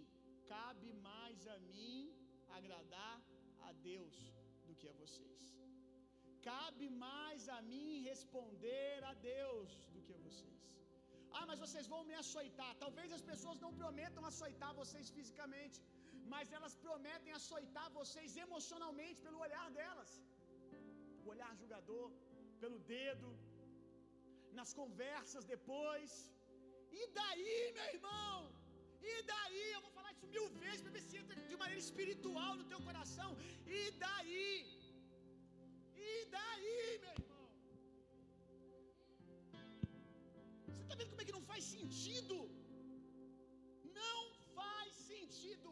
cabe 0.56 0.92
mais 1.10 1.46
a 1.56 1.60
mim 1.74 2.00
agradar 2.60 3.16
a 3.70 3.74
Deus 3.92 4.18
do 4.68 4.76
que 4.80 4.88
a 4.94 4.98
vocês. 5.04 5.67
Cabe 6.50 6.88
mais 7.06 7.42
a 7.58 7.60
mim 7.70 7.92
responder 8.10 8.98
a 9.12 9.14
Deus 9.32 9.70
do 9.94 10.02
que 10.06 10.14
a 10.18 10.22
vocês. 10.26 10.62
Ah, 11.38 11.46
mas 11.50 11.60
vocês 11.64 11.88
vão 11.94 12.02
me 12.10 12.16
açoitar. 12.22 12.72
Talvez 12.84 13.10
as 13.18 13.24
pessoas 13.30 13.58
não 13.66 13.72
prometam 13.82 14.24
açoitar 14.30 14.72
vocês 14.82 15.08
fisicamente, 15.18 15.80
mas 16.34 16.54
elas 16.58 16.76
prometem 16.86 17.34
açoitar 17.40 17.88
vocês 18.00 18.38
emocionalmente 18.46 19.20
pelo 19.26 19.42
olhar 19.48 19.68
delas. 19.80 20.12
O 21.26 21.30
olhar 21.34 21.52
julgador, 21.62 22.08
pelo 22.64 22.80
dedo, 22.96 23.30
nas 24.60 24.72
conversas 24.82 25.46
depois. 25.56 26.12
E 27.00 27.04
daí, 27.20 27.60
meu 27.78 27.90
irmão? 27.96 28.38
E 29.12 29.16
daí? 29.34 29.66
Eu 29.76 29.84
vou 29.86 29.94
falar 29.98 30.12
isso 30.16 30.28
mil 30.36 30.48
vezes 30.64 30.82
para 30.86 30.96
ver 30.98 31.06
se 31.10 31.18
entra 31.22 31.36
de 31.52 31.58
maneira 31.64 31.84
espiritual 31.88 32.54
no 32.62 32.68
teu 32.72 32.82
coração. 32.90 33.32
E 33.80 33.92
daí? 34.06 34.77
E 36.14 36.16
daí, 36.36 36.80
meu 37.04 37.14
irmão? 37.20 37.46
Você 40.68 40.82
está 40.84 40.96
vendo 41.00 41.12
como 41.14 41.24
é 41.24 41.28
que 41.30 41.38
não 41.38 41.46
faz 41.52 41.64
sentido? 41.76 42.36
Não 44.02 44.22
faz 44.58 44.92
sentido. 45.12 45.72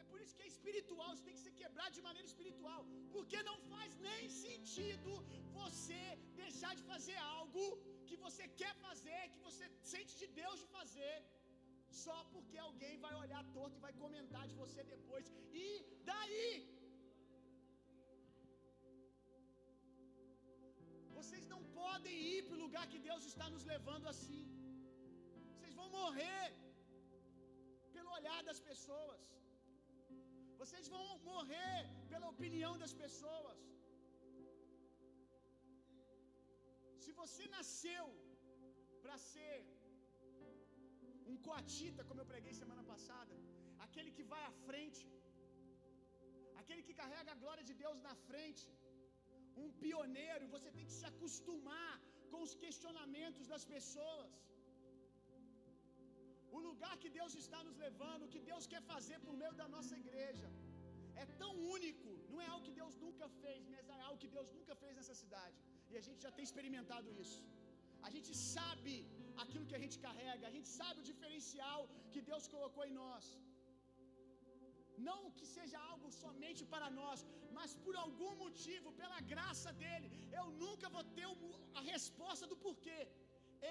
É 0.00 0.04
por 0.10 0.18
isso 0.24 0.36
que 0.36 0.44
é 0.46 0.50
espiritual, 0.54 1.10
isso 1.14 1.26
tem 1.28 1.36
que 1.38 1.44
ser 1.46 1.54
quebrado 1.60 1.94
de 1.98 2.06
maneira 2.08 2.28
espiritual. 2.32 2.82
Porque 3.14 3.38
não 3.50 3.58
faz 3.72 3.92
nem 4.08 4.24
sentido 4.44 5.12
você 5.60 6.02
deixar 6.42 6.74
de 6.80 6.84
fazer 6.92 7.18
algo 7.38 7.64
que 8.08 8.16
você 8.26 8.46
quer 8.62 8.74
fazer, 8.86 9.20
que 9.34 9.42
você 9.48 9.66
sente 9.94 10.14
de 10.22 10.28
Deus 10.40 10.58
de 10.62 10.68
fazer, 10.78 11.16
só 12.04 12.18
porque 12.32 12.58
alguém 12.68 12.96
vai 13.06 13.14
olhar 13.22 13.42
torto 13.56 13.76
e 13.76 13.84
vai 13.86 13.94
comentar 14.04 14.44
de 14.50 14.56
você 14.62 14.82
depois. 14.94 15.26
E 15.64 15.66
daí? 16.10 16.44
Vocês 21.20 21.46
não 21.52 21.62
podem 21.80 22.16
ir 22.34 22.42
para 22.46 22.56
o 22.56 22.62
lugar 22.66 22.84
que 22.92 23.00
Deus 23.08 23.22
está 23.30 23.46
nos 23.54 23.64
levando 23.72 24.06
assim. 24.12 24.42
Vocês 25.54 25.74
vão 25.80 25.88
morrer 26.00 26.46
pelo 27.96 28.10
olhar 28.18 28.38
das 28.48 28.60
pessoas. 28.68 29.22
Vocês 30.60 30.86
vão 30.94 31.04
morrer 31.32 31.76
pela 32.12 32.28
opinião 32.34 32.72
das 32.82 32.94
pessoas. 33.02 33.60
Se 37.02 37.12
você 37.20 37.44
nasceu 37.56 38.06
para 39.04 39.16
ser 39.32 39.56
um 41.30 41.36
coatita, 41.46 42.04
como 42.08 42.22
eu 42.22 42.30
preguei 42.32 42.54
semana 42.62 42.84
passada, 42.92 43.34
aquele 43.86 44.12
que 44.18 44.26
vai 44.34 44.42
à 44.50 44.54
frente, 44.68 45.04
aquele 46.62 46.84
que 46.88 46.98
carrega 47.02 47.30
a 47.32 47.40
glória 47.44 47.66
de 47.70 47.76
Deus 47.84 48.00
na 48.08 48.14
frente, 48.28 48.66
um 49.64 49.72
pioneiro, 49.82 50.52
você 50.56 50.70
tem 50.76 50.86
que 50.88 50.96
se 51.00 51.06
acostumar 51.12 51.92
com 52.30 52.40
os 52.46 52.54
questionamentos 52.62 53.44
das 53.52 53.64
pessoas. 53.74 54.32
O 56.56 56.60
lugar 56.68 56.94
que 57.02 57.10
Deus 57.18 57.34
está 57.42 57.60
nos 57.68 57.76
levando, 57.86 58.24
o 58.24 58.32
que 58.34 58.42
Deus 58.50 58.64
quer 58.72 58.82
fazer 58.92 59.18
por 59.26 59.34
meio 59.42 59.54
da 59.60 59.68
nossa 59.74 59.94
igreja, 60.02 60.48
é 61.22 61.26
tão 61.42 61.52
único, 61.76 62.10
não 62.32 62.40
é 62.44 62.48
algo 62.52 62.66
que 62.68 62.76
Deus 62.80 62.94
nunca 63.04 63.26
fez, 63.42 63.60
mas 63.72 63.88
é 63.96 64.04
algo 64.08 64.20
que 64.24 64.32
Deus 64.36 64.48
nunca 64.58 64.74
fez 64.82 64.92
nessa 64.98 65.16
cidade. 65.22 65.56
E 65.90 65.96
a 66.00 66.04
gente 66.06 66.20
já 66.26 66.32
tem 66.36 66.44
experimentado 66.48 67.08
isso. 67.24 67.40
A 68.08 68.10
gente 68.14 68.32
sabe 68.56 68.94
aquilo 69.42 69.68
que 69.70 69.78
a 69.78 69.82
gente 69.84 69.98
carrega, 70.06 70.44
a 70.50 70.54
gente 70.56 70.70
sabe 70.80 70.96
o 71.02 71.08
diferencial 71.12 71.80
que 72.12 72.20
Deus 72.30 72.46
colocou 72.54 72.84
em 72.90 72.94
nós. 73.02 73.26
Não 75.08 75.20
que 75.38 75.46
seja 75.56 75.78
algo 75.90 76.08
somente 76.22 76.62
para 76.72 76.88
nós, 77.00 77.18
mas 77.56 77.72
por 77.84 77.94
algum 78.04 78.32
motivo, 78.44 78.88
pela 79.00 79.20
graça 79.32 79.70
dele, 79.82 80.08
eu 80.38 80.46
nunca 80.62 80.88
vou 80.96 81.04
ter 81.18 81.28
a 81.80 81.82
resposta 81.92 82.46
do 82.52 82.58
porquê. 82.66 83.00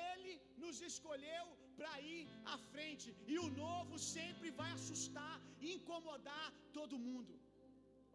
Ele 0.09 0.33
nos 0.63 0.77
escolheu 0.89 1.45
para 1.77 1.93
ir 2.13 2.23
à 2.53 2.57
frente, 2.71 3.07
e 3.33 3.35
o 3.45 3.49
novo 3.63 3.95
sempre 4.15 4.49
vai 4.59 4.71
assustar 4.77 5.35
e 5.63 5.67
incomodar 5.77 6.47
todo 6.77 7.03
mundo, 7.07 7.33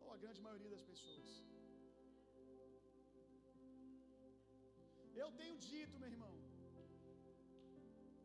ou 0.02 0.10
a 0.14 0.20
grande 0.24 0.42
maioria 0.46 0.70
das 0.74 0.84
pessoas. 0.90 1.30
Eu 5.22 5.28
tenho 5.40 5.56
dito, 5.72 6.00
meu 6.02 6.10
irmão, 6.14 6.34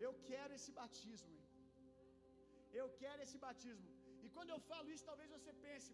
eu 0.05 0.11
quero 0.29 0.53
esse 0.57 0.71
batismo, 0.79 1.31
irmão. 1.37 1.55
Eu 2.81 2.87
quero 3.01 3.21
esse 3.25 3.37
batismo. 3.47 3.98
E 4.29 4.33
quando 4.37 4.53
eu 4.55 4.61
falo 4.71 4.87
isso, 4.95 5.05
talvez 5.11 5.29
você 5.35 5.51
pense, 5.67 5.91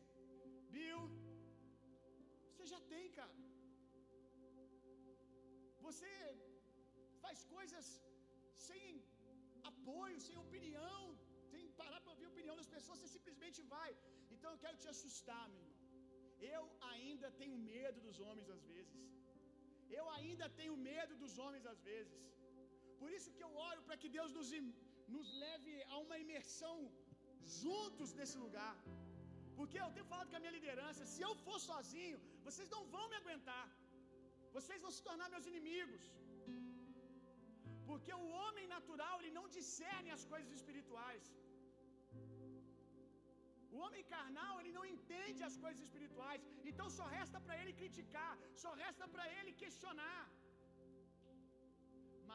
Bill, 0.75 1.03
você 2.49 2.65
já 2.73 2.79
tem, 2.93 3.05
cara. 3.19 3.35
Você 5.85 6.11
faz 7.23 7.39
coisas 7.55 7.85
sem 8.69 8.87
apoio, 9.71 10.17
sem 10.27 10.37
opinião, 10.45 11.01
sem 11.51 11.63
parar 11.81 12.01
para 12.01 12.13
ouvir 12.15 12.27
a 12.27 12.33
opinião 12.33 12.57
das 12.61 12.71
pessoas, 12.75 12.99
você 13.03 13.11
simplesmente 13.17 13.61
vai. 13.75 13.91
Então 14.35 14.51
eu 14.53 14.61
quero 14.65 14.79
te 14.83 14.89
assustar, 14.93 15.43
meu 15.53 15.61
irmão. 15.63 15.81
Eu 16.55 16.63
ainda 16.93 17.29
tenho 17.41 17.57
medo 17.73 17.99
dos 18.07 18.19
homens 18.25 18.49
às 18.57 18.63
vezes. 18.73 19.01
Eu 19.99 20.05
ainda 20.17 20.47
tenho 20.59 20.75
medo 20.91 21.15
dos 21.23 21.35
homens 21.43 21.65
às 21.73 21.81
vezes. 21.91 22.21
Por 23.01 23.11
isso 23.17 23.33
que 23.37 23.45
eu 23.47 23.53
oro 23.69 23.81
para 23.87 23.99
que 24.01 24.09
Deus 24.17 24.31
nos, 24.37 24.51
nos 25.15 25.29
leve 25.45 25.73
a 25.93 25.97
uma 26.05 26.17
imersão 26.25 26.75
juntos 27.61 28.11
nesse 28.19 28.37
lugar. 28.45 28.75
Porque 29.57 29.77
eu 29.81 29.89
tenho 29.95 30.07
falado 30.11 30.29
com 30.31 30.37
a 30.39 30.43
minha 30.43 30.55
liderança, 30.57 31.09
se 31.13 31.21
eu 31.27 31.33
for 31.45 31.57
sozinho, 31.69 32.19
vocês 32.47 32.69
não 32.75 32.83
vão 32.93 33.05
me 33.11 33.17
aguentar. 33.21 33.65
Vocês 34.57 34.81
vão 34.85 34.91
se 34.97 35.01
tornar 35.07 35.27
meus 35.35 35.47
inimigos. 35.51 36.03
Porque 37.89 38.11
o 38.21 38.27
homem 38.41 38.67
natural, 38.75 39.15
ele 39.19 39.33
não 39.39 39.47
discerne 39.57 40.11
as 40.17 40.23
coisas 40.33 40.51
espirituais. 40.59 41.25
O 43.73 43.79
homem 43.85 44.03
carnal, 44.15 44.53
ele 44.61 44.73
não 44.77 44.85
entende 44.93 45.41
as 45.49 45.55
coisas 45.63 45.81
espirituais. 45.87 46.41
Então 46.71 46.87
só 46.97 47.05
resta 47.17 47.39
para 47.45 47.57
ele 47.61 47.73
criticar, 47.81 48.33
só 48.63 48.71
resta 48.83 49.05
para 49.13 49.25
ele 49.37 49.53
questionar. 49.63 50.21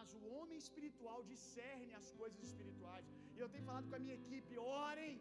Mas 0.00 0.12
o 0.18 0.22
homem 0.34 0.58
espiritual 0.64 1.18
discerne 1.32 1.92
as 2.00 2.08
coisas 2.20 2.40
espirituais. 2.48 3.06
E 3.34 3.38
eu 3.42 3.48
tenho 3.52 3.66
falado 3.68 3.88
com 3.90 3.98
a 3.98 4.04
minha 4.04 4.18
equipe: 4.22 4.52
orem, 4.86 5.14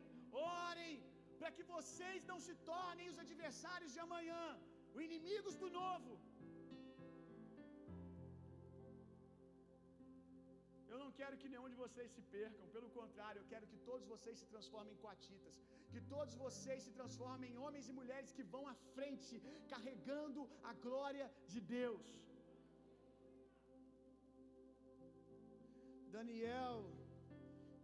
orem, 0.66 0.94
para 1.40 1.52
que 1.56 1.64
vocês 1.76 2.20
não 2.32 2.40
se 2.48 2.56
tornem 2.72 3.10
os 3.14 3.20
adversários 3.26 3.92
de 3.96 4.00
amanhã, 4.08 4.46
os 4.96 5.02
inimigos 5.08 5.58
do 5.64 5.70
novo. 5.82 6.12
Eu 10.92 11.00
não 11.04 11.12
quero 11.20 11.36
que 11.42 11.50
nenhum 11.54 11.70
de 11.74 11.80
vocês 11.84 12.10
se 12.16 12.24
percam, 12.38 12.72
pelo 12.76 12.90
contrário, 13.00 13.40
eu 13.42 13.50
quero 13.52 13.68
que 13.72 13.80
todos 13.90 14.08
vocês 14.14 14.38
se 14.42 14.48
transformem 14.54 14.94
em 14.94 15.02
coatitas, 15.04 15.58
que 15.94 16.02
todos 16.14 16.34
vocês 16.46 16.80
se 16.88 16.94
transformem 17.00 17.52
em 17.52 17.60
homens 17.66 17.88
e 17.90 18.00
mulheres 18.00 18.32
que 18.38 18.48
vão 18.56 18.64
à 18.74 18.76
frente, 18.96 19.36
carregando 19.74 20.44
a 20.72 20.74
glória 20.88 21.28
de 21.54 21.62
Deus. 21.78 22.08
Daniel, 26.20 26.78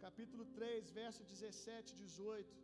capítulo 0.04 0.44
3, 0.56 0.90
verso 0.98 1.20
17 1.30 1.92
e 1.92 1.96
18. 2.02 2.56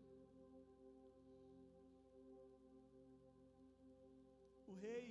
O 4.70 4.74
rei 4.84 5.06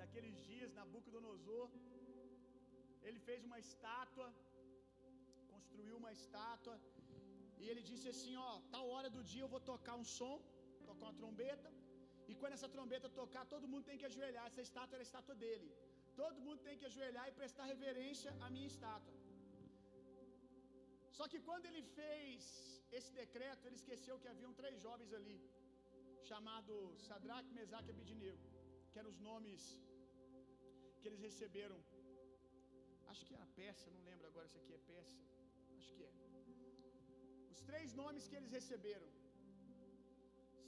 naqueles 0.00 0.36
dias, 0.48 0.72
Nabucodonosor, 0.78 1.68
ele 3.08 3.20
fez 3.28 3.40
uma 3.48 3.58
estátua, 3.66 4.28
construiu 5.52 5.96
uma 6.02 6.12
estátua, 6.20 6.76
e 7.60 7.68
ele 7.72 7.82
disse 7.90 8.08
assim: 8.12 8.34
Ó, 8.48 8.52
tal 8.74 8.86
hora 8.94 9.10
do 9.16 9.22
dia 9.32 9.44
eu 9.46 9.52
vou 9.56 9.62
tocar 9.72 9.96
um 10.02 10.08
som, 10.18 10.36
tocar 10.90 11.06
uma 11.08 11.18
trombeta, 11.22 11.70
e 12.30 12.34
quando 12.40 12.56
essa 12.58 12.70
trombeta 12.76 13.16
tocar, 13.22 13.44
todo 13.54 13.70
mundo 13.72 13.84
tem 13.90 14.00
que 14.02 14.08
ajoelhar. 14.12 14.46
Essa 14.52 14.64
estátua 14.68 14.96
era 14.96 15.04
a 15.06 15.10
estátua 15.10 15.36
dele. 15.44 15.68
Todo 16.22 16.44
mundo 16.46 16.62
tem 16.68 16.78
que 16.80 16.88
ajoelhar 16.92 17.26
e 17.28 17.38
prestar 17.42 17.66
reverência 17.74 18.32
à 18.46 18.48
minha 18.56 18.70
estátua. 18.74 19.21
Só 21.16 21.24
que 21.32 21.38
quando 21.48 21.66
ele 21.70 21.82
fez 21.98 22.42
esse 22.98 23.10
decreto, 23.22 23.66
ele 23.66 23.78
esqueceu 23.80 24.14
que 24.22 24.28
haviam 24.32 24.52
três 24.60 24.76
jovens 24.86 25.12
ali, 25.18 25.38
chamados 26.30 27.06
Sadraque, 27.08 27.56
Mesaque 27.60 27.88
e 27.90 27.94
Abidinego, 27.94 28.46
que 28.90 28.98
eram 29.00 29.10
os 29.14 29.20
nomes 29.30 29.62
que 31.00 31.08
eles 31.08 31.22
receberam. 31.28 31.78
Acho 33.12 33.24
que 33.26 33.34
é 33.38 33.42
a 33.46 33.50
peça, 33.60 33.90
não 33.96 34.02
lembro 34.10 34.26
agora 34.30 34.48
se 34.52 34.58
aqui 34.60 34.72
é 34.78 34.82
peça. 34.92 35.18
Acho 35.78 35.92
que 35.96 36.04
é. 36.10 36.12
Os 37.54 37.60
três 37.70 37.92
nomes 38.02 38.26
que 38.28 38.36
eles 38.40 38.52
receberam: 38.58 39.08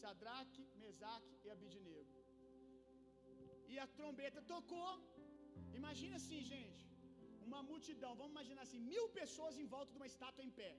Sadraque, 0.03 0.65
Mesaque 0.85 1.35
e 1.45 1.51
Abidinego. 1.57 2.15
E 3.73 3.79
a 3.85 3.87
trombeta 3.99 4.43
tocou. 4.55 4.93
Imagina 5.81 6.17
assim, 6.21 6.41
gente. 6.55 6.85
Uma 7.51 7.63
multidão, 7.71 8.13
vamos 8.21 8.35
imaginar 8.37 8.63
assim, 8.67 8.81
mil 8.93 9.05
pessoas 9.21 9.55
em 9.63 9.67
volta 9.75 9.91
de 9.95 9.99
uma 10.01 10.11
estátua 10.13 10.45
em 10.49 10.53
pé. 10.61 10.73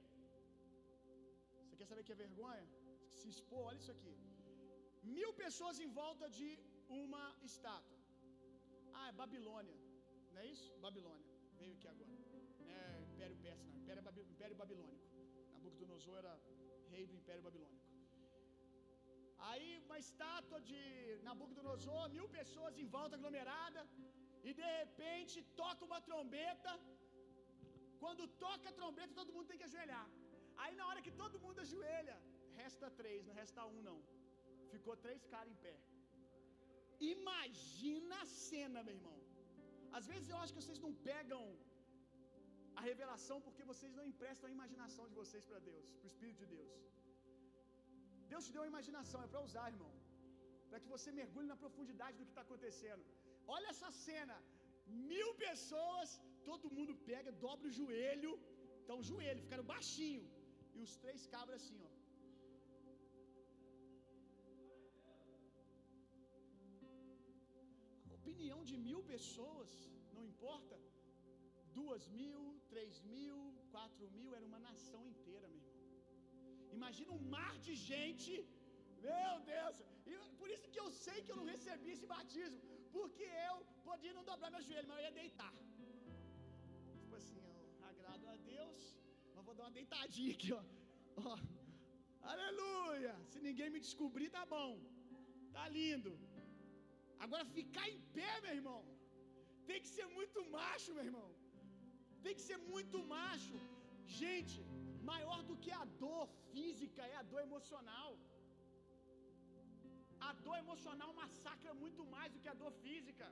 Você 1.63 1.75
quer 1.79 1.87
saber 1.91 2.03
que 2.07 2.15
é 2.15 2.23
vergonha? 2.25 2.65
Se 3.17 3.27
expor, 3.33 3.63
olha 3.69 3.81
isso 3.83 3.93
aqui. 3.95 4.15
Mil 5.17 5.31
pessoas 5.43 5.79
em 5.85 5.89
volta 6.01 6.27
de 6.37 6.49
uma 7.03 7.25
estátua. 7.49 7.99
Ah, 8.97 9.07
é 9.11 9.13
Babilônia. 9.23 9.77
Não 10.33 10.41
é 10.43 10.47
isso? 10.55 10.69
Babilônia. 10.87 11.25
Veio 11.59 11.73
aqui 11.77 11.87
agora. 11.93 12.11
É 12.75 13.01
Império 13.11 13.37
Persa, 13.45 13.63
não. 13.69 13.77
Império. 13.81 14.03
Império 14.35 14.57
Babilônico. 14.63 15.05
Nabucodonosor 15.53 16.17
era 16.23 16.33
rei 16.93 17.05
do 17.09 17.15
Império 17.21 17.43
Babilônico. 17.47 17.83
Aí 19.49 19.69
uma 19.85 19.97
estátua 20.05 20.59
de 20.69 20.81
Nabucodonosor, 21.27 22.03
mil 22.17 22.27
pessoas 22.37 22.77
em 22.83 22.87
volta 22.95 23.15
aglomerada, 23.15 23.81
e 24.47 24.51
de 24.59 24.65
repente 24.79 25.37
toca 25.61 25.87
uma 25.89 25.99
trombeta. 26.07 26.73
Quando 28.03 28.23
toca 28.45 28.67
a 28.71 28.77
trombeta, 28.79 29.19
todo 29.19 29.33
mundo 29.35 29.49
tem 29.51 29.59
que 29.61 29.69
ajoelhar. 29.71 30.07
Aí 30.63 30.73
na 30.79 30.85
hora 30.87 31.05
que 31.05 31.13
todo 31.21 31.41
mundo 31.45 31.59
ajoelha, 31.67 32.17
resta 32.61 32.89
três, 33.01 33.19
não 33.27 33.35
resta 33.41 33.65
um 33.75 33.81
não. 33.89 33.99
Ficou 34.73 34.95
três 35.05 35.21
caras 35.33 35.51
em 35.53 35.59
pé. 35.65 35.75
Imagina 37.15 38.15
a 38.25 38.29
cena, 38.49 38.83
meu 38.87 38.95
irmão. 38.99 39.17
Às 39.97 40.05
vezes 40.11 40.29
eu 40.33 40.39
acho 40.41 40.53
que 40.53 40.61
vocês 40.63 40.79
não 40.85 40.93
pegam 41.09 41.43
a 42.79 42.81
revelação 42.89 43.37
porque 43.45 43.63
vocês 43.71 43.91
não 43.97 44.05
emprestam 44.11 44.47
a 44.49 44.55
imaginação 44.57 45.05
de 45.11 45.15
vocês 45.21 45.43
para 45.49 45.59
Deus, 45.69 45.85
para 45.97 46.07
o 46.07 46.11
Espírito 46.13 46.39
de 46.43 46.49
Deus. 46.55 46.73
Deus 48.31 48.45
te 48.45 48.53
deu 48.53 48.61
uma 48.63 48.73
imaginação, 48.73 49.19
é 49.25 49.29
para 49.33 49.45
usar, 49.49 49.67
irmão. 49.75 49.93
Para 50.69 50.79
que 50.83 50.89
você 50.95 51.09
mergulhe 51.21 51.47
na 51.53 51.61
profundidade 51.63 52.17
do 52.17 52.25
que 52.25 52.33
está 52.35 52.45
acontecendo. 52.47 53.05
Olha 53.55 53.69
essa 53.73 53.89
cena: 54.05 54.35
mil 55.11 55.29
pessoas, 55.45 56.09
todo 56.49 56.73
mundo 56.77 56.93
pega, 57.09 57.31
dobra 57.47 57.67
o 57.69 57.75
joelho. 57.79 58.31
Então, 58.81 58.97
o 58.99 59.07
joelho, 59.11 59.45
ficaram 59.45 59.65
baixinho. 59.75 60.25
E 60.75 60.81
os 60.85 60.95
três 61.03 61.21
cabras 61.35 61.61
assim, 61.61 61.79
ó. 61.89 61.91
A 68.11 68.13
opinião 68.19 68.59
de 68.69 68.77
mil 68.87 69.01
pessoas, 69.13 69.71
não 70.15 70.25
importa. 70.31 70.77
Duas 71.79 72.03
mil, 72.19 72.41
três 72.73 72.93
mil, 73.13 73.37
quatro 73.73 74.05
mil, 74.17 74.29
era 74.37 74.45
uma 74.51 74.61
nação 74.67 75.01
inteira, 75.13 75.47
meu 75.47 75.61
irmão. 75.61 75.75
Imagina 76.77 77.11
um 77.17 77.25
mar 77.35 77.53
de 77.65 77.73
gente. 77.89 78.33
Meu 79.07 79.33
Deus! 79.53 79.75
E 80.09 80.13
por 80.39 80.49
isso 80.53 80.69
que 80.73 80.79
eu 80.83 80.89
sei 81.03 81.17
que 81.23 81.31
eu 81.33 81.39
não 81.41 81.51
recebi 81.55 81.89
esse 81.95 82.07
batismo. 82.15 82.61
Porque 82.97 83.27
eu 83.49 83.55
podia 83.87 84.13
não 84.17 84.23
dobrar 84.29 84.49
meu 84.55 84.63
joelho, 84.67 84.87
mas 84.89 84.97
eu 84.99 85.05
ia 85.05 85.15
deitar. 85.21 85.53
Tipo 87.01 87.15
assim, 87.19 87.39
eu 87.47 87.85
agrado 87.91 88.25
a 88.33 88.37
Deus, 88.53 88.83
mas 89.33 89.45
vou 89.47 89.55
dar 89.57 89.65
uma 89.65 89.77
deitadinha 89.79 90.33
aqui, 90.35 90.51
ó. 90.59 90.63
ó. 91.31 91.37
Aleluia! 92.33 93.13
Se 93.31 93.39
ninguém 93.47 93.69
me 93.75 93.81
descobrir, 93.87 94.29
tá 94.37 94.43
bom. 94.55 94.71
Tá 95.55 95.65
lindo. 95.77 96.13
Agora 97.25 97.53
ficar 97.57 97.85
em 97.93 97.99
pé, 98.17 98.31
meu 98.45 98.53
irmão, 98.59 98.79
tem 99.69 99.81
que 99.83 99.91
ser 99.97 100.07
muito 100.17 100.39
macho, 100.57 100.95
meu 100.97 101.05
irmão. 101.09 101.29
Tem 102.25 102.35
que 102.37 102.45
ser 102.49 102.57
muito 102.73 102.97
macho. 103.15 103.57
Gente, 104.21 104.57
maior 105.11 105.39
do 105.49 105.55
que 105.63 105.71
a 105.81 105.85
dor 106.03 106.23
física 106.51 107.03
é 107.13 107.15
a 107.21 107.27
dor 107.31 107.41
emocional. 107.49 108.11
A 110.29 110.33
dor 110.45 110.57
emocional 110.63 111.11
massacra 111.21 111.73
muito 111.83 112.03
mais 112.15 112.29
do 112.33 112.41
que 112.43 112.51
a 112.53 112.59
dor 112.61 112.71
física. 112.85 113.27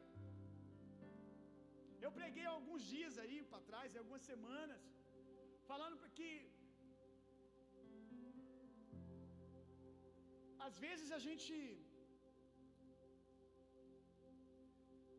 Eu 2.05 2.11
preguei 2.19 2.45
alguns 2.55 2.81
dias 2.93 3.13
aí 3.23 3.37
para 3.51 3.65
trás, 3.69 3.95
algumas 4.01 4.25
semanas, 4.31 4.81
falando 5.69 6.11
que 6.17 6.31
às 10.67 10.75
vezes 10.85 11.09
a 11.17 11.21
gente 11.27 11.55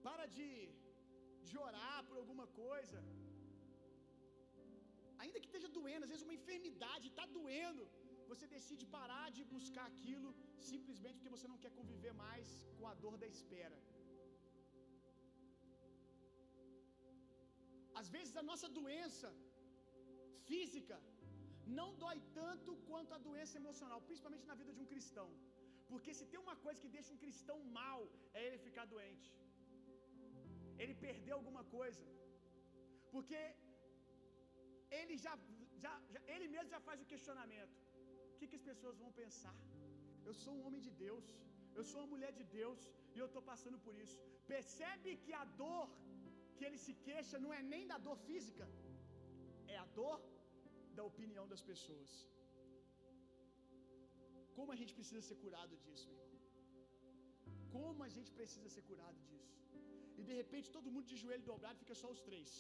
para 0.06 0.24
de, 0.36 0.48
de 1.48 1.56
orar 1.66 1.98
por 2.08 2.16
alguma 2.22 2.46
coisa, 2.62 3.00
ainda 5.22 5.40
que 5.40 5.48
esteja 5.50 5.68
doendo, 5.78 6.04
às 6.06 6.12
vezes 6.12 6.26
uma 6.28 6.38
enfermidade 6.40 7.06
está 7.12 7.26
doendo, 7.38 7.84
você 8.32 8.46
decide 8.56 8.84
parar 8.98 9.26
de 9.36 9.42
buscar 9.54 9.86
aquilo 9.92 10.30
simplesmente 10.70 11.16
porque 11.18 11.34
você 11.36 11.48
não 11.52 11.58
quer 11.62 11.72
conviver 11.78 12.12
mais 12.24 12.48
com 12.78 12.86
a 12.92 12.94
dor 13.04 13.16
da 13.22 13.28
espera. 13.36 13.78
Às 18.00 18.08
vezes 18.14 18.34
a 18.42 18.46
nossa 18.50 18.68
doença 18.78 19.28
física 20.48 20.96
não 21.78 21.88
dói 22.04 22.18
tanto 22.40 22.70
quanto 22.88 23.12
a 23.16 23.24
doença 23.26 23.54
emocional, 23.62 24.00
principalmente 24.08 24.46
na 24.50 24.56
vida 24.60 24.72
de 24.76 24.80
um 24.84 24.90
cristão. 24.92 25.28
Porque 25.90 26.12
se 26.18 26.26
tem 26.30 26.40
uma 26.46 26.56
coisa 26.64 26.80
que 26.82 26.94
deixa 26.96 27.12
um 27.14 27.22
cristão 27.24 27.58
mal, 27.78 28.00
é 28.38 28.42
ele 28.46 28.58
ficar 28.66 28.84
doente. 28.94 29.30
Ele 30.82 30.94
perder 31.06 31.32
alguma 31.38 31.62
coisa. 31.76 32.04
Porque 33.14 33.40
ele 35.00 35.16
já, 35.24 35.34
já, 35.84 35.92
já 36.14 36.20
ele 36.34 36.48
mesmo 36.54 36.70
já 36.76 36.80
faz 36.88 37.00
o 37.04 37.10
questionamento. 37.12 37.83
O 38.34 38.38
que, 38.38 38.48
que 38.50 38.60
as 38.60 38.66
pessoas 38.70 38.96
vão 39.02 39.12
pensar? 39.22 39.56
Eu 40.28 40.34
sou 40.42 40.52
um 40.56 40.64
homem 40.66 40.82
de 40.86 40.92
Deus, 41.04 41.24
eu 41.78 41.84
sou 41.90 41.98
uma 42.00 42.12
mulher 42.14 42.32
de 42.40 42.44
Deus 42.58 42.80
e 43.14 43.18
eu 43.22 43.26
estou 43.30 43.42
passando 43.50 43.78
por 43.86 43.94
isso. 44.04 44.18
Percebe 44.54 45.10
que 45.24 45.32
a 45.42 45.44
dor 45.62 45.84
que 46.56 46.64
ele 46.66 46.78
se 46.86 46.94
queixa 47.08 47.36
não 47.44 47.52
é 47.58 47.62
nem 47.72 47.84
da 47.92 47.98
dor 48.06 48.16
física, 48.28 48.66
é 49.74 49.76
a 49.84 49.86
dor 50.00 50.16
da 50.98 51.04
opinião 51.12 51.46
das 51.52 51.62
pessoas. 51.70 52.10
Como 54.56 54.72
a 54.74 54.78
gente 54.80 54.92
precisa 54.98 55.22
ser 55.28 55.36
curado 55.44 55.74
disso, 55.84 56.06
meu 56.10 56.24
irmão? 56.26 56.42
Como 57.76 58.02
a 58.08 58.10
gente 58.16 58.30
precisa 58.38 58.68
ser 58.74 58.84
curado 58.90 59.20
disso? 59.30 59.54
E 60.18 60.22
de 60.28 60.34
repente 60.40 60.74
todo 60.76 60.92
mundo 60.94 61.06
de 61.12 61.16
joelho 61.22 61.46
dobrado, 61.52 61.82
fica 61.84 61.96
só 62.02 62.08
os 62.16 62.20
três. 62.28 62.50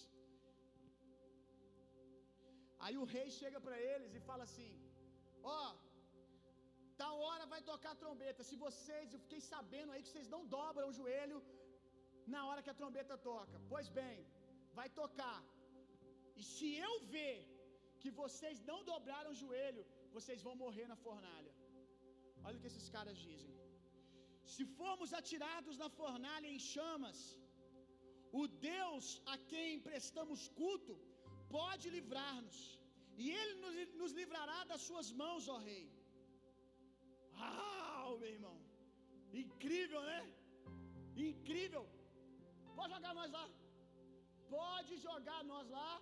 Aí 2.84 2.96
o 3.02 3.06
rei 3.14 3.28
chega 3.40 3.58
para 3.66 3.76
eles 3.92 4.10
e 4.18 4.26
fala 4.30 4.42
assim: 4.48 4.70
Ó, 5.44 5.64
tal 7.02 7.14
hora 7.26 7.46
vai 7.54 7.60
tocar 7.70 7.92
a 7.92 8.00
trombeta. 8.02 8.48
Se 8.50 8.56
vocês, 8.66 9.06
eu 9.12 9.20
fiquei 9.24 9.40
sabendo 9.52 9.92
aí 9.92 10.02
que 10.04 10.12
vocês 10.12 10.30
não 10.34 10.42
dobram 10.56 10.88
o 10.88 10.96
joelho 11.00 11.40
na 12.34 12.42
hora 12.46 12.62
que 12.64 12.72
a 12.74 12.80
trombeta 12.82 13.16
toca. 13.30 13.56
Pois 13.72 13.88
bem, 14.00 14.18
vai 14.78 14.88
tocar. 15.00 15.40
E 16.40 16.44
se 16.54 16.68
eu 16.86 16.92
ver 17.14 17.36
que 18.02 18.10
vocês 18.22 18.58
não 18.70 18.78
dobraram 18.92 19.30
o 19.32 19.40
joelho, 19.42 19.84
vocês 20.16 20.40
vão 20.46 20.54
morrer 20.64 20.86
na 20.92 20.98
fornalha. 21.06 21.52
Olha 22.44 22.56
o 22.56 22.62
que 22.62 22.70
esses 22.72 22.88
caras 22.96 23.18
dizem. 23.28 23.54
Se 24.52 24.64
formos 24.78 25.12
atirados 25.20 25.76
na 25.82 25.88
fornalha 26.00 26.48
em 26.54 26.60
chamas, 26.72 27.18
o 28.40 28.44
Deus 28.72 29.06
a 29.32 29.36
quem 29.52 29.80
prestamos 29.88 30.40
culto 30.60 30.94
pode 31.56 31.86
livrar-nos, 31.96 32.58
e 33.22 33.30
Ele 33.40 33.54
nos, 33.62 33.74
nos 34.02 34.12
livrará 34.20 34.58
das 34.70 34.82
suas 34.88 35.10
mãos, 35.22 35.48
ó 35.54 35.58
Rei. 35.68 35.84
Uau, 37.38 38.18
meu 38.22 38.30
irmão! 38.36 38.56
Incrível, 39.42 40.02
né? 40.10 40.20
Incrível! 41.28 41.84
Pode 42.78 42.92
jogar 42.96 43.14
nós 43.20 43.30
lá. 43.38 43.46
Pode 44.58 44.92
jogar 45.06 45.40
nós 45.52 45.68
lá, 45.76 45.92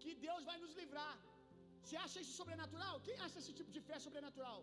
que 0.00 0.12
Deus 0.26 0.42
vai 0.48 0.56
nos 0.62 0.74
livrar. 0.80 1.14
Você 1.80 1.96
acha 2.04 2.20
isso 2.22 2.34
sobrenatural? 2.40 2.94
Quem 3.06 3.16
acha 3.24 3.38
esse 3.40 3.52
tipo 3.58 3.70
de 3.76 3.82
fé 3.88 3.98
sobrenatural? 4.06 4.58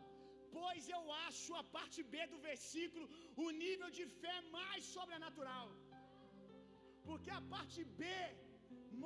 Pois 0.58 0.88
eu 0.96 1.04
acho 1.26 1.52
a 1.62 1.64
parte 1.76 2.00
B 2.14 2.16
do 2.34 2.40
versículo 2.50 3.06
o 3.46 3.50
nível 3.64 3.90
de 3.98 4.06
fé 4.22 4.36
mais 4.58 4.82
sobrenatural. 4.96 5.68
Porque 7.08 7.32
a 7.40 7.42
parte 7.54 7.80
B 8.00 8.04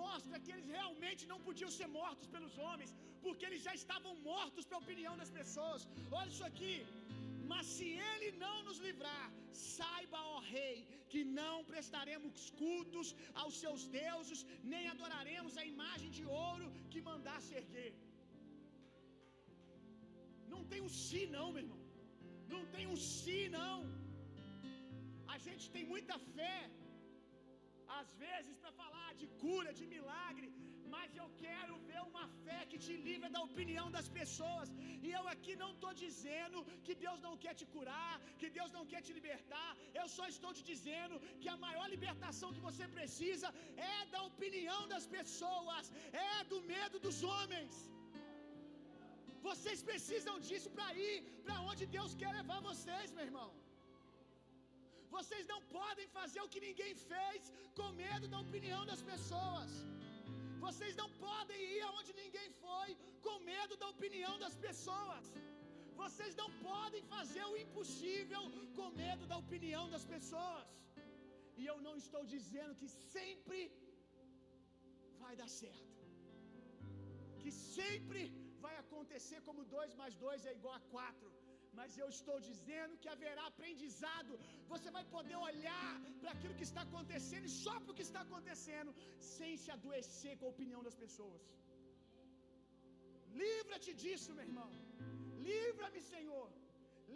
mostra 0.02 0.42
que 0.44 0.52
eles 0.54 0.68
realmente 0.78 1.24
não 1.32 1.40
podiam 1.48 1.72
ser 1.78 1.88
mortos 2.00 2.28
pelos 2.36 2.56
homens, 2.66 2.92
porque 3.26 3.46
eles 3.48 3.62
já 3.68 3.74
estavam 3.82 4.14
mortos 4.32 4.66
para 4.66 4.78
a 4.78 4.86
opinião 4.86 5.16
das 5.22 5.32
pessoas. 5.40 5.88
Olha 6.20 6.32
isso 6.34 6.48
aqui. 6.52 6.76
Mas 7.52 7.66
se 7.76 7.88
ele 8.12 8.30
não 8.44 8.56
nos 8.68 8.80
livrar, 8.88 9.26
saiba, 9.78 10.20
ó 10.36 10.40
rei, 10.56 10.78
que 11.12 11.22
não 11.42 11.56
prestaremos 11.72 12.50
cultos 12.64 13.08
aos 13.42 13.56
seus 13.64 13.84
deuses, 14.00 14.40
nem 14.74 14.84
adoraremos 14.94 15.54
a 15.62 15.66
imagem 15.74 16.10
de 16.18 16.26
ouro 16.48 16.68
que 16.92 17.02
mandasse 17.12 17.54
erguer. 17.62 17.94
Não 20.54 20.64
tem 20.72 20.82
um 20.88 20.92
si, 21.04 21.24
não, 21.38 21.48
meu 21.54 21.64
irmão. 21.66 21.82
Não 22.54 22.64
tem 22.76 22.86
um 22.94 23.00
si, 23.14 23.40
não. 23.60 23.78
A 25.36 25.38
gente 25.46 25.66
tem 25.76 25.86
muita 25.94 26.16
fé, 26.36 26.58
às 28.00 28.10
vezes, 28.26 28.56
para 28.62 28.72
falar 28.82 28.97
de 29.22 29.28
cura, 29.44 29.72
de 29.80 29.86
milagre, 29.96 30.48
mas 30.94 31.10
eu 31.22 31.28
quero 31.44 31.74
ver 31.90 32.02
uma 32.10 32.26
fé 32.44 32.60
que 32.72 32.78
te 32.86 32.94
livra 33.08 33.30
da 33.36 33.42
opinião 33.50 33.88
das 33.96 34.08
pessoas. 34.20 34.70
E 35.06 35.10
eu 35.18 35.24
aqui 35.34 35.54
não 35.64 35.72
estou 35.74 35.94
dizendo 36.04 36.60
que 36.86 36.96
Deus 37.06 37.20
não 37.26 37.34
quer 37.44 37.54
te 37.60 37.66
curar, 37.76 38.14
que 38.40 38.50
Deus 38.58 38.72
não 38.78 38.86
quer 38.92 39.02
te 39.08 39.14
libertar. 39.18 39.70
Eu 40.02 40.08
só 40.18 40.26
estou 40.36 40.54
te 40.58 40.64
dizendo 40.72 41.18
que 41.42 41.50
a 41.56 41.58
maior 41.68 41.88
libertação 41.96 42.54
que 42.56 42.66
você 42.70 42.88
precisa 42.98 43.50
é 43.94 43.98
da 44.16 44.24
opinião 44.32 44.82
das 44.94 45.08
pessoas, 45.18 45.86
é 46.30 46.36
do 46.54 46.60
medo 46.74 47.00
dos 47.08 47.20
homens. 47.32 47.76
Vocês 49.50 49.80
precisam 49.90 50.36
disso 50.48 50.70
para 50.78 50.90
ir 51.08 51.16
para 51.46 51.58
onde 51.70 51.86
Deus 51.98 52.14
quer 52.22 52.32
levar 52.40 52.60
vocês, 52.72 53.08
meu 53.18 53.26
irmão. 53.30 53.50
Vocês 55.16 55.46
não 55.52 55.60
podem 55.78 56.08
fazer 56.18 56.42
o 56.44 56.50
que 56.54 56.62
ninguém 56.68 56.94
fez 57.12 57.42
com 57.78 57.90
medo 58.04 58.28
da 58.34 58.40
opinião 58.46 58.82
das 58.92 59.02
pessoas. 59.12 59.72
Vocês 60.66 60.94
não 61.02 61.10
podem 61.26 61.60
ir 61.74 61.82
aonde 61.88 62.12
ninguém 62.22 62.50
foi 62.64 62.90
com 63.26 63.36
medo 63.52 63.76
da 63.82 63.88
opinião 63.96 64.34
das 64.44 64.56
pessoas. 64.66 65.26
Vocês 66.02 66.34
não 66.42 66.50
podem 66.70 67.04
fazer 67.14 67.44
o 67.52 67.58
impossível 67.66 68.44
com 68.78 68.90
medo 69.04 69.26
da 69.32 69.38
opinião 69.46 69.86
das 69.94 70.06
pessoas. 70.16 70.68
E 71.60 71.66
eu 71.72 71.78
não 71.88 71.96
estou 72.04 72.24
dizendo 72.36 72.74
que 72.82 72.90
sempre 73.14 73.60
vai 75.24 75.34
dar 75.42 75.50
certo. 75.62 75.96
Que 77.42 77.52
sempre 77.52 78.24
vai 78.66 78.76
acontecer 78.84 79.40
como 79.48 79.70
2 79.78 79.96
mais 80.02 80.16
2 80.28 80.46
é 80.50 80.54
igual 80.60 80.76
a 80.80 80.84
4 80.98 81.32
mas 81.78 81.98
eu 82.02 82.08
estou 82.18 82.38
dizendo 82.50 83.00
que 83.02 83.10
haverá 83.14 83.44
aprendizado. 83.52 84.34
Você 84.74 84.90
vai 84.98 85.04
poder 85.16 85.38
olhar 85.50 85.92
para 86.22 86.32
aquilo 86.36 86.58
que 86.60 86.68
está 86.70 86.82
acontecendo 86.88 87.46
e 87.50 87.56
só 87.64 87.76
para 87.80 87.94
o 87.94 87.98
que 88.00 88.08
está 88.10 88.22
acontecendo, 88.28 88.94
sem 89.36 89.52
se 89.64 89.70
adoecer 89.78 90.34
com 90.40 90.48
a 90.48 90.54
opinião 90.56 90.84
das 90.88 90.98
pessoas. 91.04 91.44
Livra-te 93.44 93.94
disso, 94.04 94.36
meu 94.38 94.46
irmão. 94.50 94.70
Livra-me, 95.52 96.02
Senhor. 96.14 96.48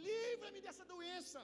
Livra-me 0.09 0.61
dessa 0.67 0.85
doença. 0.93 1.41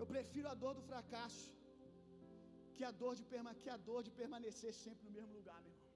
Eu 0.00 0.06
prefiro 0.14 0.48
a 0.50 0.56
dor 0.62 0.74
do 0.78 0.84
fracasso 0.90 1.48
que 2.76 2.84
a 2.90 2.92
dor 3.02 3.14
de, 3.18 3.24
que 3.62 3.70
a 3.76 3.80
dor 3.88 4.02
de 4.06 4.12
permanecer 4.20 4.72
sempre 4.84 5.04
no 5.06 5.14
mesmo 5.16 5.32
lugar, 5.38 5.58
meu 5.62 5.72
irmão. 5.74 5.89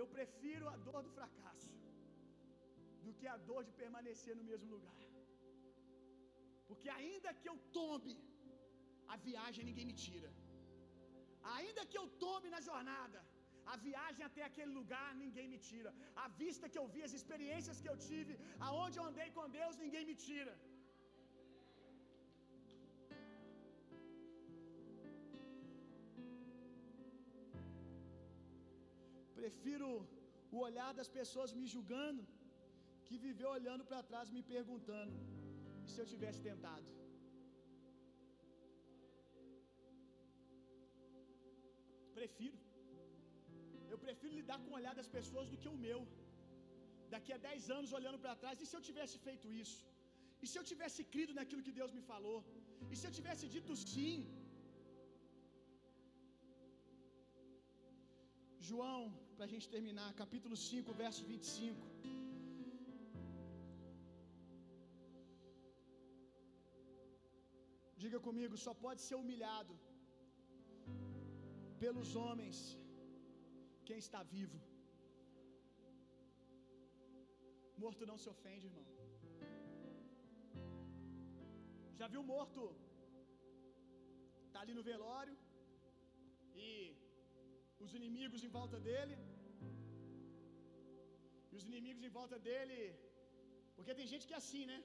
Eu 0.00 0.06
prefiro 0.16 0.66
a 0.74 0.76
dor 0.88 1.00
do 1.06 1.12
fracasso 1.18 1.72
do 3.04 3.12
que 3.18 3.26
a 3.34 3.36
dor 3.50 3.62
de 3.68 3.72
permanecer 3.82 4.34
no 4.40 4.46
mesmo 4.50 4.68
lugar. 4.74 4.98
Porque 6.68 6.88
ainda 6.98 7.30
que 7.40 7.48
eu 7.52 7.56
tombe, 7.78 8.14
a 9.14 9.16
viagem 9.28 9.64
ninguém 9.68 9.86
me 9.90 9.96
tira. 10.06 10.30
Ainda 11.56 11.82
que 11.90 11.98
eu 12.00 12.06
tome 12.26 12.48
na 12.54 12.60
jornada, 12.68 13.20
a 13.72 13.76
viagem 13.88 14.22
até 14.28 14.42
aquele 14.48 14.72
lugar 14.78 15.08
ninguém 15.22 15.46
me 15.52 15.58
tira. 15.68 15.90
A 16.24 16.28
vista 16.42 16.68
que 16.72 16.78
eu 16.80 16.86
vi, 16.94 17.02
as 17.08 17.16
experiências 17.18 17.80
que 17.82 17.90
eu 17.92 17.98
tive, 18.08 18.34
aonde 18.68 18.98
eu 18.98 19.06
andei 19.10 19.28
com 19.36 19.54
Deus, 19.58 19.82
ninguém 19.84 20.04
me 20.10 20.16
tira. 20.26 20.54
Prefiro 29.44 29.88
o 30.54 30.58
olhar 30.66 30.90
das 30.98 31.08
pessoas 31.16 31.50
me 31.58 31.66
julgando, 31.72 32.22
que 33.06 33.16
viver 33.24 33.48
olhando 33.56 33.84
para 33.90 34.06
trás 34.10 34.28
me 34.36 34.42
perguntando: 34.52 35.16
e 35.84 35.88
se 35.92 35.98
eu 36.02 36.06
tivesse 36.12 36.40
tentado? 36.50 36.88
Prefiro. 42.18 42.60
Eu 43.92 43.98
prefiro 44.04 44.32
lidar 44.40 44.58
com 44.62 44.70
o 44.72 44.78
olhar 44.80 44.94
das 45.00 45.10
pessoas 45.16 45.48
do 45.52 45.58
que 45.62 45.70
o 45.72 45.80
meu. 45.86 46.00
Daqui 47.14 47.32
a 47.36 47.40
10 47.50 47.68
anos 47.78 47.92
olhando 47.98 48.20
para 48.22 48.40
trás, 48.44 48.62
e 48.62 48.68
se 48.70 48.76
eu 48.78 48.84
tivesse 48.88 49.16
feito 49.26 49.48
isso? 49.64 49.80
E 50.42 50.48
se 50.52 50.56
eu 50.60 50.64
tivesse 50.70 51.02
crido 51.16 51.34
naquilo 51.40 51.66
que 51.66 51.76
Deus 51.80 51.92
me 51.98 52.02
falou? 52.12 52.38
E 52.92 52.96
se 53.00 53.06
eu 53.08 53.14
tivesse 53.18 53.44
dito 53.56 53.74
sim? 53.92 54.16
João, 58.68 59.02
para 59.36 59.46
a 59.46 59.52
gente 59.52 59.66
terminar, 59.74 60.08
capítulo 60.22 60.56
5, 60.56 60.92
verso 61.02 61.22
25. 61.30 61.86
Diga 68.02 68.18
comigo, 68.26 68.62
só 68.64 68.72
pode 68.84 69.00
ser 69.06 69.16
humilhado 69.22 69.74
pelos 71.82 72.10
homens 72.22 72.58
quem 73.88 73.98
está 74.04 74.22
vivo. 74.36 74.58
Morto 77.84 78.10
não 78.10 78.18
se 78.22 78.28
ofende, 78.34 78.68
irmão. 78.70 78.86
Já 82.00 82.08
viu 82.14 82.22
morto? 82.34 82.62
Tá 84.52 84.60
ali 84.64 84.74
no 84.78 84.84
velório 84.90 85.36
e 86.66 86.68
os 87.86 87.94
inimigos 88.00 88.42
em 88.46 88.52
volta 88.58 88.78
dele. 88.88 89.16
E 91.52 91.56
os 91.60 91.66
inimigos 91.70 92.02
em 92.08 92.14
volta 92.18 92.38
dele. 92.48 92.78
Porque 93.76 93.98
tem 93.98 94.10
gente 94.12 94.26
que 94.28 94.36
é 94.36 94.40
assim, 94.44 94.64
né? 94.72 94.78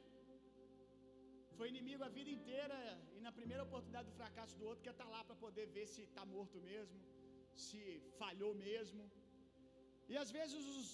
Foi 1.58 1.68
inimigo 1.74 2.04
a 2.08 2.12
vida 2.18 2.32
inteira 2.38 2.78
e 3.16 3.22
na 3.26 3.32
primeira 3.38 3.64
oportunidade 3.68 4.08
do 4.10 4.18
fracasso 4.20 4.58
do 4.60 4.66
outro 4.70 4.86
quer 4.86 4.94
estar 4.96 5.08
tá 5.10 5.14
lá 5.16 5.22
para 5.30 5.42
poder 5.46 5.66
ver 5.78 5.86
se 5.94 6.02
está 6.10 6.24
morto 6.36 6.60
mesmo, 6.72 7.00
se 7.66 7.82
falhou 8.20 8.54
mesmo. 8.68 9.04
E 10.12 10.16
às 10.24 10.32
vezes 10.38 10.62
os 10.78 10.88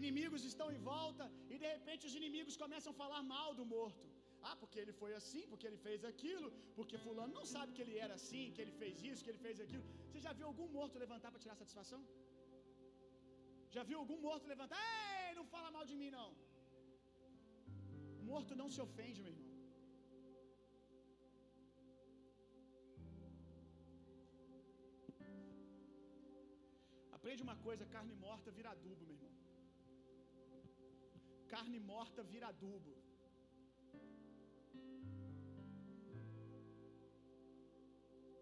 inimigos 0.00 0.44
estão 0.50 0.68
em 0.76 0.82
volta 0.92 1.24
e 1.52 1.58
de 1.62 1.66
repente 1.74 2.06
os 2.10 2.14
inimigos 2.20 2.56
começam 2.64 2.92
a 2.92 3.00
falar 3.02 3.22
mal 3.34 3.50
do 3.60 3.66
morto. 3.76 4.06
Ah, 4.48 4.56
porque 4.60 4.78
ele 4.82 4.94
foi 5.00 5.10
assim, 5.18 5.42
porque 5.50 5.66
ele 5.68 5.78
fez 5.86 6.00
aquilo, 6.10 6.48
porque 6.78 6.96
fulano 7.04 7.32
não 7.38 7.46
sabe 7.54 7.72
que 7.76 7.82
ele 7.84 7.96
era 8.04 8.14
assim, 8.20 8.44
que 8.54 8.62
ele 8.64 8.74
fez 8.80 8.94
isso, 9.10 9.24
que 9.24 9.30
ele 9.32 9.42
fez 9.46 9.58
aquilo. 9.64 9.84
Você 10.06 10.20
já 10.26 10.32
viu 10.38 10.46
algum 10.50 10.68
morto 10.78 11.02
levantar 11.04 11.30
para 11.32 11.42
tirar 11.44 11.56
satisfação? 11.62 12.00
Já 13.76 13.82
viu 13.90 13.98
algum 14.02 14.18
morto 14.28 14.50
levantar? 14.54 14.80
Ei, 14.88 15.34
não 15.38 15.46
fala 15.54 15.70
mal 15.76 15.84
de 15.90 15.96
mim 16.00 16.10
não. 16.18 16.28
Morto 18.30 18.54
não 18.60 18.68
se 18.74 18.80
ofende, 18.86 19.22
meu 19.26 19.32
irmão. 19.34 19.48
Aprende 27.16 27.42
uma 27.46 27.56
coisa, 27.66 27.90
carne 27.96 28.14
morta 28.26 28.50
vira 28.58 28.70
adubo, 28.76 29.02
meu 29.08 29.16
irmão. 29.16 29.32
Carne 31.54 31.78
morta 31.92 32.20
vira 32.32 32.48
adubo. 32.52 32.92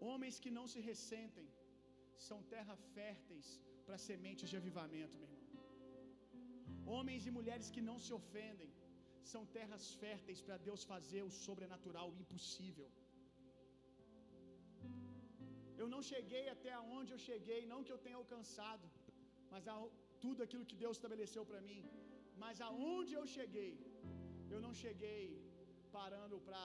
Homens 0.09 0.37
que 0.43 0.51
não 0.57 0.65
se 0.73 0.79
ressentem 0.89 1.47
são 2.27 2.39
terra 2.53 2.75
férteis 2.95 3.47
para 3.85 4.03
sementes 4.09 4.49
de 4.51 4.57
avivamento, 4.61 5.17
meu 5.21 5.29
irmão. 5.29 5.41
Homens 6.95 7.25
e 7.29 7.31
mulheres 7.39 7.67
que 7.75 7.83
não 7.89 7.97
se 8.05 8.11
ofendem 8.19 8.71
são 9.31 9.41
terras 9.57 9.85
férteis 10.03 10.39
para 10.45 10.57
Deus 10.67 10.81
fazer 10.91 11.21
o 11.29 11.33
sobrenatural, 11.45 12.07
o 12.09 12.19
impossível. 12.23 12.89
Eu 15.81 15.87
não 15.93 16.01
cheguei 16.11 16.45
até 16.55 16.71
onde 16.97 17.11
eu 17.15 17.19
cheguei, 17.29 17.59
não 17.71 17.83
que 17.85 17.93
eu 17.95 18.01
tenha 18.05 18.19
alcançado, 18.23 18.87
mas 19.53 19.67
a, 19.73 19.75
tudo 20.25 20.43
aquilo 20.45 20.67
que 20.71 20.81
Deus 20.83 20.97
estabeleceu 20.97 21.43
para 21.51 21.61
mim. 21.69 21.81
Mas 22.43 22.59
aonde 22.67 23.13
eu 23.19 23.25
cheguei, 23.37 23.71
eu 24.53 24.59
não 24.65 24.73
cheguei 24.83 25.23
parando 25.97 26.37
para 26.47 26.63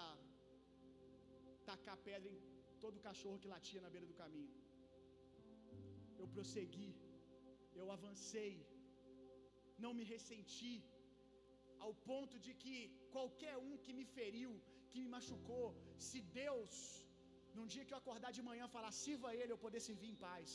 tacar 1.70 1.96
pedra 2.08 2.30
em 2.34 2.40
todo 2.82 3.04
cachorro 3.08 3.40
que 3.42 3.52
latia 3.54 3.80
na 3.84 3.92
beira 3.94 4.08
do 4.10 4.18
caminho. 4.22 4.54
Eu 6.20 6.26
prossegui, 6.34 6.92
eu 7.80 7.86
avancei, 7.96 8.52
não 9.84 9.92
me 9.98 10.04
ressenti, 10.14 10.74
ao 11.84 11.92
ponto 12.10 12.36
de 12.46 12.52
que 12.62 12.76
qualquer 13.16 13.56
um 13.66 13.74
que 13.84 13.92
me 13.98 14.06
feriu, 14.16 14.52
que 14.90 15.02
me 15.02 15.10
machucou, 15.16 15.66
se 16.08 16.20
Deus, 16.42 16.74
num 17.56 17.68
dia 17.72 17.84
que 17.86 17.94
eu 17.94 18.02
acordar 18.02 18.32
de 18.38 18.42
manhã, 18.48 18.64
falar, 18.76 18.92
sirva 19.02 19.36
Ele, 19.40 19.52
eu 19.52 19.64
poder 19.66 19.80
servir 19.88 20.10
em 20.14 20.20
paz. 20.28 20.50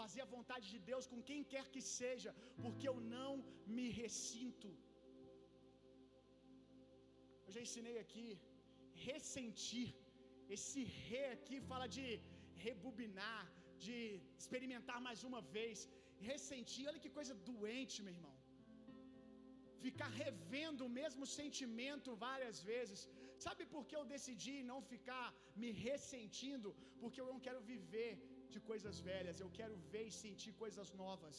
Fazer 0.00 0.22
a 0.22 0.32
vontade 0.36 0.66
de 0.72 0.78
Deus 0.90 1.04
com 1.12 1.20
quem 1.28 1.42
quer 1.52 1.66
que 1.74 1.82
seja, 1.98 2.30
porque 2.62 2.86
eu 2.90 2.96
não 3.16 3.32
me 3.76 3.86
ressinto. 4.02 4.70
Eu 7.46 7.52
já 7.56 7.62
ensinei 7.66 7.96
aqui, 8.04 8.28
ressentir. 9.08 9.90
Esse 10.56 10.80
re 11.06 11.24
aqui 11.36 11.58
fala 11.70 11.86
de 11.96 12.06
rebubinar, 12.66 13.42
de 13.86 13.98
experimentar 14.42 14.98
mais 15.08 15.22
uma 15.28 15.40
vez. 15.56 15.78
Ressentir, 16.30 16.86
olha 16.90 17.02
que 17.04 17.16
coisa 17.18 17.34
doente, 17.50 17.96
meu 18.06 18.14
irmão. 18.18 18.34
Ficar 19.86 20.10
revendo 20.24 20.82
o 20.86 20.94
mesmo 21.00 21.24
sentimento 21.38 22.10
várias 22.28 22.58
vezes. 22.70 23.00
Sabe 23.46 23.62
por 23.72 23.82
que 23.88 23.96
eu 23.98 24.04
decidi 24.14 24.56
não 24.70 24.78
ficar 24.92 25.26
me 25.62 25.70
ressentindo? 25.86 26.70
Porque 27.00 27.20
eu 27.22 27.28
não 27.32 27.40
quero 27.46 27.60
viver 27.72 28.12
de 28.52 28.60
coisas 28.70 28.96
velhas, 29.10 29.40
eu 29.44 29.50
quero 29.58 29.76
ver 29.92 30.04
e 30.10 30.18
sentir 30.24 30.52
coisas 30.64 30.90
novas. 31.02 31.36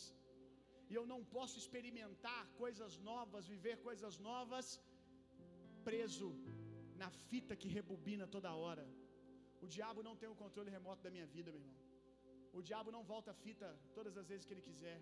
E 0.89 0.93
eu 0.99 1.05
não 1.11 1.21
posso 1.35 1.55
experimentar 1.61 2.41
coisas 2.63 2.93
novas, 3.11 3.49
viver 3.55 3.75
coisas 3.87 4.15
novas 4.31 4.67
preso 5.87 6.27
na 7.01 7.09
fita 7.29 7.59
que 7.61 7.73
rebobina 7.77 8.25
toda 8.35 8.57
hora. 8.63 8.85
O 9.63 9.67
diabo 9.75 10.01
não 10.07 10.15
tem 10.21 10.29
o 10.33 10.39
controle 10.43 10.75
remoto 10.77 11.03
da 11.05 11.13
minha 11.15 11.27
vida, 11.35 11.51
meu 11.51 11.61
irmão. 11.61 11.83
O 12.57 12.61
diabo 12.69 12.89
não 12.95 13.03
volta 13.13 13.29
a 13.31 13.39
fita 13.45 13.67
todas 13.97 14.15
as 14.21 14.27
vezes 14.31 14.45
que 14.45 14.53
ele 14.55 14.67
quiser. 14.69 14.99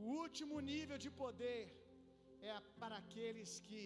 O 0.00 0.02
último 0.24 0.56
nível 0.72 0.98
de 1.04 1.10
poder 1.22 1.62
é 2.50 2.52
para 2.82 2.96
aqueles 3.02 3.52
que 3.68 3.84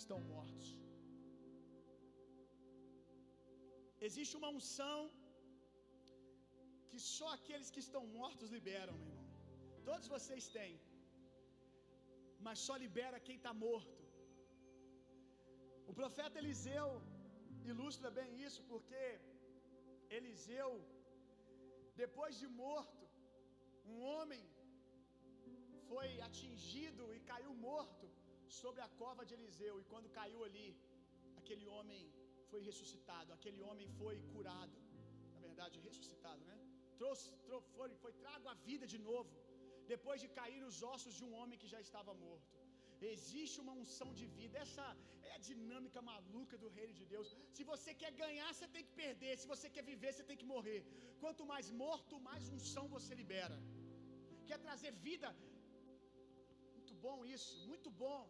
estão 0.00 0.18
mortos. 0.34 0.68
Existe 4.08 4.34
uma 4.40 4.50
unção 4.58 4.98
que 6.90 7.00
só 7.14 7.28
aqueles 7.38 7.70
que 7.74 7.82
estão 7.86 8.02
mortos 8.20 8.52
liberam, 8.56 8.94
meu 8.98 9.10
irmão. 9.14 9.26
Todos 9.88 10.06
vocês 10.14 10.44
têm 10.56 10.74
mas 12.46 12.58
só 12.66 12.74
libera 12.84 13.24
quem 13.26 13.36
está 13.40 13.52
morto. 13.66 14.02
O 15.90 15.94
profeta 16.00 16.40
Eliseu 16.42 16.88
ilustra 17.72 18.08
bem 18.18 18.30
isso, 18.46 18.60
porque 18.72 19.02
Eliseu, 20.18 20.70
depois 22.02 22.34
de 22.42 22.48
morto, 22.62 23.04
um 23.92 23.98
homem 24.12 24.44
foi 25.88 26.08
atingido 26.28 27.04
e 27.16 27.20
caiu 27.30 27.52
morto 27.68 28.06
sobre 28.60 28.80
a 28.86 28.88
cova 29.00 29.22
de 29.28 29.34
Eliseu, 29.38 29.74
e 29.80 29.88
quando 29.92 30.14
caiu 30.18 30.40
ali, 30.48 30.68
aquele 31.40 31.66
homem 31.76 32.02
foi 32.50 32.60
ressuscitado, 32.68 33.32
aquele 33.36 33.60
homem 33.68 33.88
foi 34.00 34.16
curado, 34.32 34.76
na 35.34 35.40
verdade, 35.46 35.84
ressuscitado, 35.88 36.42
né? 36.50 36.56
Trouxe, 37.00 37.26
foi, 37.76 37.90
foi 38.04 38.12
trago 38.24 38.46
à 38.52 38.54
vida 38.68 38.86
de 38.94 38.98
novo 39.10 39.32
depois 39.92 40.18
de 40.24 40.28
cair 40.38 40.60
nos 40.66 40.78
ossos 40.92 41.14
de 41.18 41.24
um 41.28 41.34
homem 41.38 41.60
que 41.62 41.72
já 41.74 41.80
estava 41.86 42.12
morto. 42.26 42.54
Existe 43.14 43.56
uma 43.64 43.74
unção 43.80 44.08
de 44.18 44.26
vida. 44.38 44.56
Essa 44.64 44.84
é 45.28 45.32
a 45.36 45.42
dinâmica 45.48 46.00
maluca 46.10 46.56
do 46.62 46.68
reino 46.78 46.94
de 47.00 47.04
Deus. 47.12 47.28
Se 47.56 47.64
você 47.72 47.90
quer 48.00 48.12
ganhar, 48.22 48.48
você 48.52 48.68
tem 48.74 48.84
que 48.88 48.94
perder. 49.02 49.32
Se 49.42 49.48
você 49.52 49.68
quer 49.74 49.84
viver, 49.92 50.12
você 50.12 50.26
tem 50.30 50.40
que 50.42 50.48
morrer. 50.54 50.80
Quanto 51.22 51.44
mais 51.52 51.68
morto, 51.84 52.24
mais 52.30 52.50
unção 52.56 52.84
você 52.96 53.14
libera. 53.22 53.58
Quer 54.48 54.58
trazer 54.66 54.92
vida? 55.08 55.30
Muito 56.76 56.94
bom 57.06 57.18
isso, 57.36 57.54
muito 57.72 57.90
bom. 58.04 58.20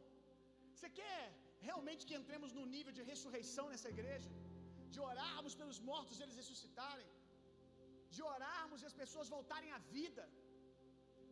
Você 0.74 0.88
quer 1.00 1.22
realmente 1.68 2.06
que 2.08 2.18
entremos 2.20 2.50
no 2.58 2.64
nível 2.74 2.92
de 2.98 3.04
ressurreição 3.10 3.64
nessa 3.72 3.88
igreja? 3.94 4.30
De 4.94 5.00
orarmos 5.10 5.54
pelos 5.60 5.78
mortos 5.90 6.20
eles 6.24 6.36
ressuscitarem? 6.42 7.08
De 8.16 8.22
orarmos 8.34 8.82
e 8.82 8.88
as 8.90 8.96
pessoas 9.02 9.32
voltarem 9.36 9.72
à 9.78 9.80
vida? 9.96 10.24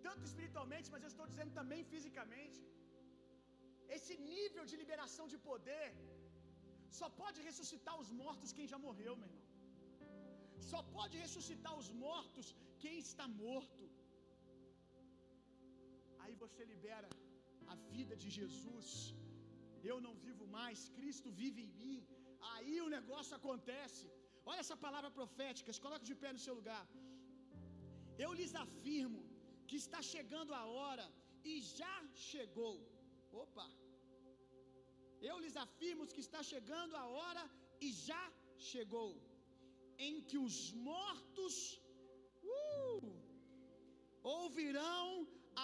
Tanto 0.07 0.23
espiritualmente, 0.31 0.91
mas 0.95 1.05
eu 1.05 1.13
estou 1.13 1.27
dizendo 1.33 1.53
também 1.61 1.83
fisicamente. 1.93 2.61
Esse 3.97 4.15
nível 4.33 4.65
de 4.71 4.77
liberação 4.83 5.27
de 5.33 5.39
poder 5.49 5.87
só 6.99 7.09
pode 7.21 7.39
ressuscitar 7.49 7.95
os 8.03 8.11
mortos 8.23 8.55
quem 8.57 8.69
já 8.73 8.79
morreu, 8.87 9.15
meu 9.21 9.29
irmão. 9.31 9.45
Só 10.71 10.81
pode 10.97 11.17
ressuscitar 11.25 11.75
os 11.83 11.89
mortos 12.07 12.47
quem 12.83 12.97
está 13.07 13.27
morto. 13.45 13.85
Aí 16.23 16.35
você 16.45 16.63
libera 16.73 17.09
a 17.73 17.77
vida 17.95 18.15
de 18.23 18.29
Jesus. 18.39 18.89
Eu 19.91 19.99
não 20.07 20.15
vivo 20.27 20.45
mais, 20.59 20.89
Cristo 20.99 21.31
vive 21.43 21.61
em 21.67 21.73
mim. 21.83 21.99
Aí 22.55 22.75
o 22.87 22.93
negócio 22.99 23.35
acontece. 23.41 24.07
Olha 24.51 24.63
essa 24.65 24.79
palavra 24.87 25.11
profética, 25.21 25.79
coloque 25.87 26.09
de 26.11 26.17
pé 26.23 26.33
no 26.33 26.45
seu 26.47 26.55
lugar. 26.61 26.85
Eu 28.25 28.31
lhes 28.39 28.53
afirmo 28.65 29.23
que 29.69 29.77
está 29.85 30.01
chegando 30.15 30.53
a 30.61 30.65
hora 30.77 31.07
e 31.51 31.55
já 31.79 31.97
chegou. 32.31 32.77
Opa! 33.45 33.67
Eu 35.29 35.37
lhes 35.43 35.57
afirmo 35.65 36.11
que 36.15 36.23
está 36.27 36.43
chegando 36.53 36.95
a 37.03 37.07
hora 37.17 37.45
e 37.87 37.89
já 38.09 38.25
chegou, 38.71 39.11
em 40.07 40.15
que 40.29 40.39
os 40.47 40.59
mortos 40.89 41.55
uh, 42.43 43.13
ouvirão 44.39 45.09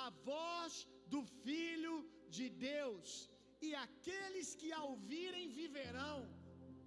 a 0.04 0.06
voz 0.30 0.86
do 1.12 1.22
Filho 1.44 1.94
de 2.36 2.48
Deus, 2.48 3.28
e 3.60 3.74
aqueles 3.86 4.54
que 4.60 4.70
a 4.72 4.82
ouvirem 4.92 5.48
viverão. 5.60 6.20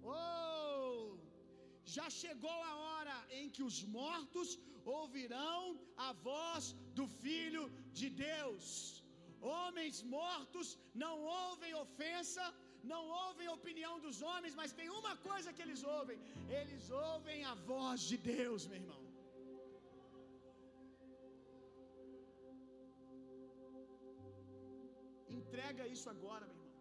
Oh! 0.02 1.05
Já 1.94 2.06
chegou 2.22 2.58
a 2.70 2.74
hora 2.84 3.16
em 3.38 3.46
que 3.54 3.62
os 3.68 3.78
mortos 3.98 4.48
ouvirão 4.98 5.62
a 6.06 6.12
voz 6.28 6.64
do 6.98 7.06
Filho 7.22 7.64
de 7.98 8.08
Deus. 8.28 8.66
Homens 9.56 9.96
mortos 10.16 10.68
não 11.04 11.16
ouvem 11.42 11.72
ofensa, 11.84 12.44
não 12.92 13.02
ouvem 13.24 13.46
a 13.48 13.56
opinião 13.60 13.94
dos 14.06 14.18
homens, 14.28 14.54
mas 14.60 14.76
tem 14.80 14.88
uma 15.00 15.14
coisa 15.28 15.52
que 15.56 15.62
eles 15.66 15.82
ouvem: 15.96 16.18
eles 16.60 16.84
ouvem 17.08 17.40
a 17.52 17.54
voz 17.72 18.00
de 18.10 18.16
Deus, 18.34 18.66
meu 18.70 18.78
irmão. 18.82 19.02
Entrega 25.40 25.84
isso 25.94 26.08
agora, 26.14 26.44
meu 26.46 26.56
irmão. 26.56 26.72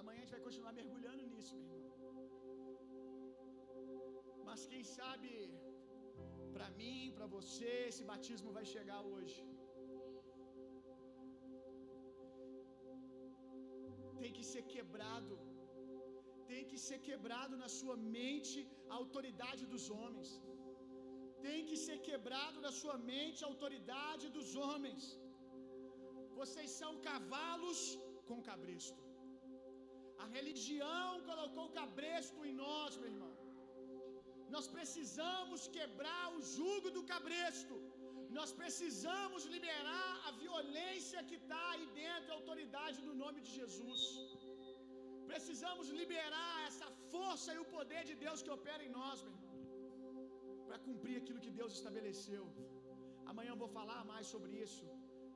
Amanhã 0.00 0.18
a 0.18 0.22
gente 0.22 0.36
vai 0.36 0.44
continuar 0.48 0.72
mergulhando 0.80 1.22
nisso, 1.32 1.54
meu 1.56 1.66
irmão. 1.66 1.87
Mas 4.48 4.60
quem 4.72 4.82
sabe 4.96 5.30
para 6.54 6.68
mim, 6.78 7.12
para 7.16 7.26
você, 7.36 7.72
esse 7.90 8.02
batismo 8.12 8.50
vai 8.58 8.64
chegar 8.74 9.00
hoje. 9.12 9.40
Tem 14.22 14.32
que 14.36 14.44
ser 14.52 14.64
quebrado. 14.74 15.36
Tem 16.50 16.62
que 16.70 16.78
ser 16.86 16.98
quebrado 17.08 17.54
na 17.62 17.70
sua 17.78 17.96
mente 18.18 18.58
a 18.92 18.96
autoridade 19.02 19.64
dos 19.74 19.86
homens. 19.96 20.30
Tem 21.46 21.60
que 21.70 21.76
ser 21.86 21.98
quebrado 22.08 22.58
na 22.66 22.72
sua 22.80 22.96
mente 23.10 23.44
a 23.44 23.50
autoridade 23.52 24.26
dos 24.36 24.50
homens. 24.64 25.02
Vocês 26.40 26.70
são 26.80 26.92
cavalos 27.10 27.80
com 28.28 28.38
cabresto. 28.50 29.02
A 30.24 30.26
religião 30.38 31.08
colocou 31.30 31.66
cabresto 31.80 32.40
em 32.48 32.54
nós, 32.64 32.96
meu 33.02 33.10
irmão. 33.14 33.37
Nós 34.54 34.66
precisamos 34.76 35.60
quebrar 35.76 36.24
o 36.36 36.40
jugo 36.56 36.90
do 36.96 37.02
cabresto. 37.12 37.76
Nós 38.38 38.50
precisamos 38.60 39.42
liberar 39.56 40.10
a 40.28 40.32
violência 40.44 41.26
que 41.28 41.36
está 41.42 41.62
aí 41.72 41.86
dentro, 42.02 42.30
a 42.30 42.38
autoridade 42.40 42.98
no 43.08 43.14
nome 43.24 43.40
de 43.46 43.52
Jesus. 43.58 44.02
Precisamos 45.32 45.88
liberar 46.00 46.54
essa 46.68 46.88
força 47.12 47.50
e 47.56 47.60
o 47.64 47.70
poder 47.76 48.02
de 48.10 48.16
Deus 48.24 48.42
que 48.44 48.54
opera 48.58 48.82
em 48.86 48.94
nós, 49.00 49.20
meu 49.26 49.36
para 50.68 50.78
cumprir 50.86 51.14
aquilo 51.20 51.42
que 51.44 51.52
Deus 51.58 51.72
estabeleceu. 51.78 52.44
Amanhã 53.30 53.50
eu 53.52 53.60
vou 53.62 53.70
falar 53.78 54.00
mais 54.12 54.26
sobre 54.34 54.52
isso, 54.64 54.84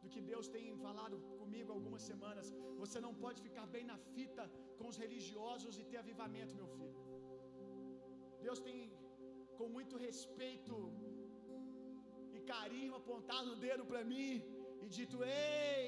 do 0.02 0.08
que 0.12 0.20
Deus 0.32 0.46
tem 0.54 0.64
falado 0.86 1.16
comigo 1.40 1.70
algumas 1.76 2.02
semanas. 2.10 2.46
Você 2.82 2.98
não 3.06 3.12
pode 3.24 3.38
ficar 3.46 3.66
bem 3.74 3.84
na 3.92 3.98
fita 4.14 4.44
com 4.78 4.86
os 4.92 4.98
religiosos 5.04 5.76
e 5.80 5.84
ter 5.90 5.98
avivamento, 6.04 6.58
meu 6.60 6.68
filho. 6.76 6.98
Deus 8.46 8.60
tem 8.68 8.78
com 9.62 9.68
muito 9.78 9.96
respeito 10.06 10.76
e 12.36 12.38
carinho 12.52 12.94
apontado 13.00 13.48
o 13.52 13.60
dedo 13.66 13.84
para 13.90 14.02
mim 14.12 14.30
e 14.84 14.88
dito: 14.96 15.18
Ei, 15.24 15.86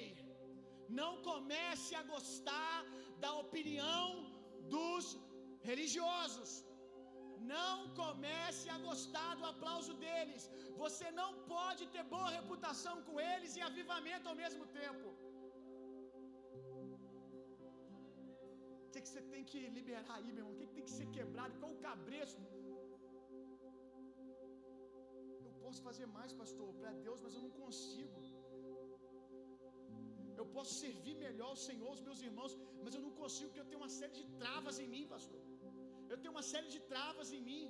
não 1.00 1.12
comece 1.30 1.92
a 2.00 2.04
gostar 2.14 2.76
da 3.24 3.32
opinião 3.44 4.06
dos 4.74 5.04
religiosos. 5.70 6.52
Não 7.56 7.76
comece 8.00 8.66
a 8.74 8.78
gostar 8.88 9.30
do 9.40 9.46
aplauso 9.52 9.92
deles. 10.04 10.42
Você 10.82 11.06
não 11.20 11.30
pode 11.54 11.82
ter 11.94 12.04
boa 12.14 12.30
reputação 12.38 12.94
com 13.08 13.16
eles 13.32 13.56
e 13.58 13.62
avivamento 13.70 14.28
ao 14.30 14.36
mesmo 14.42 14.64
tempo. 14.80 15.08
O 18.84 18.90
que, 18.92 19.02
que 19.04 19.10
você 19.12 19.22
tem 19.32 19.44
que 19.50 19.60
liberar 19.78 20.16
aí, 20.16 20.28
meu 20.32 20.42
irmão? 20.42 20.54
O 20.54 20.58
que, 20.58 20.68
que 20.68 20.76
tem 20.78 20.88
que 20.88 20.96
ser 21.00 21.08
quebrado? 21.16 21.58
Qual 21.62 21.72
o 21.76 21.82
cabresto? 21.88 22.42
Posso 25.74 25.86
fazer 25.92 26.06
mais, 26.16 26.32
pastor, 26.40 26.66
para 26.80 26.90
Deus, 27.04 27.20
mas 27.22 27.32
eu 27.36 27.40
não 27.44 27.52
consigo. 27.62 28.20
Eu 30.40 30.44
posso 30.56 30.72
servir 30.82 31.14
melhor 31.24 31.50
o 31.56 31.60
Senhor, 31.64 31.90
os 31.96 32.02
meus 32.08 32.20
irmãos, 32.26 32.52
mas 32.84 32.94
eu 32.96 33.00
não 33.06 33.10
consigo 33.20 33.48
porque 33.48 33.62
eu 33.62 33.70
tenho 33.70 33.80
uma 33.82 33.90
série 33.96 34.14
de 34.18 34.24
travas 34.42 34.78
em 34.84 34.86
mim, 34.92 35.02
pastor. 35.14 35.40
Eu 36.12 36.18
tenho 36.20 36.32
uma 36.36 36.44
série 36.52 36.68
de 36.74 36.80
travas 36.92 37.32
em 37.38 37.42
mim. 37.48 37.64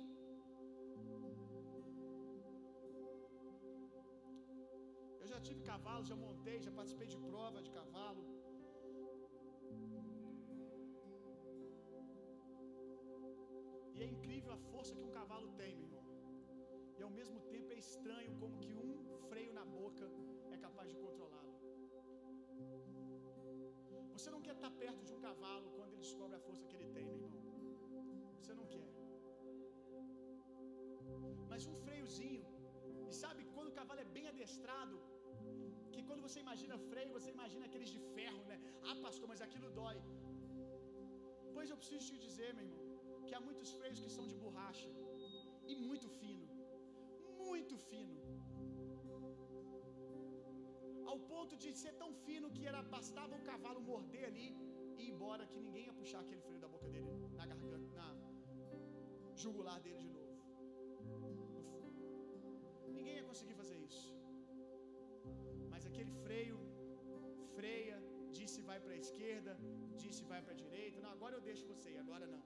Eu 5.21 5.27
já 5.33 5.41
tive 5.47 5.63
cavalo, 5.71 6.05
já 6.11 6.19
montei, 6.27 6.59
já 6.67 6.73
participei 6.79 7.09
de 7.15 7.19
prova 7.31 7.59
de 7.67 7.71
cavalo. 7.79 8.23
E 13.95 14.01
é 14.07 14.09
incrível 14.15 14.53
a 14.59 14.61
força 14.71 14.93
que 14.95 15.05
um 15.09 15.13
cavalo 15.19 15.49
tem, 15.63 15.73
meu 15.75 15.85
irmão. 15.87 15.94
E 16.97 17.03
ao 17.07 17.11
mesmo 17.19 17.39
tempo 17.53 17.69
é 17.75 17.79
estranho 17.85 18.31
como 18.41 18.59
que 18.63 18.73
um 18.85 18.93
freio 19.29 19.53
na 19.59 19.65
boca 19.77 20.05
é 20.55 20.57
capaz 20.65 20.87
de 20.93 20.97
controlá-lo. 21.05 21.53
Você 24.15 24.29
não 24.35 24.41
quer 24.45 24.55
estar 24.57 24.71
perto 24.83 25.01
de 25.07 25.13
um 25.15 25.19
cavalo 25.27 25.67
quando 25.75 25.89
ele 25.91 26.03
descobre 26.05 26.35
a 26.37 26.43
força 26.47 26.67
que 26.69 26.75
ele 26.77 26.89
tem, 26.97 27.05
meu 27.09 27.15
irmão. 27.17 27.33
Você 28.39 28.53
não 28.59 28.67
quer. 28.73 28.87
Mas 31.51 31.65
um 31.71 31.75
freiozinho, 31.85 32.45
e 33.09 33.13
sabe 33.23 33.43
quando 33.55 33.69
o 33.71 33.75
cavalo 33.79 34.01
é 34.05 34.09
bem 34.17 34.27
adestrado, 34.33 34.97
que 35.93 36.01
quando 36.07 36.23
você 36.27 36.39
imagina 36.45 36.77
freio, 36.91 37.11
você 37.17 37.29
imagina 37.37 37.65
aqueles 37.69 37.91
de 37.95 38.01
ferro, 38.15 38.41
né? 38.51 38.57
Ah, 38.89 38.95
pastor, 39.05 39.27
mas 39.31 39.41
aquilo 39.47 39.69
dói. 39.81 39.97
Pois 41.55 41.69
eu 41.69 41.77
preciso 41.81 42.05
te 42.09 42.17
dizer, 42.25 42.49
meu 42.57 42.65
irmão, 42.67 42.83
que 43.27 43.33
há 43.37 43.41
muitos 43.47 43.69
freios 43.79 43.99
que 44.03 44.11
são 44.17 44.25
de 44.31 44.35
borracha 44.43 44.89
e 45.71 45.75
muito 45.87 46.07
fino, 46.19 46.44
muito 47.47 47.75
fino. 47.89 48.17
Ao 51.11 51.17
ponto 51.31 51.55
de 51.63 51.71
ser 51.81 51.93
tão 52.01 52.11
fino 52.27 52.47
que 52.55 52.63
era 52.71 52.81
bastava 52.95 53.33
o 53.39 53.43
cavalo 53.49 53.81
morder 53.89 54.25
ali 54.31 54.47
e 54.97 55.03
ir 55.05 55.09
embora 55.13 55.49
que 55.51 55.59
ninguém 55.65 55.85
ia 55.87 55.95
puxar 56.01 56.21
aquele 56.23 56.41
freio 56.47 56.61
da 56.65 56.69
boca 56.75 56.87
dele 56.93 57.09
na 57.39 57.45
garganta, 57.51 57.87
na 57.99 58.09
jugular 59.43 59.79
dele 59.85 59.99
de 60.05 60.11
novo. 60.17 60.33
Ninguém 62.97 63.15
ia 63.19 63.25
conseguir 63.31 63.55
fazer 63.61 63.77
isso. 63.89 64.05
Mas 65.71 65.85
aquele 65.89 66.13
freio 66.25 66.57
freia, 67.57 67.97
disse 68.37 68.59
vai 68.69 68.79
para 68.85 68.93
a 68.97 69.01
esquerda, 69.05 69.53
disse 70.03 70.23
vai 70.31 70.41
para 70.45 70.53
a 70.55 70.61
direita. 70.63 70.99
Não, 71.05 71.11
agora 71.17 71.35
eu 71.37 71.43
deixo 71.49 71.65
você, 71.73 71.91
agora 72.05 72.25
não. 72.35 72.43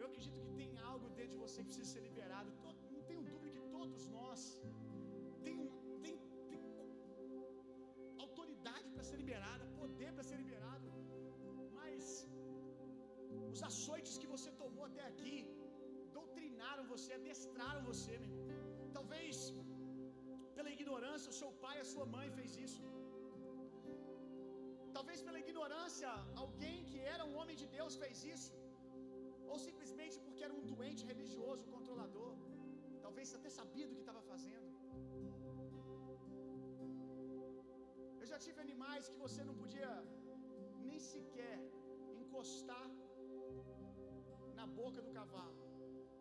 Eu 0.00 0.06
acredito 0.08 0.40
que 0.44 0.52
tem 0.60 0.70
algo 0.90 1.08
dentro 1.18 1.32
de 1.36 1.40
você 1.44 1.58
que 1.62 1.70
precisa 1.70 1.90
ser 1.94 2.02
liberado. 2.08 2.50
Que 2.52 2.60
todos 4.00 4.06
nós 4.18 4.40
tem, 5.44 5.56
tem, 6.04 6.16
tem 6.50 6.62
autoridade 8.24 8.88
para 8.94 9.04
ser 9.08 9.16
liberada, 9.22 9.64
poder 9.80 10.10
para 10.16 10.24
ser 10.30 10.38
liberado. 10.44 10.88
Mas 11.78 12.02
os 13.52 13.62
açoites 13.70 14.14
que 14.22 14.28
você 14.34 14.50
tomou 14.62 14.84
até 14.90 15.04
aqui 15.12 15.36
doutrinaram 16.18 16.84
você, 16.92 17.12
adestraram 17.20 17.82
você, 17.90 18.12
meu 18.22 18.30
irmão. 18.30 18.46
Talvez 18.98 19.36
pela 20.56 20.70
ignorância, 20.78 21.28
o 21.34 21.38
seu 21.42 21.52
pai, 21.64 21.76
a 21.84 21.88
sua 21.92 22.06
mãe 22.16 22.28
fez 22.38 22.54
isso. 22.66 22.82
Talvez 24.96 25.20
pela 25.26 25.40
ignorância, 25.46 26.10
alguém 26.44 26.78
que 26.90 27.00
era 27.14 27.24
um 27.28 27.36
homem 27.40 27.56
de 27.62 27.68
Deus 27.76 27.94
fez 28.04 28.18
isso. 28.34 28.54
Ou 29.52 29.58
simplesmente 29.68 30.18
porque 30.24 30.44
era 30.48 30.56
um 30.58 30.64
doente 30.72 31.04
religioso, 31.12 31.70
controlador. 31.76 32.29
Talvez 33.10 33.30
até 33.36 33.50
sabia 33.60 33.86
do 33.88 33.94
que 33.96 34.02
estava 34.04 34.20
fazendo. 34.28 34.66
Eu 38.20 38.26
já 38.32 38.38
tive 38.44 38.58
animais 38.66 39.08
que 39.12 39.18
você 39.22 39.40
não 39.48 39.54
podia 39.62 39.88
nem 40.84 40.98
sequer 41.08 41.56
encostar 42.22 42.86
na 44.58 44.66
boca 44.78 45.00
do 45.06 45.10
cavalo, 45.18 45.58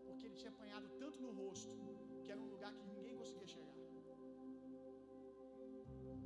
porque 0.07 0.25
ele 0.25 0.39
tinha 0.41 0.53
apanhado 0.55 0.89
tanto 1.03 1.21
no 1.25 1.31
rosto, 1.41 1.75
que 2.23 2.31
era 2.35 2.41
um 2.45 2.49
lugar 2.55 2.73
que 2.79 2.87
ninguém 2.95 3.15
conseguia 3.21 3.49
chegar. 3.55 3.77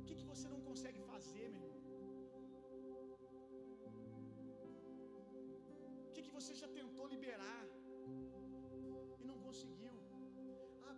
O 0.00 0.04
que, 0.06 0.16
que 0.20 0.26
você 0.32 0.48
não 0.54 0.62
consegue 0.70 1.02
fazer, 1.12 1.46
meu 1.54 1.62
irmão? 1.64 1.82
O 6.08 6.12
que, 6.14 6.22
que 6.28 6.34
você 6.38 6.54
já 6.62 6.70
tentou 6.80 7.06
liberar 7.16 7.62
e 9.20 9.26
não 9.32 9.38
conseguiu? 9.48 9.83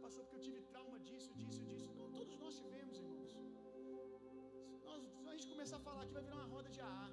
Passou 0.07 0.23
porque 0.25 0.37
eu 0.39 0.45
tive 0.49 0.59
trauma 0.73 0.99
disso, 1.07 1.31
disso, 1.39 1.61
disso. 1.69 1.89
Não, 1.99 2.09
todos 2.19 2.35
nós 2.43 2.57
tivemos, 2.65 2.97
irmãos. 3.05 3.31
Se, 4.81 4.85
nós, 4.89 5.01
se 5.21 5.29
a 5.29 5.33
gente 5.33 5.49
começar 5.53 5.79
a 5.79 5.81
falar 5.87 6.03
aqui, 6.03 6.13
vai 6.19 6.23
virar 6.27 6.37
uma 6.43 6.51
roda 6.53 6.69
de 6.75 6.81
AA. 6.89 7.09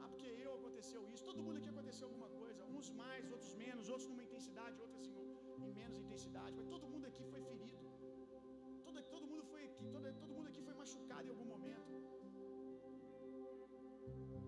Ah, 0.00 0.08
porque 0.12 0.26
eu 0.46 0.52
aconteceu 0.58 1.02
isso. 1.12 1.22
Todo 1.28 1.44
mundo 1.46 1.58
aqui 1.60 1.68
aconteceu 1.74 2.08
alguma 2.08 2.28
coisa. 2.40 2.64
Uns 2.76 2.88
mais, 3.02 3.30
outros 3.36 3.52
menos, 3.62 3.88
outros 3.88 4.08
numa 4.12 4.24
intensidade, 4.28 4.80
outros 4.86 4.98
assim, 5.04 5.22
em 5.66 5.72
menos 5.80 5.96
intensidade. 6.04 6.56
Mas 6.60 6.66
todo 6.74 6.88
mundo 6.94 7.06
aqui 7.10 7.22
foi 7.34 7.40
ferido. 7.50 7.84
Todo, 8.86 9.04
todo 9.14 9.28
mundo 9.32 9.44
foi 9.52 9.62
aqui, 9.68 9.86
todo, 9.94 10.12
todo 10.24 10.34
mundo 10.38 10.48
aqui 10.52 10.62
foi 10.68 10.74
machucado 10.82 11.24
em 11.28 11.32
algum 11.34 11.48
momento. 11.54 11.94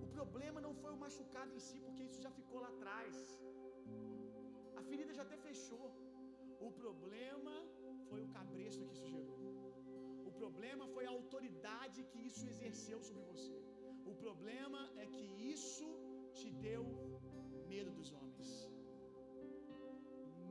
O 0.07 0.09
problema 0.19 0.61
não 0.67 0.75
foi 0.83 0.93
o 0.97 1.01
machucado 1.07 1.53
em 1.59 1.63
si, 1.69 1.79
porque 1.87 2.03
isso 2.11 2.21
já 2.27 2.33
ficou 2.41 2.59
lá 2.67 2.71
atrás. 2.77 3.15
A 4.81 4.85
ferida 4.91 5.15
já 5.21 5.25
até 5.29 5.39
fechou. 5.49 5.87
O 6.61 6.71
problema 6.71 7.55
foi 8.09 8.21
o 8.23 8.29
cabresto 8.29 8.85
que 8.87 8.95
isso 8.95 9.09
gerou. 9.09 9.39
O 10.25 10.33
problema 10.41 10.87
foi 10.95 11.05
a 11.07 11.11
autoridade 11.11 12.05
que 12.05 12.21
isso 12.27 12.47
exerceu 12.49 13.01
sobre 13.03 13.23
você. 13.23 13.57
O 14.05 14.15
problema 14.15 14.81
é 14.97 15.07
que 15.07 15.25
isso 15.55 15.87
te 16.33 16.51
deu 16.51 16.85
medo 17.73 17.91
dos 17.99 18.13
homens. 18.13 18.51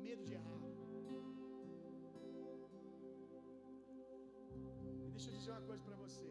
Medo 0.08 0.24
de 0.26 0.34
errar. 0.34 0.62
E 5.06 5.10
deixa 5.10 5.30
eu 5.30 5.36
dizer 5.38 5.52
uma 5.52 5.62
coisa 5.62 5.84
para 5.84 5.96
você. 5.96 6.30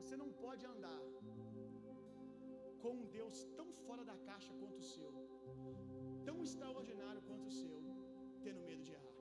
Você 0.00 0.16
não 0.16 0.30
pode 0.32 0.64
andar 0.64 1.00
com 2.82 2.92
um 3.00 3.06
Deus 3.06 3.44
tão 3.56 3.72
fora 3.86 4.04
da 4.04 4.16
caixa 4.28 4.52
quanto 4.54 4.78
o 4.78 4.88
seu, 4.94 5.12
tão 6.24 6.42
extraordinário 6.42 7.20
quanto 7.22 7.46
o 7.48 7.50
seu, 7.50 7.87
tendo 8.48 8.62
medo 8.70 8.82
de 8.88 8.92
errar. 8.98 9.14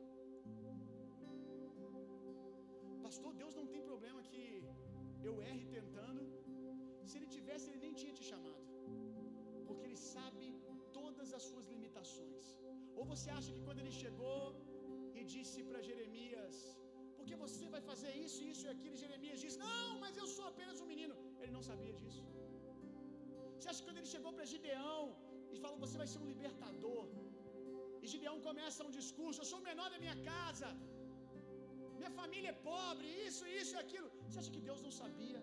Pastor, 3.08 3.32
Deus 3.42 3.54
não 3.60 3.68
tem 3.74 3.82
problema 3.90 4.22
que 4.30 4.44
eu 5.30 5.36
erre 5.52 5.66
tentando. 5.78 6.24
Se 7.10 7.16
ele 7.18 7.30
tivesse, 7.36 7.66
ele 7.70 7.82
nem 7.86 7.94
tinha 8.02 8.14
te 8.20 8.24
chamado. 8.32 8.64
Porque 9.68 9.84
ele 9.88 10.00
sabe 10.14 10.48
todas 11.00 11.30
as 11.38 11.44
suas 11.50 11.68
limitações. 11.74 12.48
Ou 12.98 13.06
você 13.14 13.30
acha 13.38 13.52
que 13.56 13.64
quando 13.68 13.82
ele 13.84 13.94
chegou 14.04 14.42
e 15.20 15.24
disse 15.36 15.60
para 15.70 15.86
Jeremias: 15.90 16.56
Porque 17.18 17.36
você 17.44 17.66
vai 17.76 17.82
fazer 17.92 18.14
isso, 18.26 18.42
isso 18.54 18.66
e 18.68 18.72
aquilo, 18.76 18.96
e 18.98 19.04
Jeremias 19.06 19.40
disse: 19.46 19.60
Não, 19.68 19.88
mas 20.04 20.16
eu 20.24 20.28
sou 20.36 20.48
apenas 20.54 20.82
um 20.84 20.90
menino. 20.94 21.16
Ele 21.42 21.54
não 21.58 21.64
sabia 21.72 21.94
disso. 22.02 22.24
Você 23.56 23.70
acha 23.70 23.80
que 23.82 23.88
quando 23.90 24.02
ele 24.02 24.14
chegou 24.16 24.34
para 24.38 24.52
Gideão 24.54 25.02
e 25.54 25.60
falou: 25.64 25.80
Você 25.86 25.98
vai 26.04 26.10
ser 26.14 26.20
um 26.26 26.30
libertador. 26.34 27.06
E 28.08 28.12
Gideão 28.16 28.36
começa 28.50 28.86
um 28.88 28.94
discurso: 28.98 29.40
Eu 29.42 29.48
sou 29.50 29.58
o 29.62 29.68
menor 29.70 29.88
da 29.94 29.98
minha 30.04 30.18
casa. 30.28 30.68
Minha 32.00 32.12
família 32.20 32.50
é 32.54 32.60
pobre, 32.68 33.08
isso, 33.28 33.44
isso 33.62 33.74
e 33.76 33.80
aquilo. 33.84 34.10
Você 34.26 34.38
acha 34.42 34.52
que 34.56 34.62
Deus 34.68 34.82
não 34.86 34.94
sabia? 35.00 35.40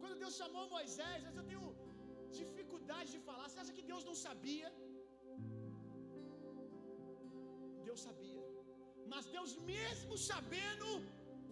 Quando 0.00 0.20
Deus 0.22 0.34
chamou 0.40 0.64
Moisés, 0.76 1.24
eu 1.38 1.46
tenho 1.50 1.64
dificuldade 2.40 3.08
de 3.16 3.20
falar. 3.28 3.46
Você 3.48 3.60
acha 3.62 3.74
que 3.78 3.86
Deus 3.92 4.04
não 4.10 4.16
sabia? 4.26 4.70
Deus 7.88 8.02
sabia. 8.08 8.44
Mas 9.14 9.26
Deus, 9.36 9.52
mesmo 9.72 10.16
sabendo, 10.30 10.90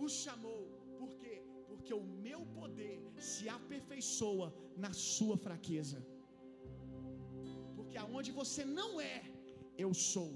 o 0.05 0.09
chamou. 0.23 0.62
Por 1.01 1.11
quê? 1.23 1.35
Porque 1.71 1.95
o 2.03 2.05
meu 2.29 2.41
poder 2.61 2.97
se 3.33 3.47
aperfeiçoa 3.59 4.49
na 4.85 4.93
sua 5.09 5.37
fraqueza. 5.49 5.99
Porque 7.89 8.01
aonde 8.07 8.30
você 8.39 8.62
não 8.78 8.89
é, 9.12 9.18
eu 9.84 9.91
sou. 10.09 10.30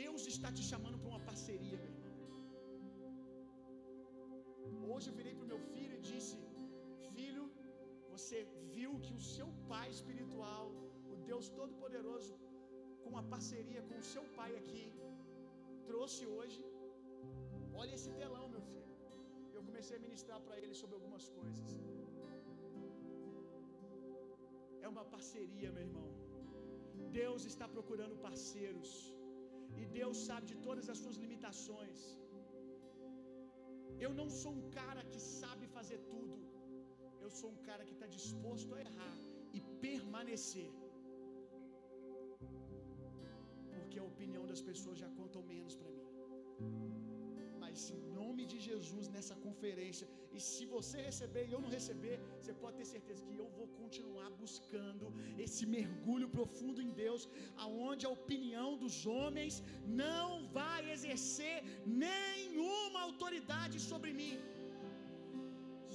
Deus 0.00 0.22
está 0.32 0.48
te 0.56 0.62
chamando 0.70 0.96
para 1.00 1.10
uma 1.12 1.20
parceria, 1.28 1.76
meu 1.82 1.90
irmão. 1.92 2.14
Hoje 4.94 5.06
eu 5.10 5.16
virei 5.20 5.34
para 5.36 5.46
o 5.46 5.52
meu 5.52 5.60
filho 5.74 5.94
e 5.98 6.02
disse: 6.10 6.34
Filho, 7.14 7.44
você 8.14 8.40
viu 8.76 8.90
que 9.06 9.14
o 9.20 9.24
seu 9.36 9.48
pai 9.70 9.86
espiritual, 9.96 10.66
o 11.12 11.16
Deus 11.30 11.48
Todo-Poderoso, 11.58 12.34
com 13.00 13.10
uma 13.14 13.24
parceria 13.34 13.82
com 13.90 13.96
o 14.02 14.08
seu 14.14 14.24
pai 14.40 14.52
aqui, 14.62 14.86
trouxe 15.90 16.24
hoje. 16.36 16.62
Olha 17.82 17.94
esse 18.00 18.10
telão, 18.22 18.46
meu 18.56 18.64
filho. 18.72 18.92
Eu 19.56 19.64
comecei 19.70 19.96
a 19.98 20.04
ministrar 20.08 20.40
para 20.48 20.58
ele 20.64 20.76
sobre 20.82 20.96
algumas 20.98 21.26
coisas. 21.40 21.70
É 24.84 24.88
uma 24.94 25.04
parceria, 25.14 25.68
meu 25.76 25.84
irmão. 25.88 26.08
Deus 27.20 27.42
está 27.50 27.66
procurando 27.74 28.16
parceiros. 28.26 28.90
E 29.80 29.84
Deus 29.98 30.16
sabe 30.26 30.44
de 30.50 30.56
todas 30.66 30.86
as 30.92 30.98
suas 31.02 31.16
limitações. 31.22 32.00
Eu 34.04 34.12
não 34.20 34.28
sou 34.40 34.52
um 34.60 34.64
cara 34.78 35.02
que 35.12 35.20
sabe 35.40 35.66
fazer 35.76 35.98
tudo. 36.12 36.36
Eu 37.24 37.30
sou 37.40 37.50
um 37.54 37.60
cara 37.68 37.84
que 37.88 37.94
está 37.96 38.08
disposto 38.18 38.74
a 38.74 38.80
errar 38.86 39.16
e 39.56 39.60
permanecer. 39.86 40.70
Porque 43.72 43.98
a 44.04 44.10
opinião 44.12 44.44
das 44.52 44.62
pessoas 44.70 44.98
já 45.04 45.10
contam 45.20 45.42
menos 45.54 45.76
para 45.80 45.90
mim. 45.96 46.08
Mas 47.74 47.84
em 47.94 48.02
nome 48.18 48.42
de 48.50 48.58
Jesus 48.66 49.04
nessa 49.14 49.36
conferência, 49.44 50.06
e 50.36 50.40
se 50.48 50.64
você 50.74 50.98
receber 51.06 51.44
e 51.46 51.54
eu 51.54 51.60
não 51.64 51.70
receber, 51.76 52.16
você 52.40 52.52
pode 52.60 52.76
ter 52.80 52.86
certeza 52.92 53.24
que 53.28 53.38
eu 53.40 53.48
vou 53.56 53.66
continuar 53.80 54.28
buscando 54.42 55.06
esse 55.44 55.64
mergulho 55.74 56.28
profundo 56.36 56.80
em 56.84 56.92
Deus, 57.00 57.22
aonde 57.64 58.06
a 58.06 58.12
opinião 58.18 58.68
dos 58.82 58.98
homens 59.14 59.56
não 60.04 60.28
vai 60.58 60.80
exercer 60.94 61.56
nenhuma 62.04 63.00
autoridade 63.08 63.78
sobre 63.90 64.12
mim. 64.20 64.36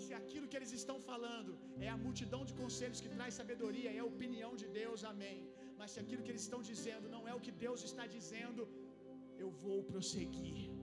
Se 0.01 0.11
aquilo 0.21 0.49
que 0.49 0.59
eles 0.59 0.73
estão 0.81 0.97
falando 1.11 1.53
é 1.85 1.89
a 1.95 2.01
multidão 2.05 2.41
de 2.49 2.55
conselhos 2.61 3.03
que 3.05 3.13
traz 3.17 3.39
sabedoria, 3.41 3.89
é 3.97 4.01
a 4.03 4.11
opinião 4.15 4.51
de 4.63 4.67
Deus, 4.81 5.07
amém. 5.13 5.39
Mas 5.79 5.91
se 5.93 6.01
aquilo 6.03 6.25
que 6.25 6.33
eles 6.33 6.45
estão 6.47 6.61
dizendo 6.73 7.07
não 7.15 7.23
é 7.31 7.35
o 7.39 7.43
que 7.47 7.55
Deus 7.65 7.81
está 7.91 8.05
dizendo, 8.17 8.67
eu 9.45 9.51
vou 9.63 9.79
prosseguir. 9.93 10.78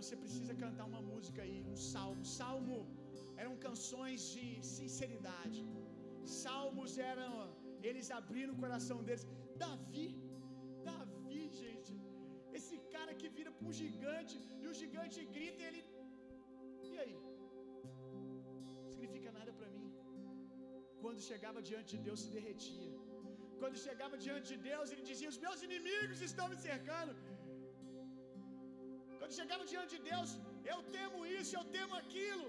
Você 0.00 0.14
precisa 0.22 0.52
cantar 0.64 0.86
uma 0.92 1.02
música 1.10 1.40
aí, 1.44 1.56
um 1.72 1.78
salmo. 1.92 2.24
Salmo 2.38 2.78
eram 3.42 3.54
canções 3.66 4.20
de 4.34 4.46
sinceridade. 4.76 5.60
Salmos 6.42 6.92
eram, 7.12 7.32
eles 7.88 8.08
abriram 8.20 8.52
o 8.54 8.60
coração 8.64 8.98
deles. 9.06 9.24
Davi, 9.62 10.08
Davi, 10.88 11.42
gente, 11.62 11.94
esse 12.58 12.76
cara 12.94 13.14
que 13.20 13.28
vira 13.38 13.50
para 13.56 13.68
um 13.70 13.76
gigante 13.82 14.36
e 14.62 14.66
o 14.72 14.74
gigante 14.82 15.18
grita 15.36 15.60
e 15.62 15.66
ele. 15.68 15.82
E 16.90 16.94
aí? 17.04 17.16
Significa 18.90 19.32
nada 19.40 19.52
para 19.58 19.70
mim. 19.76 19.88
Quando 21.02 21.28
chegava 21.30 21.60
diante 21.70 21.90
de 21.96 22.02
Deus, 22.08 22.20
se 22.24 22.30
derretia. 22.38 22.94
Quando 23.60 23.76
chegava 23.86 24.16
diante 24.24 24.46
de 24.52 24.58
Deus, 24.70 24.86
ele 24.92 25.04
dizia: 25.10 25.30
Os 25.34 25.40
meus 25.46 25.60
inimigos 25.68 26.20
estão 26.28 26.46
me 26.52 26.58
cercando. 26.68 27.12
Quando 29.28 29.40
chegava 29.44 29.64
diante 29.72 29.90
de 29.94 30.02
Deus, 30.10 30.30
eu 30.72 30.76
temo 30.94 31.18
isso, 31.38 31.50
eu 31.58 31.64
temo 31.74 31.94
aquilo. 32.02 32.46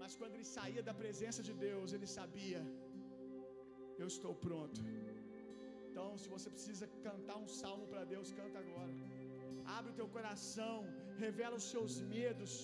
Mas 0.00 0.12
quando 0.20 0.34
ele 0.36 0.46
saía 0.54 0.82
da 0.88 0.94
presença 1.02 1.40
de 1.48 1.52
Deus, 1.64 1.92
ele 1.96 2.08
sabia: 2.14 2.60
eu 4.02 4.08
estou 4.14 4.32
pronto. 4.46 4.80
Então, 5.88 6.06
se 6.22 6.26
você 6.32 6.48
precisa 6.54 6.86
cantar 7.06 7.36
um 7.44 7.50
salmo 7.60 7.84
para 7.92 8.02
Deus, 8.14 8.32
canta 8.38 8.58
agora. 8.64 8.94
Abre 9.76 9.92
o 9.92 9.98
teu 10.00 10.08
coração, 10.16 10.76
revela 11.24 11.56
os 11.60 11.68
seus 11.74 12.00
medos. 12.14 12.54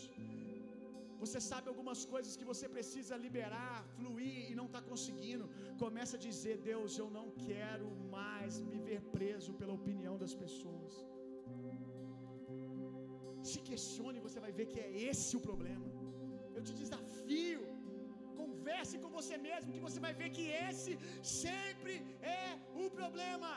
Você 1.22 1.40
sabe 1.50 1.68
algumas 1.74 2.02
coisas 2.14 2.34
que 2.40 2.48
você 2.50 2.68
precisa 2.78 3.22
liberar, 3.26 3.76
fluir 3.98 4.40
e 4.50 4.56
não 4.60 4.66
está 4.70 4.82
conseguindo. 4.90 5.46
Começa 5.84 6.16
a 6.18 6.24
dizer: 6.28 6.56
Deus, 6.72 6.98
eu 7.04 7.08
não 7.20 7.28
quero 7.46 7.88
mais 8.18 8.58
me 8.72 8.80
ver 8.90 9.00
preso 9.18 9.54
pela 9.62 9.76
opinião 9.82 10.16
das 10.24 10.34
pessoas. 10.44 10.96
Se 13.50 13.58
questione, 13.70 14.24
você 14.26 14.38
vai 14.44 14.52
ver 14.58 14.66
que 14.72 14.78
é 14.86 14.88
esse 15.10 15.32
o 15.38 15.44
problema. 15.48 15.86
Eu 16.56 16.62
te 16.66 16.74
desafio. 16.80 17.60
Converse 18.40 18.96
com 19.02 19.10
você 19.18 19.34
mesmo, 19.48 19.72
que 19.74 19.84
você 19.86 19.98
vai 20.06 20.12
ver 20.20 20.28
que 20.36 20.44
esse 20.68 20.92
sempre 21.40 21.94
é 22.40 22.44
o 22.82 22.86
problema. 22.98 23.50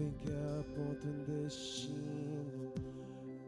Nuvem 0.00 0.12
que 0.12 0.32
aponta 0.58 1.08
um 1.08 1.24
destino, 1.24 2.72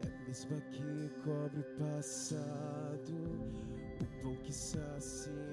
é 0.03 0.07
a 0.07 0.27
mesma 0.27 0.61
que 0.71 1.09
cobre 1.23 1.59
o 1.59 1.63
passado. 1.79 3.13
Pão 4.21 4.35
que 4.43 4.53
sacia 4.53 5.52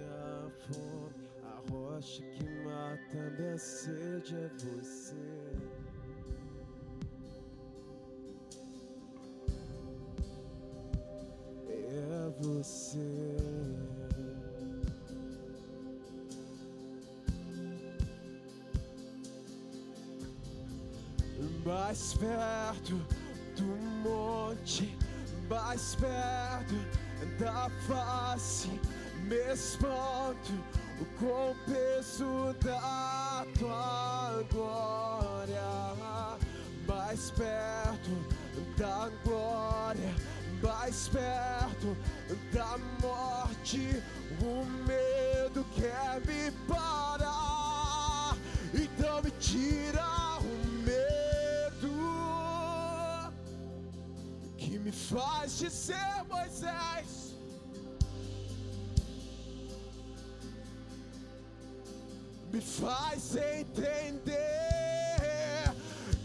Mais 21.65 22.13
perto 22.15 23.01
do 23.57 23.65
monte, 24.03 24.95
mais 25.49 25.95
perto 25.95 26.75
da 27.39 27.71
face, 27.87 28.69
me 29.25 29.37
espanto 29.53 30.53
com 31.19 31.53
o 31.53 31.57
peso 31.65 32.55
da 32.63 33.47
tua 33.59 34.45
glória, 34.51 35.63
mais 36.87 37.31
perto 37.31 38.11
da 38.77 39.11
glória, 39.25 40.15
mais 40.63 41.09
perto 41.09 41.97
da 42.53 42.77
morte, 43.01 44.03
o 44.43 44.65
medo 44.87 45.65
quer 45.75 46.21
me 46.27 46.51
parar, 46.69 48.37
então 48.75 49.23
me 49.23 49.31
tira 49.33 50.00
faz 55.11 55.59
dizer 55.59 56.25
Moisés. 56.29 57.31
me 62.53 62.61
faz 62.61 63.37
entender 63.37 64.21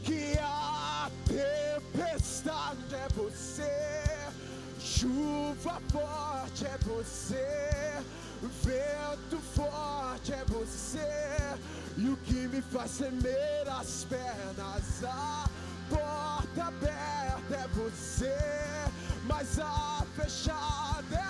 que 0.04 0.36
a 0.40 1.10
tempestade 1.26 2.96
é 2.96 3.08
você, 3.14 4.02
chuva 4.80 5.80
forte 5.92 6.66
é 6.66 6.78
você, 6.80 8.04
vento 8.64 9.40
forte 9.54 10.34
é 10.34 10.44
você, 10.46 11.00
e 11.96 12.10
o 12.10 12.18
que 12.18 12.48
me 12.48 12.62
faz 12.64 12.98
tremer 12.98 13.70
as 13.70 14.06
pernas, 14.06 15.04
a 15.04 15.48
porta 15.92 16.64
aberta 16.64 17.56
é 17.56 17.68
você, 17.68 18.75
mas 19.28 19.60
a 19.60 20.04
fechada 20.16 21.25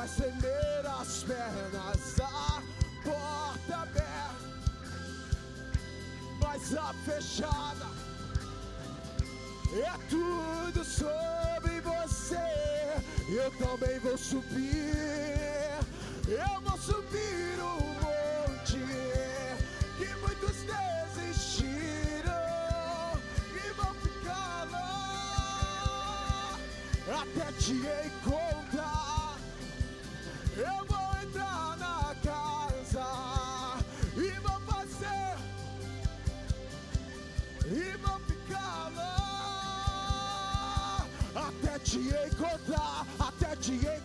vai 0.00 0.08
tremer 0.08 0.86
as 0.98 1.24
pernas, 1.24 2.20
a 2.20 2.62
porta 3.04 3.76
aberta, 3.76 4.34
mas 6.40 6.74
a 6.74 6.94
fechada 7.04 7.86
é 9.74 9.92
tudo 10.08 10.82
sobre 10.84 11.82
você. 11.82 12.36
Eu 13.28 13.50
também 13.58 13.98
vou 13.98 14.16
subir, 14.16 15.76
eu 16.26 16.60
vou 16.62 16.78
subir 16.78 17.58
o 17.60 17.64
um 17.66 17.94
monte 18.00 18.78
que 19.98 20.14
muitos 20.22 20.56
desistiram 21.14 22.32
e 23.54 23.72
vão 23.74 23.94
ficar 23.96 24.66
lá 24.70 26.58
até 27.06 27.52
te 27.52 27.72
encontrar. 27.72 28.19
E 38.00 38.06
vou 38.06 38.20
ficar 38.20 38.90
lá 38.96 39.40
até 41.34 41.78
te 41.80 41.98
encontrar, 41.98 43.06
até 43.18 43.56
te 43.56 43.72
encontrar. 43.72 43.99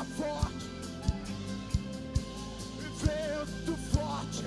Chuva 0.00 0.04
forte, 0.04 0.66
vento 2.96 3.76
forte. 3.92 4.44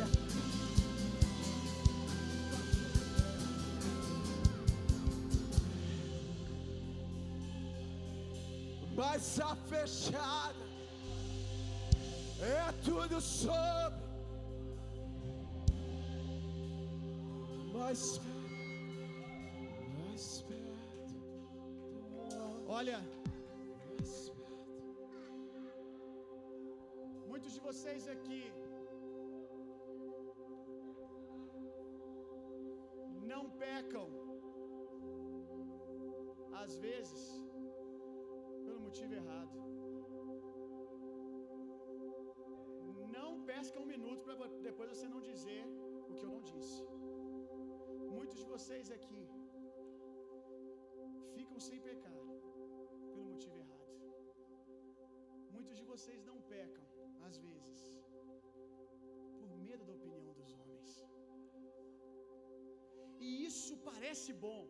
Mas 8.96 9.40
a 9.40 9.56
fechada 9.56 10.54
é 12.42 12.72
tudo 12.84 13.22
sobre. 13.22 13.73
Muitos 27.44 27.56
de 27.60 27.64
vocês 27.70 28.04
aqui 28.14 28.44
não 33.32 33.42
pecam, 33.64 34.06
às 36.62 36.74
vezes, 36.86 37.24
pelo 38.66 38.80
motivo 38.86 39.14
errado. 39.22 39.58
Não 43.18 43.30
pesca 43.52 43.82
um 43.84 43.90
minuto 43.94 44.24
para 44.24 44.48
depois 44.70 44.90
você 44.94 45.10
não 45.16 45.22
dizer 45.32 45.64
o 46.10 46.14
que 46.14 46.24
eu 46.26 46.34
não 46.36 46.42
disse. 46.54 46.82
Muitos 48.18 48.38
de 48.42 48.46
vocês 48.56 48.90
aqui 48.98 49.24
parece 64.04 64.32
bom. 64.46 64.62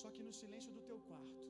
Só 0.00 0.08
que 0.14 0.22
no 0.26 0.32
silêncio 0.40 0.72
do 0.76 0.82
teu 0.88 0.98
quarto. 1.08 1.40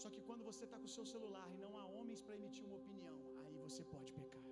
Só 0.00 0.08
que 0.14 0.20
quando 0.28 0.46
você 0.48 0.64
está 0.66 0.78
com 0.80 0.88
o 0.90 0.94
seu 0.96 1.04
celular 1.12 1.46
e 1.54 1.58
não 1.64 1.70
há 1.78 1.84
homens 1.96 2.20
para 2.24 2.36
emitir 2.38 2.64
uma 2.68 2.78
opinião, 2.82 3.18
aí 3.44 3.54
você 3.66 3.84
pode 3.94 4.10
pecar. 4.18 4.44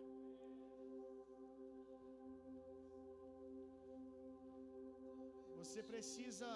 Você 5.60 5.82
precisa 5.92 6.50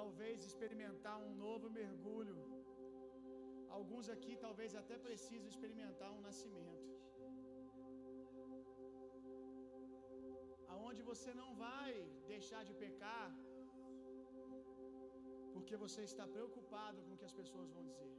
talvez 0.00 0.44
experimentar 0.50 1.16
um 1.28 1.32
novo 1.46 1.70
mergulho. 1.80 2.40
Alguns 3.78 4.08
aqui 4.16 4.34
talvez 4.48 4.74
até 4.82 4.98
precisam 5.08 5.48
experimentar 5.54 6.10
um 6.18 6.22
nascimento. 6.28 6.85
Você 11.10 11.32
não 11.40 11.50
vai 11.66 11.90
deixar 12.32 12.62
de 12.68 12.74
pecar 12.84 13.26
porque 15.54 15.76
você 15.82 16.02
está 16.10 16.24
preocupado 16.34 16.98
com 17.04 17.12
o 17.12 17.18
que 17.20 17.28
as 17.28 17.36
pessoas 17.40 17.68
vão 17.76 17.84
dizer. 17.90 18.12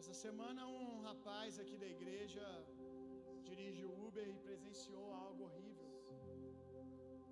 Essa 0.00 0.14
semana 0.24 0.68
um 0.76 1.00
rapaz 1.08 1.58
aqui 1.62 1.76
da 1.82 1.88
igreja 1.96 2.46
dirige 3.48 3.84
o 3.90 3.92
Uber 4.06 4.28
e 4.34 4.38
presenciou 4.48 5.06
algo 5.26 5.44
horrível. 5.46 5.90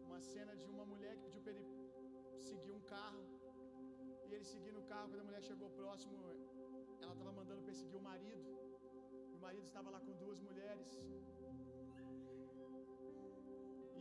Uma 0.06 0.20
cena 0.32 0.54
de 0.60 0.66
uma 0.74 0.86
mulher 0.92 1.14
que 1.16 1.24
pediu 1.26 1.42
para 1.42 1.52
ele 1.54 1.66
seguir 2.50 2.72
um 2.78 2.84
carro. 2.94 3.24
E 4.28 4.34
ele 4.34 4.48
seguindo 4.54 4.80
o 4.80 4.88
carro, 4.92 5.08
quando 5.10 5.24
a 5.24 5.28
mulher 5.30 5.42
chegou 5.50 5.70
próximo, 5.82 6.16
ela 7.02 7.14
estava 7.14 7.32
mandando 7.40 7.62
perseguir 7.70 7.98
o 8.02 8.06
marido. 8.12 8.67
Marido 9.48 9.66
estava 9.68 9.90
lá 9.94 9.98
com 10.06 10.14
duas 10.22 10.38
mulheres. 10.46 10.88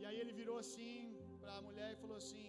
E 0.00 0.02
aí 0.08 0.16
ele 0.22 0.32
virou 0.40 0.56
assim 0.62 0.96
para 1.42 1.52
a 1.58 1.62
mulher 1.68 1.88
e 1.92 2.00
falou 2.02 2.16
assim: 2.22 2.48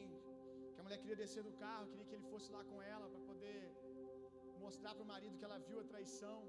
que 0.74 0.80
a 0.82 0.86
mulher 0.86 0.98
queria 1.04 1.18
descer 1.22 1.44
do 1.48 1.54
carro, 1.62 1.88
queria 1.92 2.08
que 2.10 2.16
ele 2.18 2.28
fosse 2.34 2.50
lá 2.56 2.62
com 2.72 2.80
ela 2.94 3.06
para 3.12 3.22
poder 3.30 3.60
mostrar 4.66 4.92
para 4.96 5.06
o 5.06 5.12
marido 5.14 5.38
que 5.40 5.48
ela 5.50 5.60
viu 5.70 5.80
a 5.84 5.86
traição. 5.94 6.40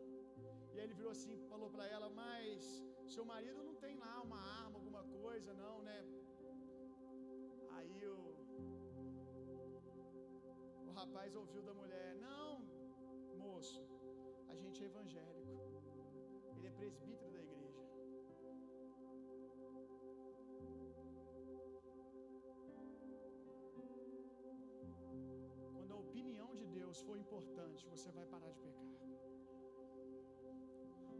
E 0.72 0.76
aí 0.76 0.84
ele 0.86 0.98
virou 1.00 1.12
assim, 1.16 1.36
falou 1.52 1.70
para 1.76 1.86
ela: 1.94 2.08
"Mas 2.22 2.72
seu 3.14 3.26
marido 3.32 3.62
não 3.68 3.76
tem 3.84 3.94
lá 4.04 4.14
uma 4.28 4.40
arma, 4.62 4.76
alguma 4.80 5.04
coisa, 5.20 5.54
não, 5.64 5.76
né?" 5.90 5.98
Aí 7.76 8.00
o 8.14 8.18
o 10.88 10.92
rapaz 11.00 11.36
ouviu 11.42 11.62
da 11.70 11.76
mulher: 11.82 12.08
"Não, 12.28 12.50
evangélico. 14.90 15.30
Ele 15.30 15.38
é 15.38 15.39
presbítero 16.80 17.30
da 17.34 17.40
igreja. 17.46 17.82
Quando 25.74 25.92
a 25.96 25.98
opinião 26.06 26.50
de 26.60 26.66
Deus 26.78 26.96
for 27.08 27.16
importante, 27.24 27.90
você 27.94 28.10
vai 28.18 28.26
parar 28.34 28.50
de 28.56 28.60
pecar. 28.66 28.88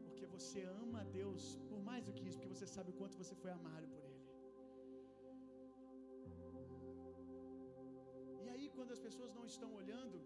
Porque 0.07 0.27
você 0.37 0.63
ama 0.85 0.99
a 1.03 1.09
Deus 1.21 1.43
por 1.69 1.81
mais 1.91 2.03
do 2.07 2.15
que 2.17 2.25
isso, 2.29 2.39
porque 2.39 2.55
você 2.55 2.69
sabe 2.77 2.91
o 2.95 2.99
quanto 3.01 3.21
você 3.23 3.37
foi 3.43 3.53
amado 3.59 3.87
por 3.95 4.03
Ele. 4.09 4.19
E 8.45 8.49
aí, 8.55 8.67
quando 8.77 8.93
as 8.97 9.03
pessoas 9.09 9.33
não 9.39 9.47
estão 9.55 9.71
olhando, 9.83 10.19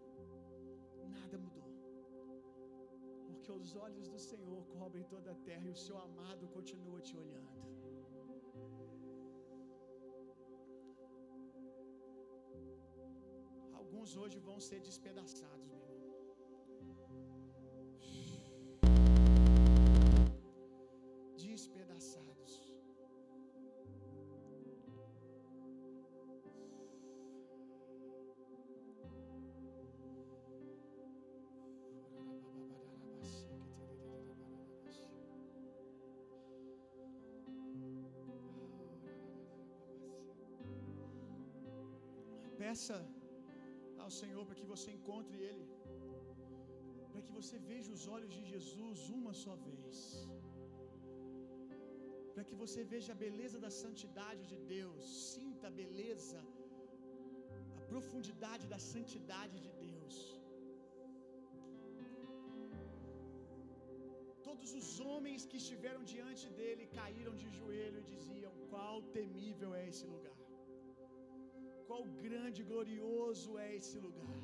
nada 1.19 1.39
mudou. 1.47 1.64
Porque 3.45 3.61
os 3.63 3.73
olhos 3.77 4.07
do 4.09 4.19
Senhor 4.19 4.61
cobrem 4.75 5.05
toda 5.05 5.31
a 5.33 5.35
terra 5.47 5.67
e 5.67 5.71
o 5.71 5.81
seu 5.87 5.97
amado 5.99 6.45
continua 6.55 6.99
te 7.09 7.15
olhando. 7.23 7.59
Alguns 13.81 14.17
hoje 14.17 14.39
vão 14.49 14.59
ser 14.69 14.81
despedaçados, 14.81 15.67
meu 15.67 15.84
Peça 42.75 42.97
ao 44.05 44.09
Senhor 44.21 44.41
para 44.47 44.57
que 44.61 44.69
você 44.71 44.89
encontre 44.95 45.37
Ele, 45.49 45.67
para 47.11 47.21
que 47.25 47.33
você 47.37 47.57
veja 47.69 47.91
os 47.97 48.05
olhos 48.15 48.33
de 48.37 48.43
Jesus 48.53 48.99
uma 49.19 49.33
só 49.43 49.55
vez, 49.67 49.99
para 52.33 52.45
que 52.49 52.57
você 52.63 52.81
veja 52.95 53.11
a 53.15 53.21
beleza 53.25 53.59
da 53.67 53.71
santidade 53.83 54.43
de 54.53 54.59
Deus, 54.75 55.03
sinta 55.35 55.65
a 55.71 55.77
beleza, 55.83 56.41
a 57.79 57.83
profundidade 57.93 58.67
da 58.75 58.81
santidade 58.93 59.57
de 59.67 59.73
Deus. 59.87 60.17
Todos 64.49 64.73
os 64.81 64.89
homens 65.09 65.47
que 65.51 65.61
estiveram 65.65 66.05
diante 66.17 66.49
dele 66.61 66.87
caíram 67.01 67.37
de 67.43 67.51
joelho 67.61 68.01
e 68.03 68.11
diziam: 68.17 68.55
Qual 68.73 68.97
temível 69.19 69.73
é 69.83 69.85
esse 69.93 70.07
lugar! 70.15 70.34
Qual 71.95 72.07
grande 72.27 72.59
e 72.63 72.69
glorioso 72.71 73.51
é 73.65 73.67
esse 73.79 73.97
lugar! 74.05 74.39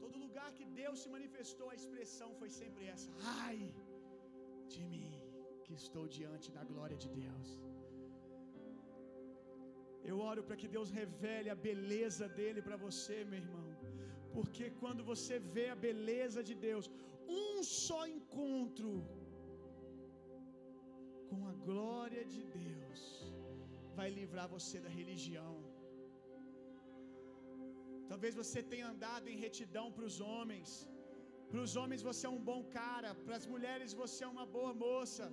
Todo 0.00 0.20
lugar 0.24 0.48
que 0.58 0.66
Deus 0.80 0.96
se 1.02 1.08
manifestou, 1.14 1.66
a 1.70 1.78
expressão 1.78 2.28
foi 2.40 2.50
sempre 2.58 2.84
essa: 2.92 3.08
Ai 3.46 3.58
de 4.72 4.82
mim, 4.92 5.10
que 5.64 5.74
estou 5.80 6.04
diante 6.18 6.48
da 6.56 6.62
glória 6.70 6.98
de 7.04 7.08
Deus. 7.22 7.48
Eu 10.10 10.16
oro 10.30 10.44
para 10.46 10.58
que 10.60 10.68
Deus 10.76 10.90
revele 11.00 11.50
a 11.54 11.58
beleza 11.68 12.28
dele 12.38 12.62
para 12.68 12.78
você, 12.86 13.18
meu 13.32 13.40
irmão. 13.44 13.68
Porque 14.36 14.66
quando 14.82 15.04
você 15.12 15.36
vê 15.56 15.66
a 15.74 15.80
beleza 15.88 16.42
de 16.50 16.56
Deus, 16.68 16.88
um 17.40 17.64
só 17.86 18.02
encontro 18.16 18.92
com 21.30 21.40
a 21.52 21.56
glória 21.68 22.24
de 22.34 22.44
Deus 22.60 23.02
vai 23.98 24.08
livrar 24.18 24.46
você 24.56 24.76
da 24.86 24.92
religião. 25.00 25.54
Talvez 28.10 28.34
você 28.42 28.60
tenha 28.72 28.86
andado 28.94 29.26
em 29.32 29.38
retidão 29.46 29.86
para 29.96 30.06
os 30.10 30.18
homens. 30.28 30.70
Para 31.50 31.60
os 31.66 31.74
homens 31.80 32.02
você 32.08 32.22
é 32.28 32.32
um 32.36 32.42
bom 32.50 32.60
cara, 32.80 33.10
para 33.26 33.36
as 33.40 33.46
mulheres 33.54 33.92
você 34.02 34.20
é 34.26 34.32
uma 34.36 34.46
boa 34.56 34.72
moça. 34.86 35.26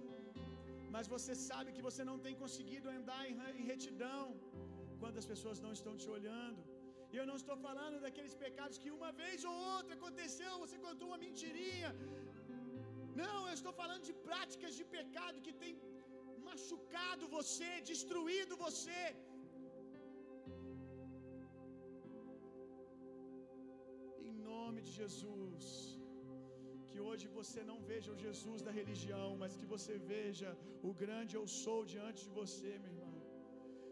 Mas 0.95 1.07
você 1.15 1.33
sabe 1.49 1.73
que 1.75 1.85
você 1.89 2.03
não 2.09 2.17
tem 2.25 2.35
conseguido 2.43 2.87
andar 2.97 3.21
em 3.59 3.65
retidão 3.73 4.23
quando 5.01 5.17
as 5.21 5.27
pessoas 5.31 5.59
não 5.65 5.73
estão 5.77 5.93
te 6.01 6.09
olhando. 6.17 6.61
E 7.13 7.17
eu 7.19 7.25
não 7.29 7.37
estou 7.41 7.55
falando 7.65 7.97
daqueles 8.05 8.35
pecados 8.43 8.77
que 8.83 8.91
uma 8.97 9.11
vez 9.21 9.39
ou 9.49 9.55
outra 9.75 9.93
aconteceu, 9.99 10.51
você 10.63 10.77
contou 10.85 11.07
uma 11.09 11.19
mentirinha. 11.25 11.89
Não, 13.21 13.39
eu 13.49 13.55
estou 13.59 13.73
falando 13.81 14.03
de 14.09 14.15
práticas 14.27 14.73
de 14.79 14.85
pecado 14.97 15.43
que 15.47 15.53
tem 15.63 15.73
machucado 16.53 17.23
você, 17.37 17.69
destruído 17.91 18.53
você. 18.65 19.01
Em 24.29 24.35
nome 24.51 24.79
de 24.87 24.91
Jesus, 25.01 25.65
que 26.89 26.99
hoje 27.07 27.27
você 27.39 27.61
não 27.71 27.79
veja 27.91 28.09
o 28.13 28.21
Jesus 28.25 28.59
da 28.67 28.73
religião, 28.81 29.29
mas 29.41 29.57
que 29.59 29.67
você 29.75 29.95
veja 30.13 30.49
o 30.89 30.93
grande 31.03 31.35
eu 31.39 31.45
sou 31.61 31.79
diante 31.93 32.21
de 32.27 32.33
você, 32.41 32.71
meu 32.83 32.93
irmão. 32.95 33.17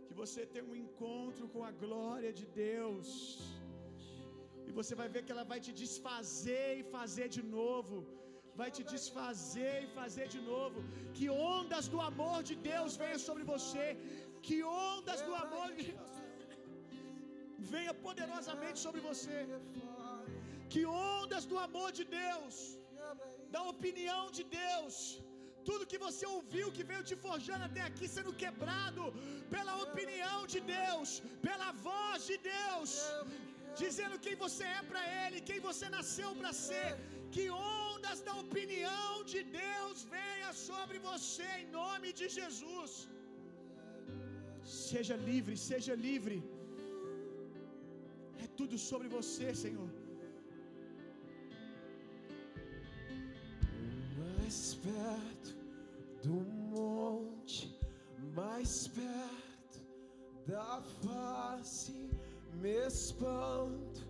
Que 0.07 0.15
você 0.21 0.41
tenha 0.53 0.69
um 0.71 0.79
encontro 0.85 1.45
com 1.53 1.63
a 1.69 1.73
glória 1.83 2.31
de 2.39 2.45
Deus. 2.63 3.09
E 4.69 4.71
você 4.79 4.93
vai 5.01 5.07
ver 5.13 5.21
que 5.25 5.33
ela 5.35 5.47
vai 5.51 5.59
te 5.65 5.71
desfazer 5.83 6.67
e 6.81 6.89
fazer 6.97 7.27
de 7.37 7.43
novo 7.59 7.97
vai 8.59 8.69
te 8.77 8.83
desfazer 8.93 9.75
e 9.85 9.91
fazer 9.99 10.27
de 10.35 10.41
novo. 10.51 10.79
Que 11.17 11.27
ondas 11.55 11.87
do 11.93 11.99
amor 12.09 12.39
de 12.49 12.55
Deus 12.71 12.97
venham 13.03 13.21
sobre 13.29 13.43
você. 13.53 13.85
Que 14.47 14.57
ondas 14.63 15.21
do 15.27 15.33
amor 15.45 15.67
de 15.79 15.87
venha 17.73 17.93
poderosamente 18.05 18.79
sobre 18.85 19.01
você. 19.09 19.39
Que 20.73 20.81
ondas 20.85 21.45
do 21.51 21.57
amor 21.67 21.89
de 21.97 22.05
Deus, 22.21 22.55
da 23.55 23.61
opinião 23.73 24.23
de 24.37 24.43
Deus, 24.61 24.95
tudo 25.69 25.89
que 25.91 25.99
você 26.05 26.25
ouviu 26.35 26.67
que 26.75 26.83
veio 26.91 27.03
te 27.09 27.15
forjando 27.25 27.65
até 27.69 27.81
aqui 27.89 28.07
sendo 28.15 28.31
quebrado 28.43 29.03
pela 29.53 29.73
opinião 29.85 30.39
de 30.53 30.59
Deus, 30.77 31.09
pela 31.47 31.69
voz 31.87 32.19
de 32.29 32.37
Deus, 32.55 32.91
dizendo 33.81 34.21
quem 34.25 34.35
você 34.45 34.65
é 34.79 34.83
para 34.89 35.03
Ele, 35.21 35.47
quem 35.49 35.59
você 35.69 35.87
nasceu 35.97 36.31
para 36.39 36.53
ser. 36.67 36.89
Que 37.35 37.43
ondas 37.49 37.90
da 38.27 38.35
opinião 38.45 39.23
de 39.31 39.41
Deus 39.61 39.97
venha 40.15 40.51
sobre 40.67 40.97
você 41.09 41.47
em 41.61 41.67
nome 41.79 42.09
de 42.19 42.27
Jesus. 42.37 42.91
Seja 44.89 45.15
livre, 45.29 45.55
seja 45.69 45.95
livre. 46.07 46.37
É 48.43 48.47
tudo 48.59 48.77
sobre 48.89 49.07
você, 49.17 49.47
Senhor. 49.63 49.89
Mais 54.21 54.59
perto 54.87 55.51
do 56.25 56.39
monte, 56.75 57.59
mais 58.39 58.73
perto 58.99 59.79
da 60.53 60.81
face, 61.03 61.93
me 62.61 62.75
espanto 62.87 64.00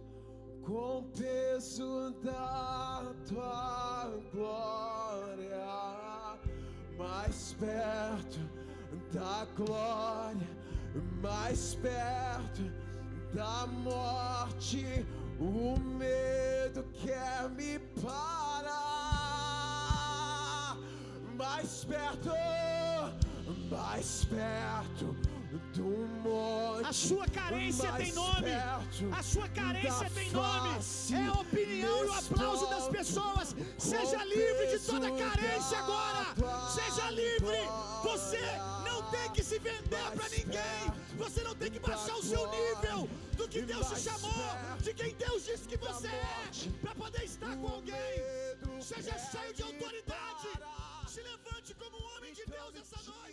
com 0.64 1.04
peso 1.18 2.14
da 2.24 3.14
tua 3.28 4.10
glória, 4.32 5.68
mais 6.98 7.56
perto 7.60 8.40
da 9.12 9.46
glória, 9.56 10.48
mais 11.22 11.76
perto 11.76 12.64
da 13.34 13.66
morte, 13.68 15.06
o 15.40 15.80
medo 15.80 16.84
quer 17.02 17.50
me 17.50 17.80
parar, 18.02 18.78
mais 21.38 21.84
perto, 21.86 22.30
mais 23.70 24.26
perto. 24.26 25.31
A 26.88 26.94
sua 26.94 27.28
carência 27.28 27.92
tem 27.94 28.14
nome. 28.14 28.52
A 29.12 29.24
sua 29.24 29.48
carência 29.50 30.10
tem 30.14 30.32
nome. 30.32 30.70
É 31.14 31.28
a 31.28 31.34
opinião 31.34 32.06
e 32.06 32.08
o 32.08 32.14
aplauso 32.14 32.70
das 32.70 32.88
pessoas. 32.88 33.56
Seja 33.78 34.24
livre 34.24 34.68
de 34.68 34.80
toda 34.86 35.12
carência 35.12 35.78
agora. 35.78 36.26
Seja 36.70 37.10
livre. 37.12 37.58
Você 38.04 38.42
não 38.86 39.04
tem 39.12 39.30
que 39.32 39.44
se 39.44 39.60
vender 39.60 40.12
para 40.16 40.30
ninguém. 40.30 41.02
Você 41.18 41.44
não 41.44 41.56
tem 41.56 41.72
que 41.72 41.80
baixar 41.80 42.16
o 42.16 42.24
seu 42.24 42.50
nível 42.50 43.10
do 43.36 43.48
que 43.48 43.62
Deus 43.62 43.88
te 43.90 44.00
chamou, 44.00 44.32
de 44.80 44.94
quem 44.94 45.14
Deus 45.16 45.46
disse 45.46 45.68
que 45.68 45.78
você 45.78 46.08
é, 46.08 46.50
para 46.82 46.96
poder 46.96 47.24
estar 47.24 47.56
com 47.58 47.68
alguém. 47.68 48.22
Seja 48.82 49.18
cheio 49.18 49.54
de 49.54 49.64
autoridade. 49.64 50.48
Se 51.08 51.22
levante 51.22 51.74
como 51.76 51.98
um 51.98 52.18
homem 52.18 52.34
de 52.34 52.46
Deus 52.46 52.74
essa 52.76 53.12
noite. 53.12 53.31